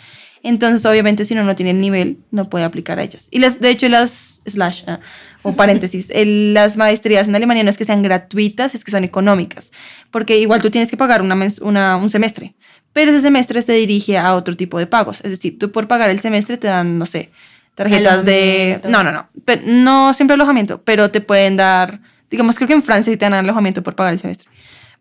Entonces, 0.42 0.84
obviamente, 0.84 1.24
si 1.24 1.32
uno 1.32 1.42
no 1.44 1.56
tiene 1.56 1.70
el 1.70 1.80
nivel, 1.80 2.18
no 2.30 2.50
puede 2.50 2.66
aplicar 2.66 2.98
a 2.98 3.02
ellos. 3.02 3.28
Y 3.30 3.38
las, 3.38 3.60
de 3.60 3.70
hecho, 3.70 3.88
las 3.88 4.42
slash 4.44 4.82
ah, 4.86 5.00
o 5.42 5.52
paréntesis, 5.62 6.10
el- 6.10 6.52
las 6.52 6.76
maestrías 6.76 7.26
en 7.28 7.34
Alemania 7.34 7.64
no 7.64 7.70
es 7.70 7.78
que 7.78 7.86
sean 7.86 8.02
gratuitas, 8.02 8.74
es 8.74 8.84
que 8.84 8.90
son 8.90 9.04
económicas, 9.04 9.72
porque 10.10 10.38
igual 10.38 10.60
tú 10.60 10.70
tienes 10.70 10.90
que 10.90 10.98
pagar 10.98 11.22
una, 11.22 11.36
una- 11.62 11.96
un 11.96 12.10
semestre, 12.10 12.54
pero 12.92 13.10
ese 13.10 13.22
semestre 13.22 13.62
se 13.62 13.72
dirige 13.72 14.18
a 14.18 14.34
otro 14.34 14.54
tipo 14.54 14.78
de 14.78 14.86
pagos. 14.86 15.20
Es 15.24 15.30
decir, 15.30 15.58
tú 15.58 15.72
por 15.72 15.88
pagar 15.88 16.10
el 16.10 16.20
semestre 16.20 16.58
te 16.58 16.66
dan, 16.66 16.98
no 16.98 17.06
sé, 17.06 17.30
tarjetas 17.74 18.24
de... 18.24 18.80
No, 18.90 19.02
no, 19.04 19.12
no, 19.12 19.28
pero 19.44 19.62
no 19.66 20.12
siempre 20.14 20.34
alojamiento, 20.34 20.82
pero 20.82 21.10
te 21.10 21.20
pueden 21.20 21.56
dar, 21.56 22.00
digamos, 22.30 22.56
creo 22.56 22.68
que 22.68 22.74
en 22.74 22.82
Francia 22.82 23.12
sí 23.12 23.16
te 23.16 23.24
dan 23.24 23.34
alojamiento 23.34 23.82
por 23.82 23.94
pagar 23.94 24.12
el 24.12 24.18
semestre, 24.18 24.48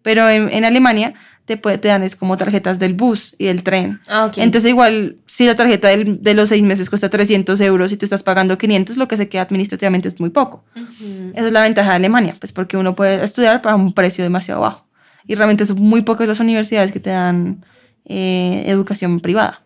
pero 0.02 0.30
en, 0.30 0.50
en 0.52 0.66
Alemania 0.66 1.14
te, 1.46 1.58
puede- 1.58 1.78
te 1.78 1.90
dan 1.90 2.04
es 2.04 2.16
como 2.16 2.38
tarjetas 2.38 2.80
del 2.80 2.94
bus 2.94 3.36
y 3.38 3.46
del 3.46 3.64
tren. 3.64 4.00
Ah, 4.08 4.26
ok. 4.26 4.38
Entonces 4.38 4.70
igual, 4.70 5.18
si 5.28 5.46
la 5.46 5.56
tarjeta 5.56 5.90
del- 5.90 6.24
de 6.24 6.34
los 6.34 6.50
seis 6.50 6.64
meses 6.64 6.90
cuesta 6.90 7.10
300 7.10 7.60
euros 7.62 7.92
y 7.92 7.98
tú 7.98 8.06
estás 8.06 8.24
pagando 8.24 8.58
500, 8.58 8.96
lo 8.98 9.08
que 9.10 9.18
se 9.18 9.28
queda 9.28 9.42
administrativamente 9.42 10.08
es 10.08 10.20
muy 10.22 10.30
poco. 10.30 10.64
Esa 11.36 11.48
es 11.48 11.52
la 11.54 11.62
ventaja 11.64 11.90
de 11.90 11.96
Alemania, 11.98 12.38
pues 12.40 12.54
porque 12.54 12.78
uno 12.78 12.96
puede 12.96 13.24
estudiar 13.24 13.62
para 13.62 13.76
un 13.76 13.94
precio 13.94 14.24
demasiado 14.24 14.62
bajo. 14.62 14.88
Y 15.28 15.36
realmente 15.36 15.66
son 15.66 15.82
muy 15.82 16.02
pocas 16.04 16.28
las 16.28 16.40
universidades 16.40 16.92
que 16.92 17.00
te 17.00 17.10
dan 17.10 17.66
eh, 18.06 18.64
educación 18.68 19.20
privada. 19.20 19.62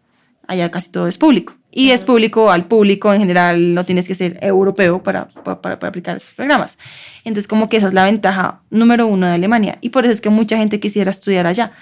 Allá 0.48 0.72
casi 0.72 0.90
todo 0.90 1.08
es 1.08 1.18
público. 1.18 1.57
Y 1.72 1.92
es 1.92 2.06
público 2.06 2.50
al 2.50 2.66
público, 2.66 3.14
en 3.14 3.20
general 3.20 3.74
no 3.74 3.86
tienes 3.86 4.08
que 4.08 4.16
ser 4.16 4.40
europeo 4.42 5.04
para, 5.04 5.28
para, 5.28 5.62
para- 5.62 5.88
aplicar 5.90 6.18
esos 6.18 6.34
programas. 6.34 6.78
Entonces 7.24 7.48
como 7.48 7.70
que 7.70 7.78
esa 7.78 7.88
es 7.88 7.94
la 7.94 8.06
ventaja 8.06 8.62
número 8.70 9.06
uno 9.06 9.28
de 9.28 9.34
Alemania. 9.34 9.78
Y 9.82 9.90
por 9.90 10.06
eso 10.06 10.12
es 10.14 10.22
que 10.22 10.30
mucha 10.30 10.58
gente 10.58 10.80
quisiera 10.80 11.12
estudiar 11.12 11.46
allá. 11.46 11.74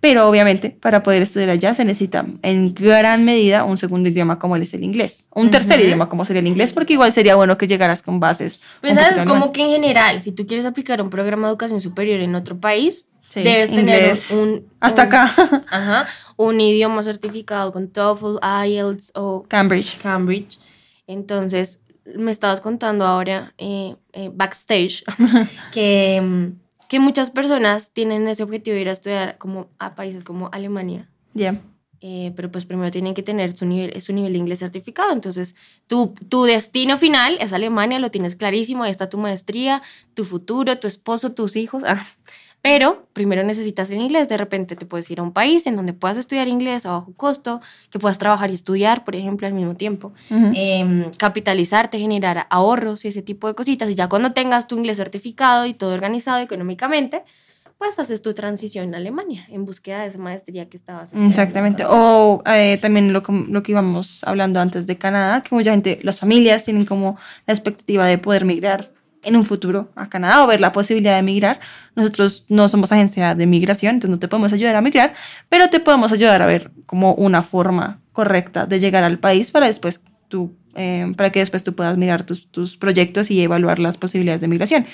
Pero 0.00 0.28
obviamente 0.28 0.70
para 0.70 1.02
poder 1.04 1.22
estudiar 1.22 1.50
allá 1.50 1.74
se 1.74 1.84
necesita 1.84 2.24
en 2.42 2.74
gran 2.74 3.24
medida 3.24 3.62
un 3.64 3.76
segundo 3.76 4.08
idioma 4.08 4.38
como 4.38 4.56
es 4.56 4.74
el 4.74 4.82
inglés. 4.82 5.26
Un 5.34 5.50
tercer 5.50 5.78
idioma 5.80 6.08
como 6.08 6.24
sería 6.24 6.40
el 6.40 6.46
inglés, 6.48 6.72
porque 6.72 6.94
igual 6.94 7.12
sería 7.12 7.36
bueno 7.36 7.56
que 7.58 7.68
llegaras 7.68 8.02
con 8.02 8.18
bases. 8.20 8.60
Pues 8.80 8.94
sabes, 8.94 9.22
como 9.24 9.52
que 9.52 9.62
en 9.62 9.70
general, 9.70 10.20
si 10.20 10.32
tú 10.32 10.44
quieres 10.46 10.66
aplicar 10.66 11.00
un 11.02 11.10
programa 11.10 11.46
de 11.46 11.52
educación 11.52 11.80
superior 11.80 12.20
en 12.20 12.34
otro 12.34 12.58
país, 12.58 13.06
Sí, 13.32 13.42
debes 13.42 13.70
tener 13.70 14.14
un... 14.32 14.66
Hasta 14.80 15.02
un- 15.02 15.08
acá. 15.08 15.24
Ajá, 15.70 16.06
un 16.36 16.60
idioma 16.60 17.02
certificado 17.02 17.72
con 17.72 17.88
TOEFL, 17.88 18.36
IELTS 18.66 19.12
o 19.14 19.44
Cambridge. 19.48 19.96
Cambridge. 19.98 20.58
Entonces, 21.06 21.80
me 22.16 22.30
estabas 22.30 22.60
contando 22.60 23.06
ahora 23.06 23.54
eh, 23.58 23.96
eh, 24.12 24.30
backstage 24.34 25.04
que, 25.72 26.20
mm, 26.22 26.60
que 26.88 27.00
muchas 27.00 27.30
personas 27.30 27.92
tienen 27.92 28.28
ese 28.28 28.42
objetivo 28.42 28.74
de 28.74 28.82
ir 28.82 28.88
a 28.88 28.92
estudiar 28.92 29.38
como 29.38 29.68
a 29.78 29.94
países 29.94 30.24
como 30.24 30.48
Alemania. 30.52 31.08
Yeah. 31.34 31.58
eh, 32.02 32.32
pero 32.36 32.50
pues 32.50 32.66
primero 32.66 32.90
tienen 32.90 33.14
que 33.14 33.22
tener 33.22 33.56
su 33.56 33.64
nivel, 33.64 33.98
su 34.02 34.12
nivel 34.12 34.32
de 34.34 34.38
inglés 34.40 34.58
certificado. 34.58 35.12
Entonces, 35.12 35.54
tu, 35.86 36.14
tu 36.28 36.44
destino 36.44 36.98
final 36.98 37.38
es 37.40 37.52
Alemania, 37.54 37.98
lo 38.00 38.10
tienes 38.10 38.36
clarísimo, 38.36 38.82
ahí 38.82 38.90
está 38.90 39.08
tu 39.08 39.16
maestría, 39.16 39.80
tu 40.12 40.24
futuro, 40.26 40.76
tu 40.78 40.86
esposo, 40.88 41.32
tus 41.32 41.56
hijos. 41.56 41.82
ah. 41.86 42.04
Pero 42.62 43.08
primero 43.12 43.42
necesitas 43.42 43.90
el 43.90 44.00
inglés. 44.00 44.28
De 44.28 44.36
repente 44.36 44.76
te 44.76 44.86
puedes 44.86 45.10
ir 45.10 45.18
a 45.18 45.24
un 45.24 45.32
país 45.32 45.66
en 45.66 45.74
donde 45.74 45.92
puedas 45.92 46.16
estudiar 46.16 46.46
inglés 46.46 46.86
a 46.86 46.92
bajo 46.92 47.12
costo, 47.14 47.60
que 47.90 47.98
puedas 47.98 48.18
trabajar 48.18 48.50
y 48.50 48.54
estudiar, 48.54 49.04
por 49.04 49.16
ejemplo, 49.16 49.48
al 49.48 49.52
mismo 49.52 49.74
tiempo. 49.74 50.12
Ujú. 50.30 50.52
Em, 50.54 51.10
capitalizarte, 51.18 51.98
generar 51.98 52.46
ahorros 52.50 53.04
y 53.04 53.08
ese 53.08 53.20
tipo 53.20 53.48
de 53.48 53.54
cositas. 53.54 53.90
Y 53.90 53.96
ya 53.96 54.08
cuando 54.08 54.32
tengas 54.32 54.68
tu 54.68 54.76
inglés 54.76 54.96
certificado 54.96 55.66
y 55.66 55.74
todo 55.74 55.92
organizado 55.92 56.40
económicamente, 56.40 57.24
pues 57.78 57.98
haces 57.98 58.22
tu 58.22 58.32
transición 58.32 58.94
a 58.94 58.98
Alemania 58.98 59.44
en 59.50 59.64
búsqueda 59.64 60.02
de 60.02 60.10
esa 60.10 60.18
maestría 60.18 60.68
que 60.68 60.76
estabas. 60.76 61.12
Exactamente. 61.14 61.84
O 61.84 62.44
eh, 62.46 62.78
también 62.80 63.12
lo, 63.12 63.24
lo 63.26 63.62
que 63.64 63.72
íbamos 63.72 64.22
hablando 64.22 64.60
antes 64.60 64.86
de 64.86 64.96
Canadá, 64.98 65.42
que 65.42 65.52
mucha 65.52 65.72
gente, 65.72 65.98
las 66.04 66.20
familias 66.20 66.64
tienen 66.64 66.86
como 66.86 67.18
la 67.44 67.54
expectativa 67.54 68.06
de 68.06 68.18
poder 68.18 68.44
migrar 68.44 68.92
en 69.22 69.36
un 69.36 69.44
futuro 69.44 69.90
a 69.94 70.08
Canadá 70.08 70.42
o 70.44 70.46
ver 70.46 70.60
la 70.60 70.72
posibilidad 70.72 71.16
de 71.16 71.22
migrar. 71.22 71.60
Nosotros 71.94 72.46
no 72.48 72.68
somos 72.68 72.92
agencia 72.92 73.34
de 73.34 73.46
migración, 73.46 73.94
entonces 73.94 74.10
no 74.10 74.18
te 74.18 74.28
podemos 74.28 74.52
ayudar 74.52 74.76
a 74.76 74.80
migrar, 74.80 75.14
pero 75.48 75.70
te 75.70 75.80
podemos 75.80 76.12
ayudar 76.12 76.42
a 76.42 76.46
ver 76.46 76.70
como 76.86 77.14
una 77.14 77.42
forma 77.42 78.00
correcta 78.12 78.66
de 78.66 78.78
llegar 78.78 79.04
al 79.04 79.18
país 79.18 79.50
para 79.50 79.66
después 79.66 80.02
tú, 80.28 80.54
eh, 80.74 81.12
para 81.16 81.30
que 81.30 81.40
después 81.40 81.62
tú 81.62 81.74
puedas 81.74 81.96
mirar 81.96 82.24
tus, 82.24 82.50
tus 82.50 82.76
proyectos 82.76 83.30
y 83.30 83.40
evaluar 83.42 83.78
las 83.78 83.98
posibilidades 83.98 84.40
de 84.40 84.48
migración. 84.48 84.86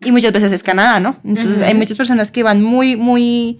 Y 0.00 0.12
muchas 0.12 0.32
veces 0.32 0.52
es 0.52 0.62
Canadá, 0.62 1.00
¿no? 1.00 1.18
Entonces 1.24 1.56
Ujú. 1.56 1.64
hay 1.64 1.74
muchas 1.74 1.96
personas 1.96 2.30
que 2.30 2.42
van 2.42 2.62
muy, 2.62 2.96
muy 2.96 3.58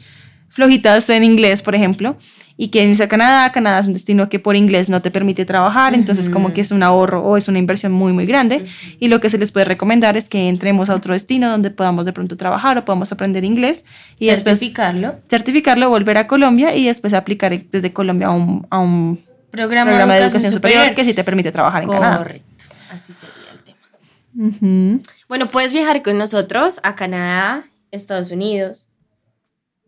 flojitas 0.49 1.09
en 1.11 1.25
inglés, 1.25 1.63
por 1.63 1.75
ejemplo, 1.75 2.17
y 2.57 2.71
quieren 2.71 2.91
irse 2.91 3.05
a 3.05 3.09
Canadá. 3.09 3.53
Canadá 3.53 3.79
es 3.79 3.87
un 3.87 3.93
destino 3.93 4.29
que 4.29 4.41
por 4.41 4.57
inglés 4.57 4.89
no 4.89 5.01
te 5.01 5.11
permite 5.11 5.45
trabajar, 5.45 5.95
entonces 5.95 6.29
como 6.29 6.53
que 6.53 6.61
es 6.61 6.73
un 6.73 6.83
ahorro 6.83 7.23
o 7.23 7.37
es 7.37 7.47
una 7.49 7.59
inversión 7.59 7.93
muy, 7.93 8.13
muy 8.13 8.27
grande. 8.27 8.67
Y 8.99 9.09
lo 9.09 9.21
que 9.21 9.31
se 9.31 9.39
les 9.39 9.53
puede 9.53 9.65
recomendar 9.65 10.17
es 10.17 10.29
que 10.29 10.49
entremos 10.49 10.91
a 10.91 10.97
otro 10.97 11.13
destino 11.15 11.49
donde 11.49 11.71
podamos 11.71 12.05
de 12.05 12.13
pronto 12.13 12.37
trabajar 12.37 12.77
o 12.77 12.85
podamos 12.85 13.13
aprender 13.13 13.45
inglés 13.45 13.85
y 14.19 14.27
después 14.27 14.59
certificarlo. 14.59 15.17
certificarlo, 15.31 15.89
volver 15.89 16.19
a 16.19 16.27
Colombia 16.27 16.75
y 16.75 16.87
después 16.87 17.15
aplicar 17.15 17.57
desde 17.71 17.93
Colombia 17.93 18.27
a 18.27 18.31
un, 18.31 18.67
a 18.71 18.79
un 18.79 19.29
Programa, 19.51 19.91
programa 19.93 20.15
de 20.15 20.25
educación 20.25 20.53
superior, 20.53 20.95
que 20.95 21.05
sí 21.05 21.15
te 21.15 21.25
permite 21.25 21.51
trabajar 21.51 21.83
en 21.83 21.89
Canadá. 21.89 22.19
Correcto. 22.19 22.65
Así 22.91 23.15
sería 23.15 23.53
el 23.55 23.63
tema. 23.63 25.01
Bueno, 25.27 25.47
puedes 25.47 25.73
viajar 25.73 26.03
con 26.03 26.19
nosotros 26.19 26.81
a 26.83 26.95
Canadá, 26.97 27.65
Estados 27.91 28.31
Unidos, 28.31 28.89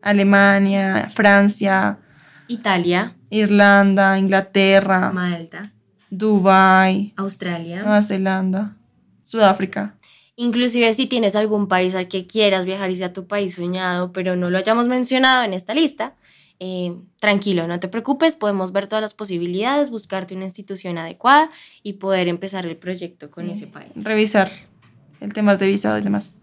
Alemania, 0.02 1.10
Francia, 1.14 1.98
Italia, 2.48 3.14
Irlanda, 3.30 4.18
Inglaterra, 4.18 5.10
Malta, 5.12 5.72
Dubai, 6.10 7.12
Australia. 7.16 7.78
Nueva 7.82 8.02
Zelanda, 8.02 8.76
Sudáfrica. 9.22 9.96
Inclusive 10.36 10.92
si 10.94 11.06
tienes 11.06 11.36
algún 11.36 11.68
país 11.68 11.94
al 11.94 12.08
que 12.08 12.26
quieras 12.26 12.64
viajar 12.64 12.90
y 12.90 12.96
sea 12.96 13.12
tu 13.12 13.26
país 13.26 13.54
soñado, 13.54 14.12
pero 14.12 14.36
no 14.36 14.48
lo 14.50 14.58
hayamos 14.58 14.88
mencionado 14.88 15.44
en 15.44 15.52
esta 15.52 15.74
lista, 15.74 16.14
eh, 16.60 16.94
tranquilo, 17.20 17.66
no 17.66 17.78
te 17.80 17.88
preocupes, 17.88 18.36
podemos 18.36 18.72
ver 18.72 18.86
todas 18.86 19.02
las 19.02 19.14
posibilidades, 19.14 19.90
buscarte 19.90 20.34
una 20.34 20.46
institución 20.46 20.98
adecuada 20.98 21.48
y 21.82 21.94
poder 21.94 22.28
empezar 22.28 22.66
el 22.66 22.76
proyecto 22.76 23.30
con 23.30 23.46
Sí. 23.46 23.52
ese 23.52 23.66
país. 23.66 23.92
Revisar 23.96 24.50
el 25.20 25.32
tema 25.32 25.56
de 25.56 25.66
visado 25.66 25.98
y 25.98 26.02
demás. 26.02 26.36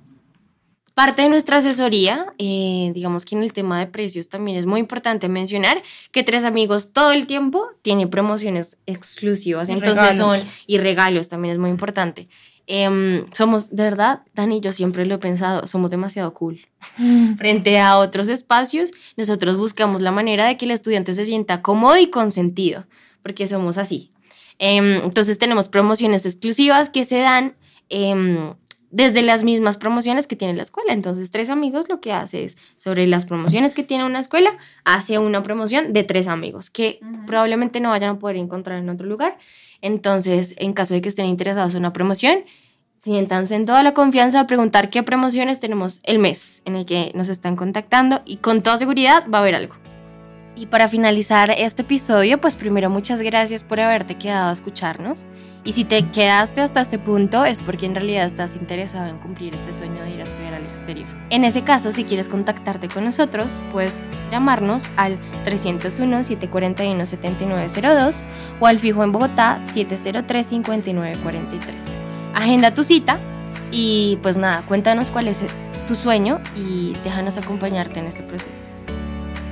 Parte 0.97 1.21
de 1.21 1.29
nuestra 1.29 1.57
asesoría, 1.57 2.25
eh, 2.39 2.89
digamos 2.95 3.23
que 3.23 3.35
en 3.35 3.43
el 3.43 3.53
tema 3.53 3.77
de 3.79 3.85
precios 3.85 4.29
también 4.29 4.57
es 4.57 4.65
muy 4.65 4.79
importante 4.79 5.29
mencionar 5.29 5.83
que 6.09 6.23
Tres 6.23 6.43
Amigos 6.43 6.91
todo 6.91 7.11
el 7.11 7.27
tiempo 7.27 7.67
tiene 7.83 8.07
promociones 8.07 8.79
exclusivas, 8.87 9.69
Y 9.69 9.73
entonces 9.73 10.17
regalos. 10.17 10.39
son, 10.39 10.49
y 10.65 10.79
regalos 10.79 11.29
también 11.29 11.53
es 11.53 11.59
muy 11.59 11.69
importante. 11.69 12.29
Em, 12.65 13.27
somos, 13.31 13.69
de 13.69 13.83
verdad, 13.83 14.21
Dani, 14.33 14.59
yo 14.59 14.73
siempre 14.73 15.05
lo 15.05 15.13
he 15.13 15.17
pensado, 15.19 15.67
somos 15.67 15.91
demasiado 15.91 16.33
cool. 16.33 16.61
Frente 17.37 17.77
a 17.79 17.99
otros 17.99 18.27
espacios, 18.27 18.89
nosotros 19.17 19.55
buscamos 19.55 20.01
la 20.01 20.09
manera 20.11 20.47
de 20.47 20.57
que 20.57 20.65
el 20.65 20.71
estudiante 20.71 21.13
se 21.13 21.27
sienta 21.27 21.61
cómodo 21.61 21.97
y 21.97 22.07
consentido, 22.07 22.87
porque 23.21 23.45
somos 23.45 23.77
así. 23.77 24.09
Em, 24.57 25.03
entonces 25.03 25.37
tenemos 25.37 25.67
promociones 25.67 26.25
exclusivas 26.25 26.89
que 26.89 27.05
se 27.05 27.19
dan 27.19 27.55
em, 27.89 28.55
desde 28.89 29.21
las 29.21 29.43
mismas 29.43 29.77
promociones 29.77 30.27
que 30.27 30.35
tiene 30.35 30.53
la 30.53 30.63
escuela. 30.63 30.93
Entonces, 30.93 31.31
Tres 31.31 31.49
Amigos 31.49 31.89
lo 31.89 31.99
que 31.99 32.13
hace 32.13 32.45
es, 32.45 32.57
sobre 32.77 33.07
las 33.07 33.25
promociones 33.25 33.73
que 33.75 33.83
tiene 33.83 34.05
una 34.05 34.19
escuela, 34.19 34.57
hace 34.85 35.19
una 35.19 35.43
promoción 35.43 35.93
de 35.93 36.03
Tres 36.03 36.27
Amigos, 36.27 36.69
que 36.69 36.99
probablemente 37.25 37.79
no 37.79 37.89
vayan 37.89 38.15
a 38.15 38.19
poder 38.19 38.37
encontrar 38.37 38.79
en 38.79 38.89
otro 38.89 39.07
lugar. 39.07 39.37
Entonces, 39.81 40.55
en 40.57 40.73
caso 40.73 40.93
de 40.93 41.01
que 41.01 41.09
estén 41.09 41.25
interesados 41.25 41.73
en 41.75 41.79
una 41.79 41.93
promoción, 41.93 42.39
siéntanse 42.97 43.55
en 43.55 43.65
toda 43.65 43.83
la 43.83 43.93
confianza 43.93 44.39
a 44.39 44.47
preguntar 44.47 44.89
qué 44.89 45.03
promociones 45.03 45.59
tenemos 45.59 45.99
el 46.03 46.19
mes 46.19 46.61
en 46.65 46.75
el 46.75 46.85
que 46.85 47.11
nos 47.13 47.29
están 47.29 47.55
contactando 47.55 48.21
y 48.25 48.37
con 48.37 48.63
toda 48.63 48.77
seguridad 48.77 49.25
va 49.31 49.39
a 49.39 49.41
haber 49.41 49.55
algo. 49.55 49.75
Y 50.55 50.65
para 50.65 50.87
finalizar 50.87 51.51
este 51.51 51.83
episodio, 51.83 52.41
pues 52.41 52.55
primero 52.55 52.89
muchas 52.89 53.21
gracias 53.21 53.61
por 53.61 53.79
haberte 53.79 54.15
quedado 54.15 54.49
a 54.49 54.53
escucharnos. 54.53 55.25
Y 55.67 55.73
si 55.73 55.83
te 55.83 56.09
quedaste 56.11 56.61
hasta 56.61 56.79
este 56.79 56.97
punto 56.97 57.43
es 57.43 57.59
porque 57.59 57.85
en 57.85 57.93
realidad 57.93 58.25
estás 58.25 58.55
interesado 58.55 59.09
en 59.09 59.17
cumplir 59.17 59.53
este 59.53 59.73
sueño 59.73 60.01
de 60.01 60.11
ir 60.11 60.21
a 60.21 60.23
estudiar 60.23 60.53
al 60.53 60.63
exterior. 60.63 61.09
En 61.29 61.43
ese 61.43 61.63
caso, 61.63 61.91
si 61.91 62.05
quieres 62.05 62.29
contactarte 62.29 62.87
con 62.87 63.03
nosotros, 63.03 63.59
puedes 63.73 63.99
llamarnos 64.31 64.83
al 64.95 65.17
301-741-7902 65.45 68.23
o 68.61 68.67
al 68.67 68.79
fijo 68.79 69.03
en 69.03 69.11
Bogotá 69.11 69.61
703-5943. 69.75 71.59
Agenda 72.33 72.73
tu 72.73 72.85
cita 72.85 73.19
y 73.69 74.19
pues 74.21 74.37
nada, 74.37 74.63
cuéntanos 74.69 75.11
cuál 75.11 75.27
es 75.27 75.43
tu 75.85 75.95
sueño 75.95 76.39
y 76.55 76.93
déjanos 77.03 77.35
acompañarte 77.35 77.99
en 77.99 78.05
este 78.05 78.23
proceso. 78.23 78.66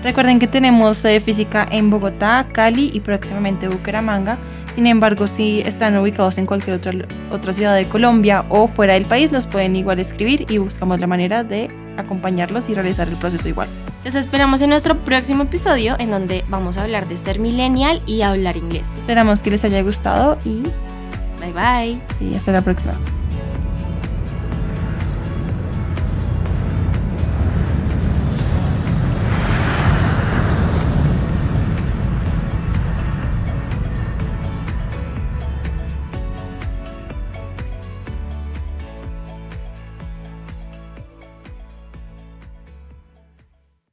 Recuerden 0.06 0.38
que 0.38 0.46
tenemos 0.46 0.98
sede 0.98 1.20
física 1.20 1.68
en 1.72 1.90
Bogotá, 1.90 2.46
Cali 2.52 2.92
y 2.94 3.00
próximamente 3.00 3.68
Bucaramanga. 3.68 4.38
Sin 4.76 4.86
embargo, 4.86 5.26
si 5.26 5.62
están 5.62 5.98
ubicados 5.98 6.38
en 6.38 6.46
cualquier 6.46 6.76
otra, 6.76 6.94
otra 7.32 7.54
ciudad 7.54 7.76
de 7.76 7.88
Colombia 7.88 8.46
o 8.50 8.68
fuera 8.68 8.94
del 8.94 9.06
país, 9.06 9.32
nos 9.32 9.48
pueden 9.48 9.76
igual 9.76 9.98
escribir 9.98 10.46
y 10.48 10.60
buscamos 10.60 11.02
la 11.02 11.08
manera 11.08 11.44
de 11.44 11.72
acompañarlos 11.98 12.70
y 12.70 12.76
realizar 12.76 13.08
el 13.08 13.16
proceso 13.16 13.50
igual. 13.50 13.68
Los 14.04 14.14
esperamos 14.14 14.62
en 14.62 14.70
nuestro 14.70 14.96
próximo 14.96 15.42
episodio 15.42 15.96
en 15.98 16.12
donde 16.12 16.46
vamos 16.50 16.78
a 16.78 16.84
hablar 16.84 17.08
de 17.08 17.18
ser 17.18 17.40
millennial 17.40 18.00
y 18.06 18.22
hablar 18.22 18.58
inglés. 18.58 18.88
Esperamos 19.00 19.42
que 19.42 19.50
les 19.50 19.66
haya 19.66 19.82
gustado 19.82 20.38
y 20.46 20.62
Bye 21.42 21.52
bye. 21.52 22.00
y 22.22 22.36
hasta 22.36 22.52
la 22.52 22.62
próxima. 22.62 22.94